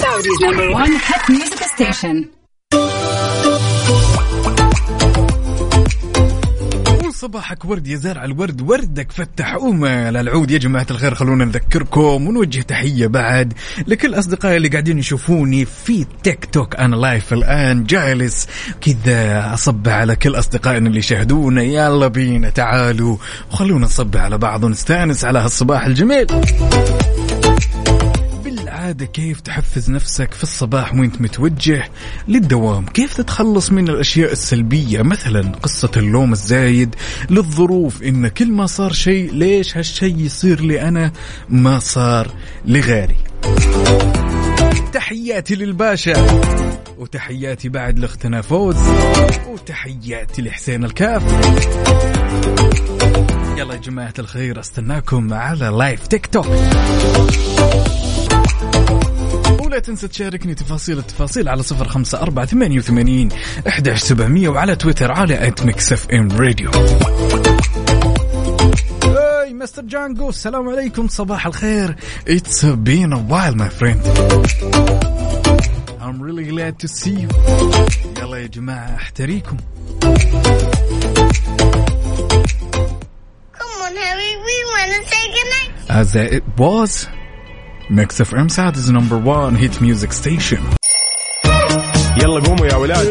Saudi's 0.00 0.40
number 0.40 0.70
one 0.72 0.92
hit 1.08 1.22
music 1.28 1.62
station. 1.74 2.16
صباحك 7.22 7.64
ورد 7.64 7.86
يا 7.86 7.96
زارع 7.96 8.24
الورد 8.24 8.60
وردك 8.60 9.12
فتح 9.12 9.54
أمل 9.54 10.16
العود 10.16 10.50
يا 10.50 10.58
جماعة 10.58 10.86
الخير 10.90 11.14
خلونا 11.14 11.44
نذكركم 11.44 12.26
ونوجه 12.26 12.60
تحية 12.60 13.06
بعد 13.06 13.52
لكل 13.86 14.14
أصدقائي 14.14 14.56
اللي 14.56 14.68
قاعدين 14.68 14.98
يشوفوني 14.98 15.64
في 15.64 16.06
تيك 16.22 16.44
توك 16.44 16.76
أنا 16.76 16.96
لايف 16.96 17.32
الآن 17.32 17.84
جالس 17.84 18.48
كذا 18.80 19.54
أصب 19.54 19.88
على 19.88 20.16
كل 20.16 20.38
أصدقائنا 20.38 20.88
اللي 20.88 20.98
يشاهدونا. 20.98 21.62
يلا 21.62 22.06
بينا 22.06 22.50
تعالوا. 22.50 23.16
وخلونا 23.52 23.84
نصب 23.84 24.16
على 24.16 24.38
بعض 24.38 24.64
ونستأنس 24.64 25.24
على 25.24 25.38
هالصباح 25.38 25.86
الجميل. 25.86 26.26
بالعادة 28.92 29.12
كيف 29.12 29.40
تحفز 29.40 29.90
نفسك 29.90 30.34
في 30.34 30.42
الصباح 30.42 30.94
وانت 30.94 31.20
متوجه 31.20 31.84
للدوام؟ 32.28 32.86
كيف 32.86 33.14
تتخلص 33.14 33.72
من 33.72 33.88
الأشياء 33.88 34.32
السلبية؟ 34.32 35.02
مثلا 35.02 35.52
قصة 35.62 35.90
اللوم 35.96 36.32
الزايد 36.32 36.94
للظروف 37.30 38.02
إن 38.02 38.28
كل 38.28 38.50
ما 38.52 38.66
صار 38.66 38.92
شيء 38.92 39.32
ليش 39.32 39.76
هالشيء 39.76 40.18
يصير 40.18 40.60
لي 40.60 40.82
أنا 40.88 41.12
ما 41.48 41.78
صار 41.78 42.28
لغيري؟ 42.66 43.16
تحياتي 44.92 45.54
للباشا 45.54 46.26
وتحياتي 46.98 47.68
بعد 47.68 47.98
لأختنا 47.98 48.42
فوز 48.42 48.76
وتحياتي 49.48 50.42
لحسين 50.42 50.84
الكاف. 50.84 51.22
يلا 53.56 53.74
يا 53.74 53.80
جماعة 53.80 54.14
الخير 54.18 54.60
أستناكم 54.60 55.34
على 55.34 55.66
لايف 55.66 56.06
تيك 56.06 56.26
توك 56.26 56.46
ولا 59.64 59.78
تنسى 59.78 60.08
تشاركني 60.08 60.54
تفاصيل 60.54 60.98
التفاصيل 60.98 61.48
على 61.48 61.62
صفر 61.62 61.88
خمسة 61.88 62.22
أربعة 62.22 62.46
ثمانية 62.46 62.78
وثمانين 62.78 63.28
أحداش 63.68 64.00
سبعمية 64.00 64.48
وعلى 64.48 64.76
تويتر 64.76 65.12
على 65.12 65.46
at 65.48 65.62
Mix 65.62 65.92
FM 65.92 66.28
Radio 66.32 66.70
hi 69.04 69.54
Mister 69.54 69.82
Django 69.82 70.28
السلام 70.28 70.68
عليكم 70.68 71.08
صباح 71.08 71.46
الخير. 71.46 71.96
It's 72.26 72.64
been 72.64 73.12
a 73.12 73.18
while 73.18 73.54
my 73.54 73.68
friend. 73.68 74.00
I'm 76.00 76.20
really 76.22 76.44
glad 76.44 76.78
to 76.78 76.88
see 76.88 77.14
you. 77.22 77.28
يلا 78.18 78.36
يا 78.38 78.46
جماعة 78.46 78.94
أحتريكم. 78.96 79.56
Come 83.58 83.82
on, 83.84 83.96
Harry, 83.96 84.32
we 84.46 84.56
want 84.72 84.90
to 84.96 85.00
say 85.10 85.24
goodnight. 85.34 85.70
As 85.88 86.16
it 86.16 86.44
was. 86.58 87.08
Mix 87.98 88.20
FM 88.20 88.48
Saudi's 88.48 88.88
number 88.90 89.18
one 89.18 89.54
hit 89.54 89.80
music 89.82 90.12
station. 90.12 90.62
يلا 92.16 92.40
قوموا 92.40 92.66
يا 92.66 92.76
ولاد. 92.76 93.06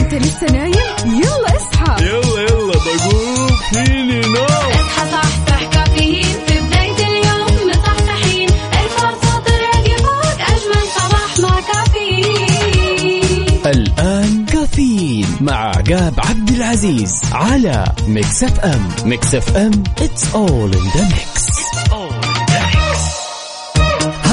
انت 0.00 0.14
لسه 0.14 0.46
نايم؟ 0.52 0.74
يلا 1.06 1.56
اصحى. 1.56 2.04
يلا 2.04 2.40
يلا 2.40 2.72
بقوم. 2.72 3.48
فيني 3.72 4.20
نوم. 4.20 4.44
اصحى 4.44 5.10
صحصح 5.12 5.64
كافيين. 5.72 6.24
في 6.46 6.60
بداية 6.60 7.06
اليوم 7.08 7.68
مصحصحين. 7.70 8.48
ارفع 8.50 9.10
صوت 9.10 9.46
الراديو 9.48 9.96
فوق 9.96 10.40
أجمل 10.40 10.84
صباح 10.96 11.38
مع 11.40 11.60
كافيين. 11.60 13.46
الآن 13.66 14.46
كافيين 14.46 15.26
مع 15.40 15.54
عقاب 15.54 16.14
عبد 16.18 16.50
العزيز 16.50 17.12
على 17.32 17.84
Mix 18.08 18.44
FM 18.44 18.88
Mix 19.04 19.34
FM 19.34 19.72
it's 19.96 20.24
all 20.34 20.70
in 20.78 20.86
the 20.96 21.04
mix. 21.14 21.39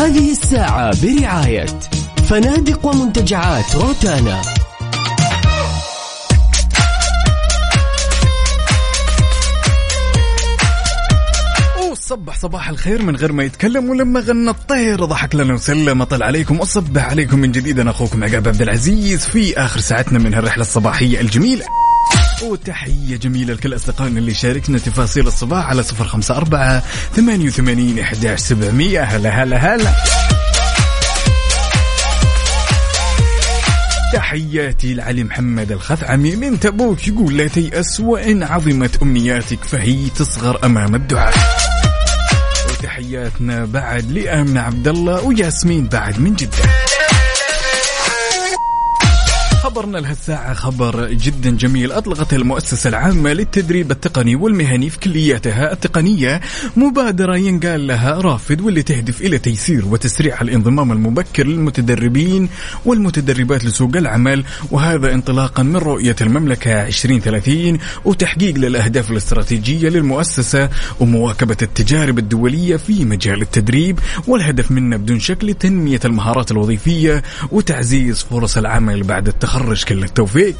هذه 0.07 0.31
الساعة 0.31 1.01
برعاية 1.01 1.65
فنادق 2.29 2.85
ومنتجعات 2.85 3.75
روتانا. 3.75 4.41
وصبح 11.91 12.37
صباح 12.37 12.69
الخير 12.69 13.01
من 13.01 13.15
غير 13.15 13.31
ما 13.31 13.43
يتكلم 13.43 13.89
ولما 13.89 14.19
غنى 14.19 14.49
الطير 14.49 15.05
ضحك 15.05 15.35
لنا 15.35 15.53
وسلم. 15.53 16.03
طل 16.03 16.23
عليكم 16.23 16.59
وصبح 16.59 17.05
عليكم 17.05 17.39
من 17.39 17.51
جديد. 17.51 17.79
أنا 17.79 17.91
أخوكم 17.91 18.23
عقاب 18.23 18.47
عبد 18.47 18.61
العزيز 18.61 19.25
في 19.25 19.57
آخر 19.59 19.79
ساعتنا 19.79 20.19
من 20.19 20.33
هالرحلة 20.33 20.61
الصباحية 20.61 21.21
الجميلة. 21.21 21.65
وتحية 22.43 23.15
جميلة 23.17 23.53
لكل 23.53 23.75
أصدقائنا 23.75 24.19
اللي 24.19 24.33
شاركنا 24.33 24.77
تفاصيل 24.77 25.27
الصباح 25.27 25.65
على 25.65 25.83
صفر 25.83 26.05
خمسة 26.05 26.37
أربعة 26.37 26.83
ثمانية 27.15 27.45
وثمانين 27.47 27.99
إحداش 27.99 28.39
سبعمية. 28.39 29.03
هلا 29.03 29.29
هلا 29.29 29.57
هلا. 29.57 29.93
تحياتي 34.13 34.93
لعلي 34.93 35.23
محمد 35.23 35.71
الخثعمي 35.71 36.35
من 36.35 36.59
تبوك 36.59 37.07
يقول 37.07 37.37
لا 37.37 37.47
تيأس 37.47 37.99
وإن 37.99 38.43
عظمت 38.43 39.01
أمنياتك 39.01 39.63
فهي 39.63 40.09
تصغر 40.09 40.65
أمام 40.65 40.95
الدعاء. 40.95 41.33
وتحياتنا 42.69 43.65
بعد 43.65 44.11
لآمنة 44.11 44.61
عبد 44.61 44.87
الله 44.87 45.21
وياسمين 45.21 45.87
بعد 45.87 46.19
من 46.19 46.35
جدة. 46.35 46.86
خبرنا 49.77 49.97
لهالساعة 49.97 50.53
خبر 50.53 51.07
جدا 51.11 51.49
جميل. 51.49 51.91
أطلقت 51.91 52.33
المؤسسة 52.33 52.87
العامة 52.87 53.33
للتدريب 53.33 53.91
التقني 53.91 54.35
والمهني 54.35 54.89
في 54.89 54.99
كلياتها 54.99 55.71
التقنية. 55.73 56.41
مبادرة 56.75 57.37
ينقال 57.37 57.87
لها 57.87 58.21
رافد 58.21 58.61
واللي 58.61 58.83
تهدف 58.83 59.21
إلى 59.21 59.37
تيسير 59.37 59.85
وتسريع 59.85 60.41
الانضمام 60.41 60.91
المبكر 60.91 61.47
للمتدربين 61.47 62.49
والمتدربات 62.85 63.65
لسوق 63.65 63.95
العمل 63.95 64.43
وهذا 64.71 65.13
انطلاقا 65.13 65.63
من 65.63 65.75
رؤية 65.77 66.15
المملكة 66.21 66.87
2030 66.87 67.77
وتحقيق 68.05 68.55
للأهداف 68.57 69.11
الاستراتيجية 69.11 69.89
للمؤسسة 69.89 70.69
ومواكبة 70.99 71.57
التجارب 71.61 72.19
الدولية 72.19 72.77
في 72.77 73.05
مجال 73.05 73.41
التدريب. 73.41 73.99
والهدف 74.27 74.71
منه 74.71 74.97
بدون 74.97 75.19
شك 75.19 75.43
لتنمية 75.43 75.99
المهارات 76.05 76.51
الوظيفية 76.51 77.23
وتعزيز 77.51 78.23
فرص 78.23 78.57
العمل 78.57 79.03
بعد 79.03 79.27
التخرج. 79.27 79.66
كل 79.75 80.03
التوفيق. 80.03 80.55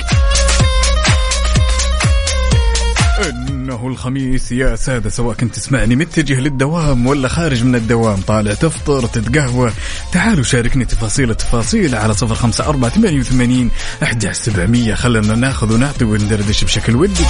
إنه 3.30 3.88
الخميس 3.88 4.52
يا 4.52 4.76
سادة 4.76 5.10
سواء 5.10 5.36
كنت 5.36 5.56
تسمعني 5.56 5.96
متجه 5.96 6.40
للدوام 6.40 7.08
ولا 7.08 7.28
خارج 7.28 7.64
من 7.64 7.76
الدوام 7.76 8.22
طالع 8.22 8.54
تفطر 8.54 9.08
تتقهوى 9.08 9.72
تعالوا 10.12 10.44
شاركني 10.44 10.86
تفاصيل 10.86 11.32
التفاصيل 11.32 11.96
على 11.96 12.14
صفر 12.14 12.36
خمسة 12.36 12.66
أربعة 12.66 12.92
ثمانية 12.92 13.20
وثمانين 13.20 13.70
أحد 14.04 14.32
سبعمية. 14.32 14.96
خلنا 14.96 15.36
ناخذ 15.36 15.74
ونعطي 15.74 16.06
وندردش 16.06 16.64
بشكل 16.64 16.96
ودي. 16.96 17.26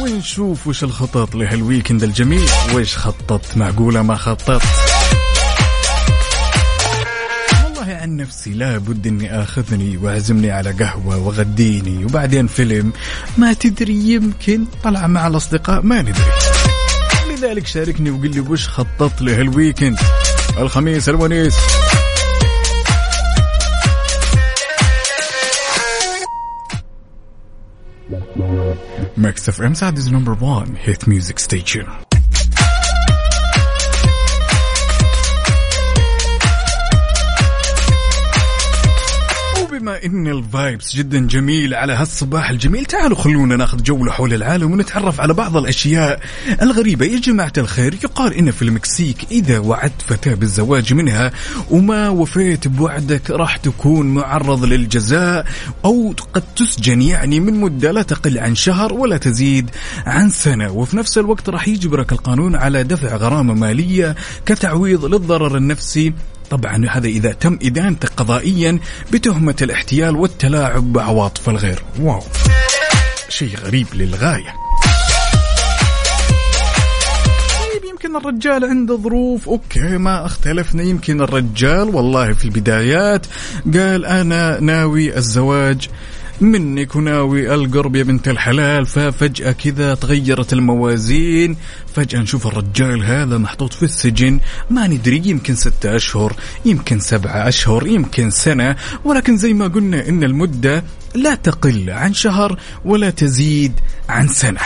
ونشوف 0.00 0.66
وش 0.66 0.84
الخطط 0.84 1.34
لهالويكند 1.34 2.02
الجميل. 2.02 2.48
وش 2.74 2.96
خططت؟ 2.96 3.56
معقولة 3.56 4.02
ما 4.02 4.16
خططت؟ 4.16 4.93
عن 8.04 8.16
نفسي 8.16 8.54
لابد 8.54 9.06
أني 9.06 9.42
آخذني 9.42 9.96
واعزمني 9.96 10.50
على 10.50 10.70
قهوة 10.70 11.16
وغديني 11.18 12.04
وبعدين 12.04 12.46
فيلم. 12.46 12.92
ما 13.38 13.52
تدري 13.52 13.94
يمكن 13.94 14.64
طلع 14.82 15.06
مع 15.06 15.26
الأصدقاء 15.26 15.82
ما 15.82 16.02
ندري. 16.02 16.14
لذلك 17.30 17.66
شاركني 17.66 18.10
وقل 18.10 18.30
لي 18.30 18.40
وش 18.40 18.68
خططت 18.68 19.22
له 19.22 19.40
الويكند؟ 19.40 19.98
الخميس 20.58 21.08
الونيس. 21.08 21.54
Max 29.16 29.48
FM 29.56 29.74
Saudi's 29.80 30.10
number 30.10 30.34
one 30.34 30.76
hit 30.86 31.06
music 31.06 31.38
station. 31.38 32.13
وبما 39.84 40.04
إن 40.04 40.26
ال 40.26 40.38
vibes 40.38 40.96
جدا 40.96 41.18
جميل 41.18 41.74
على 41.74 41.92
هالصباح 41.92 42.50
الجميل. 42.50 42.84
تعالوا 42.84 43.16
خلونا 43.16 43.56
ناخذ 43.56 43.82
جولة 43.82 44.12
حول 44.12 44.34
العالم 44.34 44.72
ونتعرف 44.72 45.20
على 45.20 45.34
بعض 45.34 45.56
الأشياء 45.56 46.20
الغريبة. 46.62 47.06
يا 47.06 47.18
جماعة 47.18 47.52
الخير 47.58 47.94
يقال 47.94 48.34
إن 48.34 48.50
في 48.50 48.62
المكسيك 48.62 49.16
إذا 49.30 49.58
وعدت 49.58 50.02
فتاة 50.02 50.34
بالزواج 50.34 50.92
منها 50.92 51.32
وما 51.70 52.08
وفيت 52.08 52.68
بوعدك 52.68 53.30
راح 53.30 53.56
تكون 53.56 54.14
معرض 54.14 54.64
للجزاء 54.64 55.46
أو 55.84 56.14
قد 56.32 56.42
تسجن 56.56 57.02
يعني 57.02 57.40
من 57.40 57.60
مدة 57.60 57.92
لا 57.92 58.02
تقل 58.02 58.38
عن 58.38 58.54
شهر 58.54 58.92
ولا 58.92 59.16
تزيد 59.16 59.70
عن 60.06 60.30
سنة. 60.30 60.72
وفي 60.72 60.96
نفس 60.96 61.18
الوقت 61.18 61.48
راح 61.48 61.68
يجبرك 61.68 62.12
القانون 62.12 62.56
على 62.56 62.82
دفع 62.82 63.16
غرامة 63.16 63.54
مالية 63.54 64.16
كتعويض 64.46 65.04
للضرر 65.04 65.56
النفسي 65.56 66.14
طبعا 66.50 66.86
هذا 66.90 67.06
إذا 67.06 67.32
تم 67.32 67.58
إدانتك 67.62 68.10
قضائيا 68.16 68.78
بتهمة 69.12 69.56
الاحتيال 69.62 70.16
والتلاعب 70.16 70.92
بعواطف 70.92 71.48
الغير. 71.48 71.82
واو. 72.00 72.22
شيء 73.28 73.56
غريب 73.64 73.86
للغاية. 73.94 74.54
طيب 77.60 77.84
يمكن 77.90 78.16
الرجال 78.16 78.64
عنده 78.64 78.96
ظروف. 78.96 79.48
أوكي 79.48 79.98
ما 79.98 80.26
أختلفنا. 80.26 80.82
يمكن 80.82 81.20
الرجال 81.20 81.94
والله 81.94 82.32
في 82.32 82.44
البدايات 82.44 83.26
قال 83.74 84.06
أنا 84.06 84.60
ناوي 84.60 85.16
الزواج. 85.16 85.88
منك 86.40 86.96
وناوي 86.96 87.54
القرب 87.54 87.96
يا 87.96 88.02
بنت 88.02 88.28
الحلال. 88.28 88.86
ففجأة 88.86 89.52
كذا 89.52 89.94
تغيرت 89.94 90.52
الموازين. 90.52 91.56
فجأة 91.94 92.20
نشوف 92.20 92.46
الرجال 92.46 93.04
هذا 93.04 93.38
محطوط 93.38 93.72
في 93.72 93.82
السجن. 93.82 94.40
ما 94.70 94.86
ندري 94.86 95.22
يمكن 95.24 95.54
ستة 95.54 95.96
أشهر 95.96 96.36
يمكن 96.64 97.00
سبعة 97.00 97.48
أشهر 97.48 97.86
يمكن 97.86 98.30
سنة. 98.30 98.76
ولكن 99.04 99.36
زي 99.36 99.52
ما 99.52 99.66
قلنا 99.66 100.08
إن 100.08 100.24
المدة 100.24 100.84
لا 101.14 101.34
تقل 101.34 101.90
عن 101.90 102.14
شهر 102.14 102.58
ولا 102.84 103.10
تزيد 103.10 103.72
عن 104.08 104.28
سنة. 104.28 104.60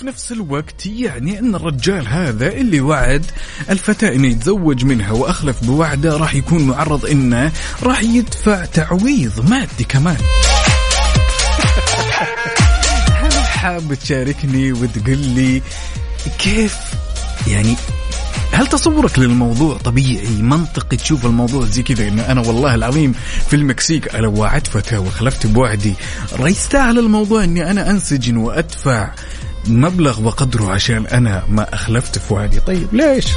وفي 0.00 0.06
نفس 0.08 0.32
الوقت 0.32 0.86
يعني 0.86 1.38
أن 1.38 1.54
الرجال 1.54 2.08
هذا 2.08 2.52
اللي 2.52 2.80
وعد 2.80 3.26
الفتاة 3.70 4.08
إنه 4.08 4.28
يتزوج 4.28 4.84
منها 4.84 5.12
وأخلف 5.12 5.64
بوعده 5.64 6.16
راح 6.16 6.34
يكون 6.34 6.62
معرض 6.62 7.06
إنه 7.06 7.52
راح 7.82 8.02
يدفع 8.02 8.64
تعويض 8.64 9.50
مادي 9.50 9.84
كمان. 9.88 10.16
هل 13.12 13.32
حاب 13.58 13.94
تشاركني 13.94 14.72
وتقول 14.72 15.18
لي 15.18 15.62
كيف 16.38 16.76
يعني 17.46 17.76
هل 18.52 18.66
تصورك 18.66 19.18
للموضوع 19.18 19.76
طبيعي؟ 19.76 20.42
منطقي 20.42 20.96
تشوف 20.96 21.26
الموضوع 21.26 21.64
زي 21.64 21.82
كذا 21.82 22.08
انه 22.08 22.22
أنا 22.32 22.40
والله 22.40 22.74
العظيم 22.74 23.12
في 23.48 23.56
المكسيك 23.56 24.14
لو 24.14 24.34
وعدت 24.40 24.66
فتاة 24.66 25.00
وخلفت 25.00 25.46
بوعدي. 25.46 25.94
يستاهل 26.40 26.98
الموضوع 26.98 27.44
إني 27.44 27.70
أنا 27.70 27.90
أنسجن 27.90 28.36
وأدفع 28.36 29.10
مبلغ 29.66 30.22
وقدره 30.22 30.70
عشان 30.70 31.06
أنا 31.06 31.42
ما 31.48 31.74
أخلفت 31.74 32.18
في 32.18 32.34
وعدي. 32.34 32.60
طيب 32.60 32.86
ليش؟ 32.92 33.26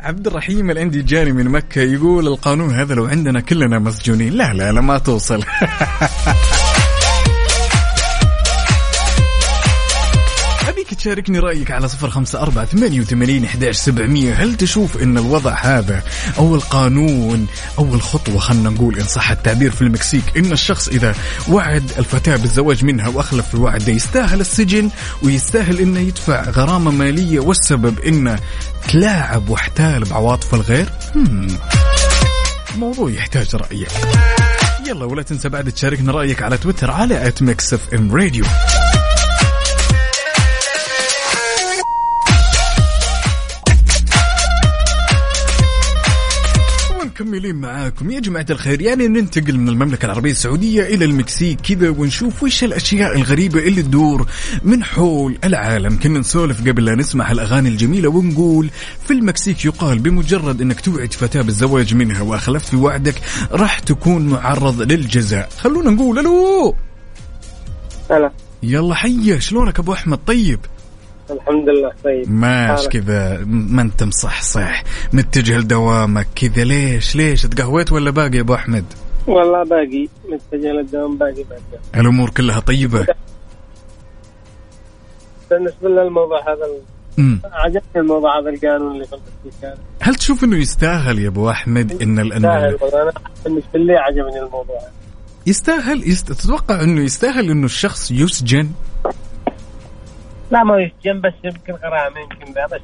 عبد 0.00 0.26
الرحيم 0.26 0.70
الاندي 0.70 1.02
جاني 1.02 1.32
من 1.32 1.48
مكة 1.48 1.80
يقول 1.80 2.26
القانون 2.26 2.74
هذا 2.74 2.94
لو 2.94 3.06
عندنا 3.06 3.40
كلنا 3.40 3.78
مسجونين. 3.78 4.32
لا 4.32 4.52
لا 4.52 4.72
لا 4.72 4.80
ما 4.80 4.98
توصل. 4.98 5.44
أبيك 11.06 11.26
تشاركني 11.26 11.38
رأيك 11.38 11.70
على 11.70 11.88
صفر 11.88 12.10
خمسة 12.10 12.40
أربعة 12.40 12.64
ثمانية 12.64 13.00
وثمانين 13.00 13.44
إحداش 13.44 13.76
سبعمية. 13.76 14.34
هل 14.34 14.54
تشوف 14.54 15.02
أن 15.02 15.18
الوضع 15.18 15.54
هذا 15.60 16.02
أو 16.38 16.54
القانون 16.54 17.46
أو 17.78 17.94
الخطوة 17.94 18.38
خلنا 18.38 18.70
نقول 18.70 18.98
إن 18.98 19.04
صح 19.04 19.30
التعبير 19.30 19.70
في 19.70 19.82
المكسيك 19.82 20.24
أن 20.36 20.52
الشخص 20.52 20.88
إذا 20.88 21.14
وعد 21.48 21.90
الفتاة 21.98 22.36
بالزواج 22.36 22.84
منها 22.84 23.08
وأخلف 23.08 23.54
الوعد 23.54 23.88
يستاهل 23.88 24.40
السجن 24.40 24.90
ويستاهل 25.22 25.80
أنه 25.80 26.00
يدفع 26.00 26.50
غرامة 26.50 26.90
مالية 26.90 27.40
والسبب 27.40 28.00
أنه 28.00 28.38
تلاعب 28.88 29.48
واحتال 29.48 30.04
بعواطف 30.04 30.54
الغير. 30.54 30.88
موضوع 32.76 33.10
يحتاج 33.10 33.56
رأيك 33.56 33.90
يلا 34.86 35.04
ولا 35.04 35.22
تنسى 35.22 35.48
بعد 35.48 35.72
تشاركنا 35.72 36.12
رأيك 36.12 36.42
على 36.42 36.58
تويتر 36.58 36.90
على 36.90 37.26
at 37.26 37.42
Mix 37.42 37.74
FM 37.74 38.14
Radio 38.14 38.44
مكملين 47.26 47.56
معاكم. 47.56 48.10
يا 48.10 48.20
جماعة 48.20 48.46
الخير 48.50 48.82
يعني 48.82 49.08
ننتقل 49.08 49.58
من 49.58 49.68
المملكة 49.68 50.06
العربية 50.06 50.30
السعودية 50.30 50.82
إلى 50.82 51.04
المكسيك 51.04 51.60
كذا 51.60 51.90
ونشوف 51.90 52.42
وش 52.42 52.64
الأشياء 52.64 53.16
الغريبة 53.16 53.60
اللي 53.60 53.82
تدور 53.82 54.26
من 54.62 54.84
حول 54.84 55.38
العالم. 55.44 55.98
كنا 55.98 56.18
نسولف 56.18 56.60
قبل 56.68 56.84
لا 56.84 56.94
نسمع 56.94 57.30
الأغاني 57.30 57.68
الجميلة 57.68 58.08
ونقول 58.08 58.70
في 59.06 59.12
المكسيك 59.12 59.64
يقال 59.64 59.98
بمجرد 59.98 60.60
أنك 60.60 60.80
توعد 60.80 61.12
فتاة 61.12 61.42
بالزواج 61.42 61.94
منها 61.94 62.22
وأخلفت 62.22 62.68
في 62.68 62.76
وعدك 62.76 63.14
راح 63.50 63.78
تكون 63.78 64.26
معرض 64.26 64.82
للجزاء. 64.82 65.48
خلونا 65.58 65.90
نقول 65.90 66.18
ألو. 66.18 66.74
هلا. 68.10 68.32
يلا 68.62 68.94
حيا 68.94 69.38
شلونك 69.38 69.78
أبو 69.78 69.92
أحمد؟ 69.92 70.18
طيب. 70.26 70.60
الحمد 71.30 71.68
لله 71.68 71.92
طيب. 72.04 72.30
ماش 72.32 72.78
حالك. 72.80 72.88
كذا 72.92 73.44
ما 73.46 73.82
انت 73.82 74.02
مصحصح 74.02 74.82
متجه 75.12 75.58
لدوامك 75.58 76.26
كذا 76.34 76.64
ليش؟ 76.64 77.16
ليش؟ 77.16 77.42
تقهويت 77.42 77.92
ولا 77.92 78.10
باقي 78.10 78.36
يا 78.36 78.40
أبو 78.40 78.54
أحمد؟ 78.54 78.84
والله 79.26 79.64
باقي 79.64 80.08
متجه 80.28 80.72
للدوام 80.72 81.18
باقي 81.18 81.42
باقي. 81.42 82.00
الأمور 82.00 82.30
كلها 82.30 82.60
طيبة؟ 82.60 83.06
بالنسبة 85.50 85.88
للموضوع 85.88 86.40
هذا. 86.40 86.66
عجبني 87.52 87.80
الموضوع 87.96 88.40
هذا 88.40 88.50
القانون 88.50 88.92
اللي 88.94 89.06
في 89.06 89.74
هل 90.00 90.14
تشوف 90.14 90.44
إنه 90.44 90.56
يستاهل 90.56 91.18
يا 91.18 91.28
أبو 91.28 91.50
أحمد 91.50 92.02
إن 92.02 92.18
ال- 92.18 92.26
يستاهل 92.36 92.76
أنا 92.94 93.12
بالنسبة 93.44 93.78
لي 93.78 93.96
عجبني 93.96 94.38
الموضوع. 94.38 94.80
يستاهل 95.46 96.10
يست... 96.10 96.32
تتوقع 96.32 96.82
إنه 96.82 97.00
يستاهل 97.02 97.50
إنه 97.50 97.64
الشخص 97.64 98.10
يسجن؟ 98.10 98.68
لا 100.50 100.64
ما 100.64 100.76
يسجن 100.80 101.20
بس 101.20 101.32
يمكن 101.44 101.72
غرامه 101.72 102.20
يمكن 102.20 102.52
بس 102.72 102.80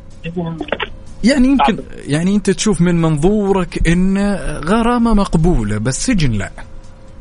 يعني 1.25 1.49
يمكن 1.49 1.79
يعني 2.07 2.35
أنت 2.37 2.51
تشوف 2.51 2.81
من 2.81 3.03
منظورك 3.03 3.89
إن 3.89 4.19
غرامة 4.65 5.15
مقبولة 5.15 5.79
بس 5.79 6.07
سجن 6.07 6.33
لا. 6.33 6.51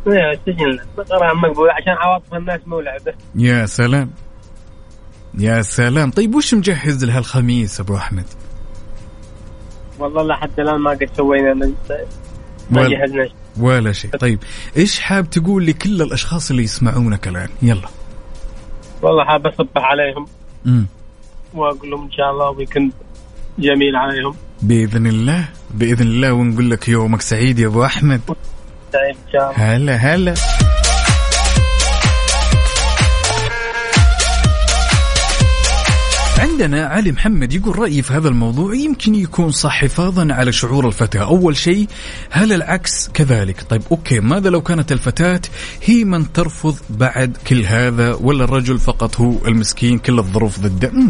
إيه، 0.08 0.40
سجن 0.46 0.70
لا. 0.70 1.04
غرامة 1.04 1.50
مقبولة 1.50 1.74
عشان 1.74 1.94
عواطف 1.94 2.34
الناس 2.34 2.60
مو 2.68 2.80
لعبة. 2.80 3.14
يا 3.36 3.66
سلام. 3.66 4.10
يا 5.38 5.62
سلام. 5.62 6.12
طيب 6.12 6.36
وش 6.36 6.54
مجهز 6.54 7.06
لها 7.06 7.20
الخميس 7.20 7.80
أبو 7.80 7.96
أحمد؟ 7.96 8.26
والله 10.00 10.24
لحد 10.24 10.60
الآن 10.60 10.80
ما 10.82 10.92
قد 10.92 11.10
سوينا 11.18 11.54
ما 11.54 11.72
ولا- 12.82 12.90
جهزنا. 12.90 13.28
ولا 13.60 13.92
شيء. 13.92 14.12
طيب 14.18 14.40
إيش 14.78 15.00
حاب 15.00 15.30
تقول 15.30 15.66
لكل 15.66 16.02
الأشخاص 16.02 16.50
اللي 16.50 16.64
يسمعونك 16.64 17.28
الآن؟ 17.28 17.50
يلا. 17.62 17.88
والله 19.02 19.26
حاب 19.26 19.48
اصبح 19.48 19.82
عليهم. 19.84 20.28
امم 20.66 20.86
وأقول 21.54 21.92
لهم 21.92 22.04
إن 22.04 22.12
شاء 22.12 22.32
الله 22.32 22.50
ويكون 22.50 22.92
جميل 23.60 23.96
عليهم. 23.96 24.36
بإذن 24.62 25.08
الله 25.08 25.46
بإذن 25.72 26.08
الله 26.08 26.34
ونقول 26.34 26.72
لك 26.72 26.90
يومك 26.90 27.22
سعيد 27.22 27.60
يا 27.60 27.68
أبو 27.68 27.86
أحمد. 27.86 28.22
سعيد 28.94 29.16
إن 29.16 29.32
شاء 29.34 29.52
الله. 29.52 29.76
هلا 29.76 29.96
هلا. 29.96 30.34
عندنا 36.62 36.86
علي 36.86 37.12
محمد 37.12 37.54
يقول 37.54 37.80
رأيي 37.80 38.02
في 38.02 38.14
هذا 38.14 38.28
الموضوع 38.28 38.76
يمكن 38.76 39.16
يكون 39.16 39.52
صح 39.52 39.82
حفاظا 39.82 40.34
على 40.34 40.52
شعور 40.52 40.88
الفتاة. 40.88 41.20
أول 41.24 41.58
شيء 41.58 41.88
هل 42.30 42.54
العكس 42.54 43.10
كذلك؟ 43.14 43.62
طيب 43.70 43.82
أوكي 43.92 44.20
ماذا 44.20 44.50
لو 44.50 44.62
كانت 44.62 44.92
الفتاة 44.92 45.42
هي 45.84 46.04
من 46.04 46.34
ترفض 46.34 46.76
بعد 46.90 47.38
كل 47.48 47.66
هذا 47.66 48.14
ولا 48.14 48.44
الرجل 48.44 48.80
فقط 48.80 49.16
هو 49.16 49.48
المسكين 49.48 50.00
كل 50.00 50.20
الظروف 50.20 50.60
ضده. 50.60 50.92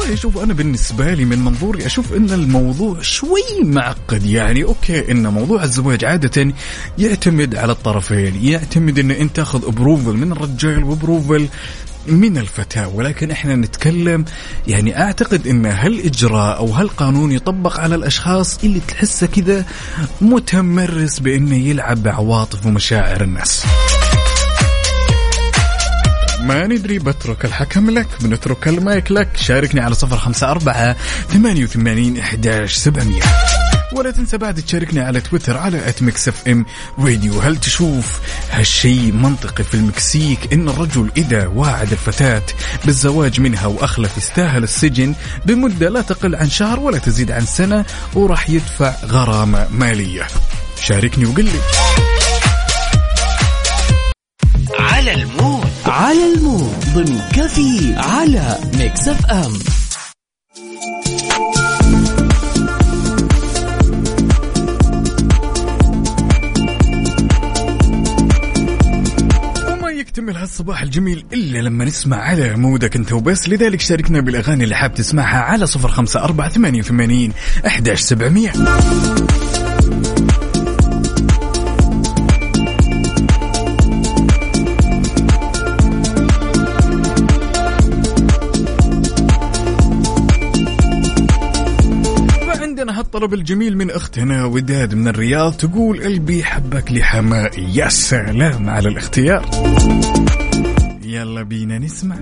والله 0.00 0.14
شوف 0.14 0.38
أنا 0.38 0.54
بالنسبة 0.54 1.14
لي 1.14 1.24
من 1.24 1.38
منظوري 1.38 1.86
أشوف 1.86 2.12
إن 2.12 2.30
الموضوع 2.30 3.00
شوي 3.00 3.64
معقد. 3.64 4.26
يعني 4.26 4.64
okay 4.64 5.12
إن 5.12 5.26
موضوع 5.26 5.64
الزواج 5.64 6.04
عادة 6.04 6.52
يعتمد 6.98 7.54
على 7.54 7.72
الطرفين. 7.72 8.44
يعتمد 8.44 8.98
إن 8.98 9.10
أنت 9.10 9.36
تاخذ 9.36 9.66
approval 9.66 10.12
من 10.12 10.32
الرجال 10.32 10.84
و 10.84 10.91
approval 10.91 11.48
من 12.06 12.38
الفتاة 12.38 12.88
ولكن 12.88 13.30
إحنا 13.30 13.56
نتكلم 13.56 14.24
يعني 14.68 15.02
أعتقد 15.02 15.46
إن 15.46 15.66
هالاجراء 15.66 16.56
أو 16.56 16.66
هالقانون 16.66 17.32
يطبق 17.32 17.80
على 17.80 17.94
الأشخاص 17.94 18.64
اللي 18.64 18.80
تحسه 18.88 19.26
كذا 19.26 19.64
متمرس 20.20 21.18
بإنه 21.18 21.56
يلعب 21.56 22.02
بعواطف 22.02 22.66
ومشاعر 22.66 23.20
الناس. 23.20 23.64
ما 26.40 26.66
ندري 26.66 26.98
بترك 26.98 27.44
الحكم 27.44 27.90
لك 27.90 28.08
بنترك 28.20 28.68
المايك 28.68 29.12
لك. 29.12 29.28
شاركني 29.36 29.80
على 29.80 29.94
صفر 29.94 30.16
خمسة 30.16 30.50
أربعة 30.50 30.96
ثمانية 31.28 31.64
وثمانين 31.64 32.18
إحداش 32.18 32.74
سبعمية. 32.74 33.22
ولا 33.94 34.10
تنسى 34.10 34.38
بعد 34.38 34.62
تشاركني 34.62 35.00
على 35.00 35.20
تويتر 35.20 35.56
على 35.56 35.88
at 35.88 36.28
Mix 36.28 36.48
FM 36.48 36.66
Radio 36.98 37.40
هل 37.40 37.56
تشوف 37.56 38.20
هالشيء 38.50 39.12
منطقي 39.12 39.64
في 39.64 39.74
المكسيك؟ 39.74 40.52
إن 40.52 40.68
الرجل 40.68 41.10
إذا 41.16 41.46
واعد 41.46 41.92
الفتاة 41.92 42.42
بالزواج 42.84 43.40
منها 43.40 43.66
وأخلف 43.66 44.16
يستاهل 44.16 44.62
السجن 44.62 45.14
بمدة 45.46 45.88
لا 45.88 46.00
تقل 46.00 46.34
عن 46.34 46.50
شهر 46.50 46.80
ولا 46.80 46.98
تزيد 46.98 47.30
عن 47.30 47.46
سنة 47.46 47.84
وراح 48.14 48.50
يدفع 48.50 48.94
غرامة 49.04 49.68
مالية. 49.70 50.26
شاركني 50.82 51.26
وقل 51.26 51.44
لي. 51.44 51.60
على 54.78 55.14
ال 55.14 55.23
mood. 55.23 55.68
على 55.86 56.34
ال 56.34 56.41
mood. 56.41 56.74
ضمن 56.94 57.20
كفي 57.32 57.94
على 57.96 58.58
Mix 58.74 59.08
FM 59.08 59.58
وما 70.12 70.20
يكتمل 70.20 70.36
هالصباح 70.36 70.82
الجميل 70.82 71.24
إلا 71.32 71.58
لما 71.58 71.84
نسمع 71.84 72.16
على 72.16 72.56
mood 72.56 72.88
ك 72.88 72.96
أنت 72.96 73.12
وبس. 73.12 73.48
لذلك 73.48 73.80
شاركنا 73.80 74.20
بالأغاني 74.20 74.64
اللي 74.64 74.74
حاب 74.74 74.94
تسمعها 74.94 75.40
على 75.40 75.66
صفر 75.66 75.88
خمسة 75.88 76.24
أربعة 76.24 76.48
ثمانية 76.48 76.80
وثمانين 76.80 77.32
أحداش 77.66 78.00
سبعمية. 78.00 78.52
هالطلب 93.22 93.38
الجميل 93.38 93.76
من 93.76 93.90
أختنا 93.90 94.44
وداد 94.44 94.94
من 94.94 95.08
الرياض 95.08 95.52
تقول 95.52 96.04
قلبي 96.04 96.44
حبك 96.44 96.92
لحمائي 96.92 97.76
يا 97.76 97.88
سلام 97.88 98.70
على 98.70 98.88
الاختيار. 98.88 99.50
يلا 101.04 101.42
بينا 101.42 101.78
نسمع. 101.78 102.16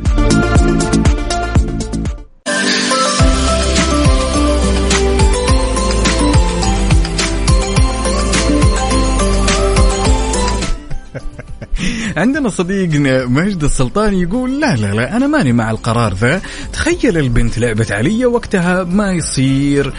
عندنا 12.16 12.48
صديقنا 12.48 13.26
مجد 13.26 13.64
السلطان 13.64 14.14
يقول 14.14 14.60
لا 14.60 14.76
لا 14.76 14.94
لا 14.94 15.16
أنا 15.16 15.26
ماني 15.26 15.52
مع 15.52 15.70
القرار 15.70 16.14
ذا. 16.14 16.42
تخيل 16.72 17.18
البنت 17.18 17.58
لعبت 17.58 17.92
علي 17.92 18.26
وقتها 18.26 18.84
ما 18.84 19.12
يصير. 19.12 19.92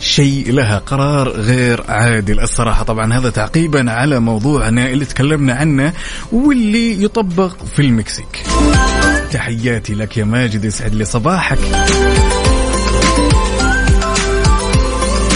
شيء 0.00 0.52
لها 0.52 0.78
قرار 0.78 1.28
غير 1.28 1.84
عادل 1.88 2.40
الصراحة. 2.40 2.82
طبعا 2.82 3.12
هذا 3.18 3.30
تعقيبا 3.30 3.90
على 3.90 4.20
موضوعنا 4.20 4.90
اللي 4.90 5.04
تكلمنا 5.04 5.54
عنه 5.54 5.92
واللي 6.32 7.02
يطبق 7.02 7.64
في 7.64 7.82
المكسيك. 7.82 8.42
تحياتي 9.32 9.94
لك 9.94 10.16
يا 10.16 10.24
ماجد 10.24 10.64
يسعد 10.64 10.94
لي 10.94 11.04
صباحك. 11.04 11.58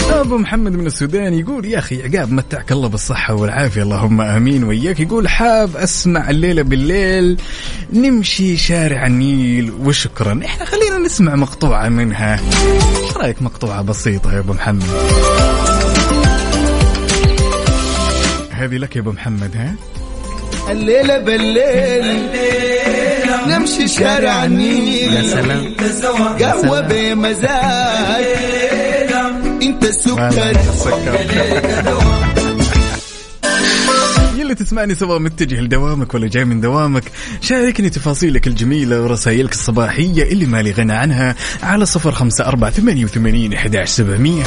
أبو 0.09 0.37
محمد 0.37 0.71
من 0.71 0.85
السودان 0.85 1.33
يقول 1.33 1.65
يا 1.65 1.79
أخي 1.79 2.03
عقاب 2.03 2.31
متعك 2.31 2.71
الله 2.71 2.87
بالصحة 2.87 3.33
والعافية 3.33 3.83
اللهم 3.83 4.21
آمين. 4.21 4.63
وياك 4.63 4.99
يقول 4.99 5.29
حاب 5.29 5.75
أسمع 5.75 6.29
الليلة 6.29 6.61
بالليل 6.61 7.37
نمشي 7.93 8.57
شارع 8.57 9.05
النيل 9.07 9.71
وشكرا. 9.71 10.39
إحنا 10.45 10.65
خلينا 10.65 10.88
نسمع 11.05 11.35
مقطوعة 11.35 11.89
منها. 11.89 12.39
إيش 13.03 13.17
رأيك 13.17 13.41
مقطوعة 13.41 13.81
بسيطة 13.81 14.33
يا 14.33 14.39
أبو 14.39 14.53
محمد؟ 14.53 14.83
هذه 18.51 18.77
لك 18.77 18.95
يا 18.95 19.01
أبو 19.01 19.11
محمد 19.11 19.55
ها؟ 19.55 19.75
الليلة 20.71 21.17
بالليل 21.17 22.29
نمشي 23.47 23.87
شارع 23.87 24.45
النيل 24.45 25.13
يا 25.13 25.21
سلام. 25.21 25.75
قهوة 26.39 26.81
بمزاج. 26.81 28.25
انت 29.61 29.83
السكر 29.83 30.45
يلي 34.49 34.55
تسمعني 34.55 34.95
سواء 34.95 35.19
متجه 35.19 35.61
لدوامك 35.61 36.13
ولا 36.13 36.27
جاي 36.27 36.45
من 36.45 36.61
دوامك. 36.61 37.03
شاركني 37.41 37.89
تفاصيلك 37.89 38.47
الجميلة 38.47 39.01
ورسائلك 39.01 39.51
الصباحية 39.51 40.23
اللي 40.23 40.45
مالي 40.45 40.71
غنى 40.71 40.93
عنها 40.93 41.35
على 41.63 41.85
صفر 41.85 42.11
خمسة 42.11 42.45
أربعة 42.45 42.71
ثمانية 42.71 43.05
وثمانين 43.05 43.53
إحداش 43.53 43.89
سبعمية. 43.89 44.43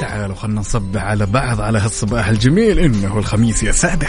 تعالوا 0.00 0.34
خلنا 0.34 0.60
نصبح 0.60 1.02
على 1.02 1.26
بعض 1.26 1.60
على 1.60 1.78
هالصباح 1.78 2.28
الجميل 2.28 2.78
إنه 2.78 3.18
الخميس 3.18 3.62
يا 3.62 3.72
سادة. 3.72 4.06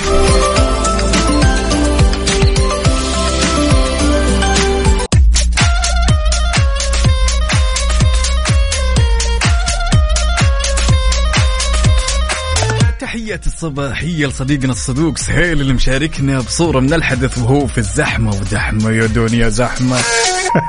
تحيات 13.40 13.54
الصباحية 13.54 14.26
لصديقنا 14.28 14.72
الصدوق 14.72 15.18
سهيل 15.18 15.62
اللي 15.62 15.74
مشاركنا 15.74 16.40
بصورة 16.40 16.80
من 16.80 16.94
الحدث 16.94 17.38
وهو 17.38 17.68
في 17.68 17.78
الزحمة 17.78 18.30
وزحمة 18.30 18.92
يا 18.92 19.06
دنيا 19.06 19.50
زحمة. 19.50 19.98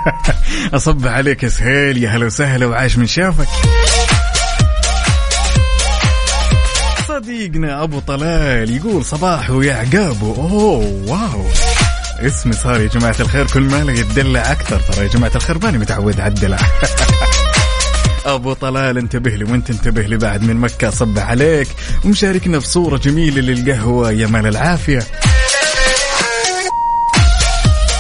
أصبح 0.74 1.10
عليك 1.10 1.42
يا 1.42 1.48
سهيل 1.48 2.04
يا 2.04 2.10
هلا 2.10 2.26
وسهلا 2.26 2.66
وعاش 2.66 2.98
من 2.98 3.06
شافك. 3.06 3.48
صديقنا 7.08 7.82
أبو 7.82 8.00
طلال 8.00 8.76
يقول 8.76 9.04
صباحو 9.04 9.62
يا 9.62 9.74
عقابو. 9.74 10.34
أوه 10.34 11.04
واو. 11.06 11.44
اسمي 12.20 12.52
صار 12.52 12.80
يا 12.80 12.88
جماعة 12.88 13.16
الخير 13.20 13.46
كل 13.46 13.62
ما 13.62 13.84
له 13.84 13.92
يتدلع 13.92 14.52
أكثر. 14.52 14.80
ترى 14.80 15.04
يا 15.04 15.08
جماعة 15.08 15.32
الخير 15.34 15.58
ماني 15.58 15.78
متعود 15.78 16.20
على 16.20 16.28
الدلع. 16.28 16.58
أبو 18.26 18.52
طلال 18.52 18.98
انتبه 18.98 19.30
لي 19.30 19.44
وانت 19.44 19.70
انتبه 19.70 20.02
لي 20.02 20.16
بعد 20.16 20.42
من 20.42 20.56
مكة 20.56 20.90
صبح 20.90 21.30
عليك. 21.30 21.68
ومشاركنا 22.04 22.58
بصوره 22.58 22.96
جميلة 22.96 23.40
للقهوة 23.40 24.12
يا 24.12 24.26
مال 24.26 24.46
العافية. 24.46 25.02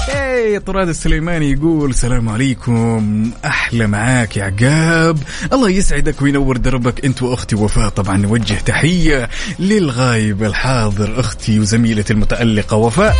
إيه، 0.08 0.58
طراد 0.58 0.88
السليماني 0.88 1.52
يقول 1.52 1.90
السلام 1.90 2.28
عليكم 2.28 3.30
أحلى 3.44 3.86
معاك 3.86 4.36
يا 4.36 4.44
عقاب. 4.44 5.18
الله 5.52 5.70
يسعدك 5.70 6.22
وينور 6.22 6.56
دربك 6.56 7.04
أنت 7.04 7.22
وأختي 7.22 7.56
وفاء. 7.56 7.88
طبعا 7.88 8.16
نوجه 8.16 8.54
تحية 8.54 9.28
للغايب 9.58 10.44
الحاضر 10.44 11.20
أختي 11.20 11.60
وزميلتي 11.60 12.12
المتألقة 12.12 12.76
وفاء. 12.76 13.16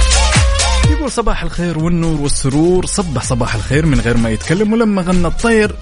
يقول 0.91 1.11
صباح 1.11 1.43
الخير 1.43 1.79
والنور 1.79 2.21
والسرور. 2.21 2.87
صبح 2.87 3.23
صباح 3.23 3.55
الخير 3.55 3.87
من 3.87 4.01
غير 4.01 4.17
ما 4.17 4.31
يتكلم 4.31 4.73
ولما 4.73 5.03
غنى 5.03 5.27
الطير. 5.27 5.77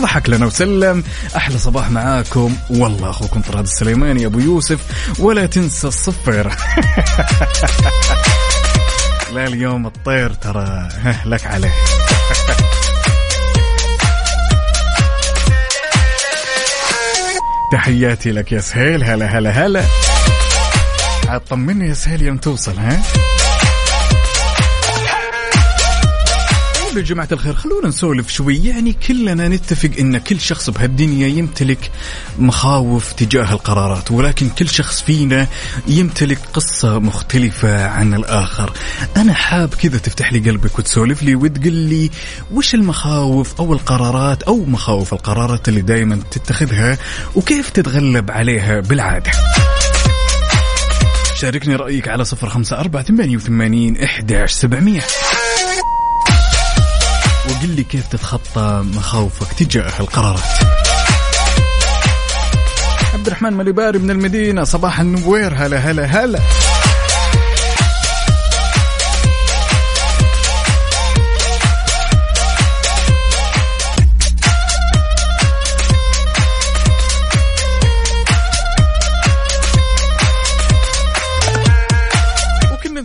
ضحك 0.00 0.28
لنا 0.28 0.46
وسلم 0.46 1.04
أحلى 1.36 1.58
صباح 1.58 1.90
معاكم. 1.90 2.56
والله 2.70 3.10
أخوكم 3.10 3.40
طراد 3.40 3.64
السليماني 3.64 4.26
أبو 4.26 4.38
يوسف. 4.38 4.80
ولا 5.18 5.46
تنسى 5.46 5.88
الصفر. 5.88 6.56
لا 9.34 9.46
اليوم 9.46 9.86
الطير 9.86 10.32
ترى 10.32 10.88
لك 11.24 11.46
عليه. 11.46 11.72
تحياتي 17.72 18.32
لك 18.32 18.52
يا 18.52 18.60
سهيل. 18.60 19.04
هلا 19.04 19.26
هلا 19.26 19.50
هلا. 19.50 19.84
عاد 21.28 21.40
طمني 21.40 21.88
يا 21.88 21.94
سهيل 21.94 22.22
يوم 22.22 22.36
توصل 22.36 22.78
ها؟ 22.78 23.02
طيب 26.90 26.98
يا 26.98 27.02
جماعة 27.02 27.28
الخير 27.32 27.54
خلونا 27.54 27.88
نسولف 27.88 28.30
شوي. 28.30 28.64
يعني 28.64 28.92
كلنا 28.92 29.48
نتفق 29.48 29.90
إن 29.98 30.18
كل 30.18 30.40
شخص 30.40 30.70
بهالدنيا 30.70 31.28
يمتلك 31.28 31.90
مخاوف 32.38 33.12
تجاه 33.12 33.52
القرارات 33.52 34.10
ولكن 34.10 34.48
كل 34.48 34.68
شخص 34.68 35.02
فينا 35.02 35.46
يمتلك 35.88 36.38
قصة 36.52 36.98
مختلفة 36.98 37.86
عن 37.86 38.14
الآخر. 38.14 38.72
أنا 39.16 39.34
حاب 39.34 39.74
كذا 39.74 39.98
تفتح 39.98 40.32
لي 40.32 40.50
قلبك 40.50 40.78
وتسولف 40.78 41.22
لي 41.22 41.34
وتقول 41.34 41.72
لي 41.72 42.10
وش 42.52 42.74
المخاوف 42.74 43.60
أو 43.60 43.72
القرارات 43.72 44.42
أو 44.42 44.64
مخاوف 44.64 45.12
القرارات 45.12 45.68
اللي 45.68 45.80
دائما 45.80 46.20
تتخذها 46.30 46.98
وكيف 47.34 47.70
تتغلب 47.70 48.30
عليها 48.30 48.80
بالعادة. 48.80 49.30
شاركني 51.34 51.76
رأيك 51.76 52.08
على 52.08 52.24
صفر 52.24 52.48
خمسة 52.48 52.80
أربعة 52.80 53.02
ثمانية 53.02 53.36
وثمانين 53.36 54.02
إحداش 54.02 54.52
سبعمية. 54.52 55.00
وقل 57.60 57.68
لي 57.68 57.84
كيف 57.84 58.06
تتخطى 58.06 58.84
مخاوفك 58.94 59.52
تجاه 59.52 60.00
القرارات؟ 60.00 60.40
عبد 63.14 63.26
الرحمن 63.26 63.52
مليباري 63.52 63.98
من 63.98 64.10
المدينة 64.10 64.64
صباح 64.64 65.00
النوير 65.00 65.54
هلا 65.56 65.76
هلا 65.78 66.04
هلا. 66.04 66.38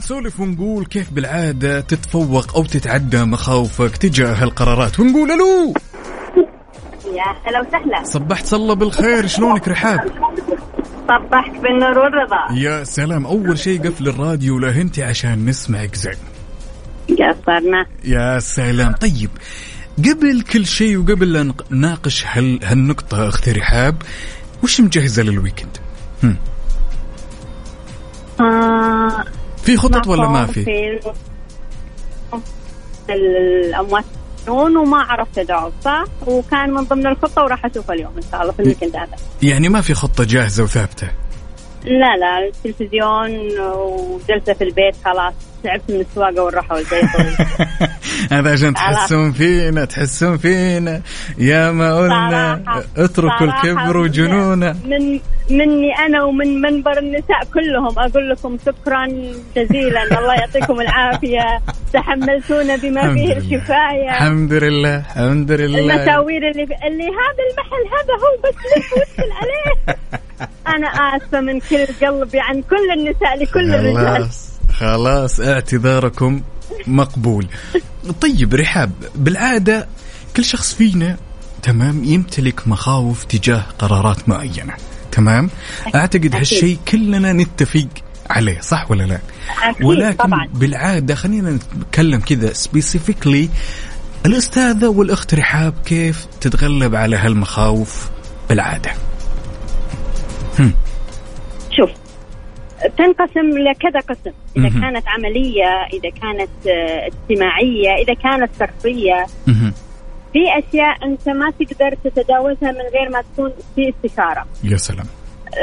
نسولف 0.06 0.40
ونقول 0.40 0.86
كيف 0.86 1.12
بالعادة 1.12 1.82
تتفوق 1.82 2.56
أو 2.56 2.66
تتعدى 2.66 3.24
مخاوفك 3.24 3.98
تجاه 3.98 4.44
القرارات 4.44 5.00
ونقول 5.00 5.32
ألو. 5.32 5.74
يا 7.06 7.24
هلا 7.46 7.62
وسهلا. 7.62 8.04
صبحت 8.04 8.46
صلى 8.46 8.76
بالخير 8.76 9.28
شلونك 9.28 9.68
رحاب؟ 9.68 10.00
صبحك 11.08 11.60
بالنور 11.62 12.00
والرضا. 12.00 12.54
يا 12.54 12.84
سلام 12.84 13.26
أول 13.26 13.60
شيء 13.60 13.88
قفل 13.88 14.08
الراديو 14.08 14.60
لهنتي 14.60 15.04
عشان 15.04 15.46
نسمعك 15.46 15.96
زين 15.96 16.18
قصرنا. 17.10 17.86
يا 18.04 18.40
سلام. 18.40 18.92
طيب 18.92 19.30
قبل 19.98 20.42
كل 20.42 20.66
شيء 20.66 20.98
وقبل 20.98 21.34
لا 21.34 21.54
نناقش 21.72 22.26
هال 22.26 22.60
هالنقطة 22.64 23.30
أختي 23.30 23.52
رحاب 23.52 24.02
وش 24.64 24.82
مجهزة 24.82 25.24
للويكند؟ 25.24 25.78
هم. 26.24 26.38
آه 28.40 29.24
في 29.66 29.78
خطط 29.78 30.08
ولا 30.08 30.28
ما 30.28 30.46
في؟ 30.46 30.66
الاموات 33.10 34.06
وما 34.48 34.98
عرفت 34.98 35.38
ادعو 35.38 35.72
صح؟ 35.86 36.04
وكان 36.28 36.72
من 36.74 36.84
ضمن 36.84 37.08
الخطة 37.08 37.44
وراح 37.44 37.66
اشوفه 37.66 37.94
اليوم 37.94 38.12
إن 38.18 38.24
شاء 38.32 38.42
الله 38.42 38.52
في 38.54 38.62
الويكند 38.62 38.96
هذا. 38.96 39.16
يعني 39.42 39.70
ما 39.70 39.82
في 39.82 39.94
خطة 39.94 40.24
جاهزة 40.24 40.64
وثابتة؟ 40.64 41.25
لا 41.86 42.18
لا 42.18 42.48
التلفزيون 42.48 43.60
وجلسة 43.60 44.54
في 44.54 44.64
البيت 44.64 44.96
خلاص 45.06 45.34
تعبت 45.64 45.84
من 45.90 46.00
السواقة 46.02 46.44
والراحة 46.44 46.76
والبيت 46.76 47.06
هذا 48.32 48.52
عشان. 48.54 48.74
تحسون 48.74 49.32
فينا 49.32 49.86
تحسون 49.86 50.38
فينا. 50.38 51.02
يا 51.38 51.72
ما 51.72 51.98
قلنا 51.98 52.62
اتركوا 52.98 53.46
الكبر 53.48 53.98
وجنونه. 53.98 54.76
من 54.86 55.20
مني 55.50 55.96
أنا 56.06 56.24
ومن 56.24 56.62
منبر 56.62 56.98
النساء 56.98 57.44
كلهم 57.54 58.00
أقول 58.00 58.30
لكم 58.30 58.58
شكرا 58.66 59.06
جزيلا. 59.56 60.04
الله 60.20 60.34
يعطيكم 60.34 60.82
العافية. 60.82 61.60
تحملتونا 61.94 62.76
بما 62.76 63.14
فيه. 63.14 63.34
الكفاية. 63.38 64.10
الحمد 64.10 64.54
لله 64.54 64.98
الحمد 64.98 65.52
لله. 65.52 65.80
المساوير 65.80 66.50
اللي 66.52 66.64
اللي 66.64 67.04
هذا 67.04 67.42
المحل 67.50 67.84
هذا 67.96 68.14
هو 68.24 68.38
بس 68.44 68.56
لف 68.78 69.20
عليه. 69.20 69.96
أنا 70.68 70.88
آسفة 70.88 71.42
من 71.42 71.60
كل 71.60 71.86
قلبي 72.06 72.40
عن 72.40 72.62
كل 72.62 72.92
النساء 72.98 73.44
لكل 73.44 73.74
الرجال. 73.74 74.18
خلاص 74.18 74.50
خلاص 74.74 75.40
اعتذاركم 75.40 76.42
مقبول. 76.88 77.48
طيب 78.22 78.56
رحاب 78.56 78.92
بالعادة 79.16 79.88
كل 80.38 80.46
شخص 80.46 80.74
فينا 80.74 81.18
تمام 81.64 82.04
يمتلك 82.04 82.68
مخاوف 82.68 83.24
تجاه 83.24 83.64
قرارات 83.80 84.30
معينة 84.30 84.74
تمام؟ 85.12 85.50
أعتقد 85.96 86.26
أكيد. 86.26 86.36
هالشيء 86.36 86.78
كلنا 86.88 87.34
نتفق 87.34 87.88
عليه 88.30 88.60
صح 88.60 88.92
ولا 88.92 89.04
لا؟ 89.04 89.20
أكيد 89.64 89.86
ولكن 89.86 90.18
طبعا. 90.18 90.48
بالعادة 90.54 91.16
خلينا 91.16 91.60
نتكلم 91.78 92.20
كذا 92.20 92.54
سبيسيفيكلي 92.54 93.50
الأستاذة 94.26 94.88
والأخت 94.88 95.34
رحاب 95.34 95.74
كيف 95.86 96.26
تتغلب 96.42 96.96
على 96.96 97.16
هالمخاوف 97.16 98.10
بالعادة؟ 98.50 98.92
هم. 98.92 98.96
شوف 101.72 101.90
تنقسم 102.98 103.58
لكذا 103.58 104.00
قسم. 104.00 104.32
إذا 104.58 104.70
مهم. 104.70 104.82
كانت 104.82 105.08
عملية 105.08 105.88
إذا 105.94 106.10
كانت 106.10 106.68
آه، 106.68 107.08
اجتماعية 107.08 107.90
إذا 108.04 108.14
كانت 108.14 108.52
شخصيه. 108.60 109.26
في 110.34 110.40
أشياء 110.60 111.06
أنت 111.06 111.30
ما 111.30 111.52
تقدر 111.52 111.96
تتجاوزها 112.04 112.72
من 112.72 112.82
غير 112.94 113.10
ما 113.10 113.22
تكون 113.22 113.52
في 113.76 113.90
استشارة. 113.90 114.46
يا 114.64 114.78
سلام. 114.78 115.06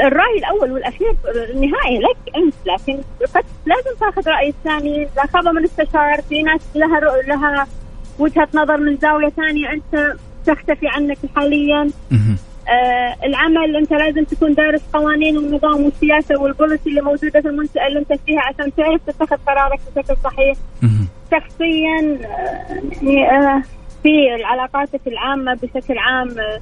الرأي 0.05 0.37
الأول 0.39 0.71
والأخير 0.71 1.15
النهائي 1.35 1.97
لك 1.99 2.35
أنت 2.35 2.53
لكن 2.65 3.01
قد 3.35 3.43
لازم 3.65 3.97
تاخذ 3.99 4.29
رأي 4.29 4.49
الثاني. 4.49 5.07
لا 5.17 5.25
خاب 5.33 5.47
من 5.55 5.63
استشار 5.63 6.21
في 6.29 6.41
ناس 6.43 6.61
لها 6.75 6.99
رؤ- 6.99 7.27
لها 7.27 7.67
وجهة 8.19 8.47
نظر 8.53 8.77
من 8.77 8.97
زاوية 8.97 9.29
ثانية 9.29 9.71
أنت 9.73 10.13
تختفي 10.45 10.87
عنك 10.87 11.17
حاليا. 11.35 11.89
آه 12.69 13.25
العمل 13.25 13.75
أنت 13.75 13.91
لازم 13.93 14.23
تكون 14.23 14.53
دارس 14.53 14.81
قوانين 14.93 15.37
والنظام 15.37 15.85
والسياسة 15.85 16.41
والبوليسي 16.41 16.89
اللي 16.89 17.01
موجودة 17.01 17.41
في 17.41 17.47
المنطقة 17.47 17.87
اللي 17.87 17.99
أنت 17.99 18.13
فيها 18.25 18.41
عشان 18.41 18.75
تعرف 18.75 19.01
تتخذ 19.07 19.37
قرارك 19.47 19.79
بشكل 19.95 20.15
صحيح. 20.23 20.57
شخصيا 21.31 22.17
يعني 23.01 23.31
آه 23.31 23.61
في 24.03 24.35
العلاقات 24.35 24.89
العامة 25.07 25.53
بشكل 25.53 25.97
عام 25.97 26.39
آه 26.39 26.59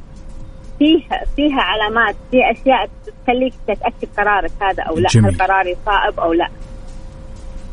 فيها 0.79 1.21
فيها 1.35 1.61
علامات 1.61 2.15
في 2.31 2.37
أشياء 2.51 2.89
تخليك 3.25 3.53
تتأكد 3.67 4.07
قرارك 4.17 4.51
هذا 4.61 4.83
أو 4.83 4.97
لا 4.97 5.07
جميل. 5.09 5.29
هل 5.29 5.37
قراري 5.37 5.75
صائب 5.85 6.19
أو 6.19 6.33
لا. 6.33 6.47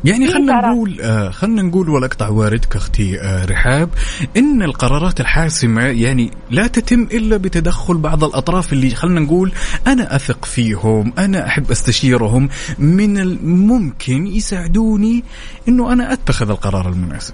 يعني 0.03 0.27
قرار. 0.27 0.71
نقول 0.71 1.01
آه 1.01 1.29
خلنا 1.29 1.61
نقول 1.61 1.89
ولا 1.89 2.05
اقطع 2.05 2.29
واردك 2.29 2.75
أختي 2.75 3.21
آه 3.21 3.45
رحاب 3.45 3.89
إن 4.37 4.61
القرارات 4.63 5.19
الحاسمة 5.19 5.81
يعني 5.85 6.31
لا 6.51 6.67
تتم 6.67 7.01
إلا 7.01 7.37
بتدخل 7.37 7.97
بعض 7.97 8.23
الأطراف 8.23 8.73
اللي 8.73 8.89
خلنا 8.89 9.19
نقول 9.19 9.51
أنا 9.87 10.15
أثق 10.15 10.45
فيهم 10.45 11.13
أنا 11.17 11.47
أحب 11.47 11.71
أستشيرهم 11.71 12.49
من 12.79 13.17
الممكن 13.17 14.27
يساعدوني 14.27 15.23
إنه 15.67 15.93
أنا 15.93 16.13
أتخذ 16.13 16.49
القرار 16.49 16.89
المناسب. 16.89 17.33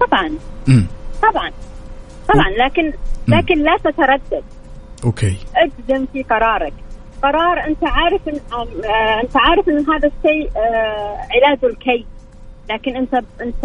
طبعا. 0.00 0.30
امم 0.68 0.86
طبعا. 1.22 1.50
طبعا. 2.28 2.48
لكن 2.66 2.92
لكن 3.28 3.62
لا 3.62 3.76
تتردد. 3.84 4.44
Okay. 5.04 5.36
أجزم 5.56 6.06
في 6.12 6.22
قرارك. 6.22 6.72
قرار 7.22 7.66
أنت 7.66 7.84
عارف 7.84 8.28
ان 8.28 8.40
آه، 8.52 9.20
أنت 9.22 9.36
عارف 9.36 9.68
إن 9.68 9.78
هذا 9.78 10.10
الشيء 10.16 10.50
آه، 10.56 11.16
علاجه 11.30 11.66
الكي 11.66 12.06
لكن 12.70 12.96
أنت 12.96 13.14
أنت 13.40 13.64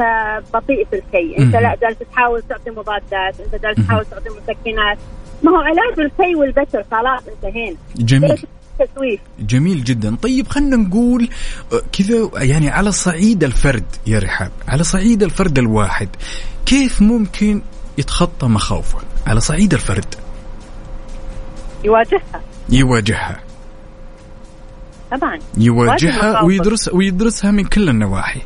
بطيء 0.53 0.87
في 0.91 0.95
الكي. 0.95 1.37
أنت. 1.39 1.55
لا 1.55 1.77
جالس 1.81 1.99
تحاول 2.11 2.41
تعطي 2.41 2.69
مضادات 2.69 3.39
أنت 3.39 3.63
جالس 3.63 3.87
تحاول 3.87 4.05
تعطي 4.05 4.29
مسكنات. 4.29 4.97
ما 5.43 5.51
هو 5.51 5.55
علاج 5.55 5.99
الكي 5.99 6.35
والبتر 6.35 6.83
خلاص 6.91 7.21
انتهينا 7.27 7.77
جميل. 7.95 8.29
ليش 8.29 8.45
تسويف 8.79 9.19
جميل 9.39 9.83
جدا. 9.83 10.15
طيب 10.15 10.47
خلينا 10.47 10.75
نقول 10.75 11.29
آه، 11.73 11.81
كذا 11.91 12.29
يعني 12.43 12.69
على 12.69 12.91
صعيد 12.91 13.43
الفرد 13.43 13.85
يا 14.07 14.19
رحاب 14.19 14.51
على 14.67 14.83
صعيد 14.83 15.23
الفرد 15.23 15.57
الواحد 15.57 16.09
كيف 16.65 17.01
ممكن 17.01 17.61
يتخطى 17.97 18.47
مخاوفه؟ 18.47 18.99
على 19.27 19.39
صعيد 19.39 19.73
الفرد. 19.73 20.15
يواجهها. 21.83 22.41
يواجهها. 22.69 23.46
طبعا. 25.11 25.39
يواجهها. 25.57 26.41
ويدرس 26.41 26.89
ويدرسها 26.93 27.51
من 27.51 27.63
كل 27.63 27.89
النواحي. 27.89 28.41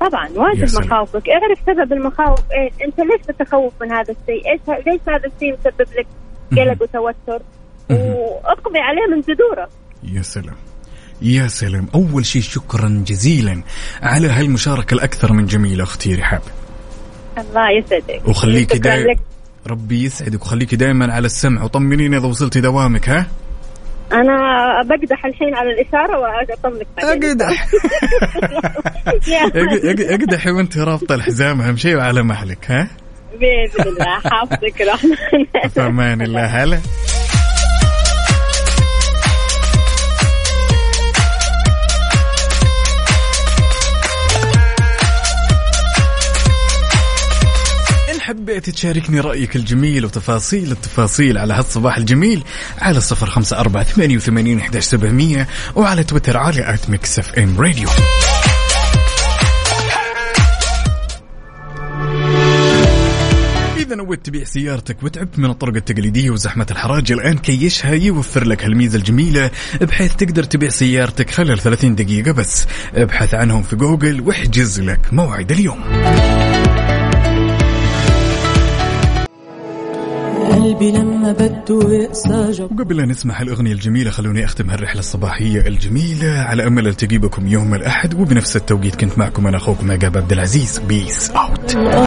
طبعا 0.00 0.28
واجه. 0.36 0.78
مخاوفك. 0.78 1.22
اعرف 1.28 1.58
سبب 1.66 1.92
المخاوف 1.92 2.40
إيش؟ 2.40 2.72
انت 2.84 2.98
ليش 2.98 3.26
تتخوف 3.28 3.72
من 3.80 3.92
هذا 3.92 4.14
الشيء؟ 4.14 4.52
إيش 4.52 4.60
ليش 4.86 5.00
هذا 5.08 5.30
الشيء 5.34 5.52
مسبب 5.52 5.88
لك 5.98 6.06
قلق 6.52 6.82
وتوتر؟ 6.82 7.42
واقضي 7.90 8.78
عليه 8.78 9.16
من 9.16 9.20
جذوره. 9.20 9.68
يا 10.16 10.22
سلام. 10.22 10.56
يا 11.22 11.46
سلام. 11.46 11.88
أول 11.94 12.26
شيء 12.26 12.42
شكرا 12.42 13.04
جزيلا 13.06 13.62
على 14.02 14.28
هالمشاركة 14.28 14.94
الأكثر 14.94 15.32
من 15.32 15.46
جميلة 15.46 15.82
أختي 15.82 16.14
رحاب. 16.14 16.42
الله 17.38 17.70
يسعدك. 17.70 18.28
وخليكي 18.28 18.78
دايما. 18.78 19.16
ربي 19.66 20.04
يسعدك. 20.04 20.42
وخليكي 20.42 20.76
دائما 20.76 21.12
على 21.12 21.26
السمع. 21.26 21.64
وطمنيني 21.64 22.16
إذا 22.16 22.26
وصلتي 22.26 22.60
دوامك 22.60 23.08
ها؟ 23.08 23.26
أنا 24.12 24.36
بقدح 24.82 25.26
الحين 25.26 25.54
على 25.54 25.70
الإشارة 25.70 26.18
واطمنك 26.18 26.86
أقدح. 26.98 27.68
اقدحي 30.14 30.50
وأنت 30.50 30.78
رابطة 30.78 31.14
الحزام 31.14 31.60
أهم 31.60 31.76
شيء 31.76 31.96
وعلى 31.96 32.22
مهلك 32.22 32.70
ها؟ 32.70 32.88
بإذن 33.40 33.88
الله. 33.88 34.20
حافظك 34.30 34.80
رحمن 34.80 35.68
في 35.74 35.80
أمان 35.80 36.22
الله. 36.22 36.44
هلا. 36.44 36.78
حبيت 48.22 48.70
تشاركني 48.70 49.20
رأيك 49.20 49.56
الجميل 49.56 50.04
وتفاصيل 50.04 50.72
التفاصيل 50.72 51.38
على 51.38 51.54
هالصباح 51.54 51.96
الجميل 51.96 52.44
على 52.78 53.00
صفر 53.00 53.26
خمسة 53.26 53.58
أربعة 53.58 53.84
ثمانية 53.84 54.16
وثمانين 54.16 54.58
إحداش 54.58 54.84
سبعمية 54.84 55.48
وعلى 55.74 56.04
تويتر 56.04 56.36
على 56.36 56.74
at 56.74 56.90
Mix 56.90 57.18
FM 57.18 57.60
Radio. 57.60 57.88
إذا 63.76 63.94
نويت 63.96 64.26
تبيع 64.26 64.44
سيارتك 64.44 65.02
وتعبت 65.02 65.38
من 65.38 65.50
الطرق 65.50 65.74
التقليدية 65.74 66.30
وزحمة 66.30 66.66
الحراج 66.70 67.12
الآن 67.12 67.38
Cashha 67.38 67.94
يوفر 67.94 68.44
لك 68.44 68.64
هالميزة 68.64 68.98
الجميلة 68.98 69.50
بحيث 69.80 70.14
تقدر 70.14 70.44
تبيع 70.44 70.68
سيارتك 70.68 71.30
خلال 71.30 71.58
30 71.58 71.94
دقيقة 71.94 72.32
بس. 72.32 72.66
ابحث 72.94 73.34
عنهم 73.34 73.62
في 73.62 73.76
جوجل 73.76 74.20
واحجز 74.20 74.80
لك 74.80 75.00
موعد 75.12 75.52
اليوم. 75.52 75.82
قلبي 80.72 80.90
لما 80.90 81.32
بده 81.32 81.92
يقسى 81.92 82.50
جب. 82.50 82.72
وقبل 82.72 82.96
لا 82.96 83.06
نسمع 83.06 83.42
الأغنية 83.42 83.72
الجميلة 83.72 84.10
خلوني 84.10 84.44
أختم 84.44 84.70
هالرحلة 84.70 84.98
الصباحية 84.98 85.66
الجميلة 85.66 86.30
على 86.30 86.66
أمل 86.66 86.88
ألتقي 86.88 87.18
بكم 87.18 87.46
يوم 87.46 87.74
الأحد 87.74 88.14
وبنفس 88.14 88.56
التوقيت 88.56 88.96
كنت 88.96 89.18
معكم 89.18 89.46
أنا 89.46 89.56
أخوكم 89.56 89.90
عقاب 89.90 90.16
عبد 90.16 90.32
العزيز. 90.32 90.78
بيس 90.78 91.30
أوت 91.30 91.76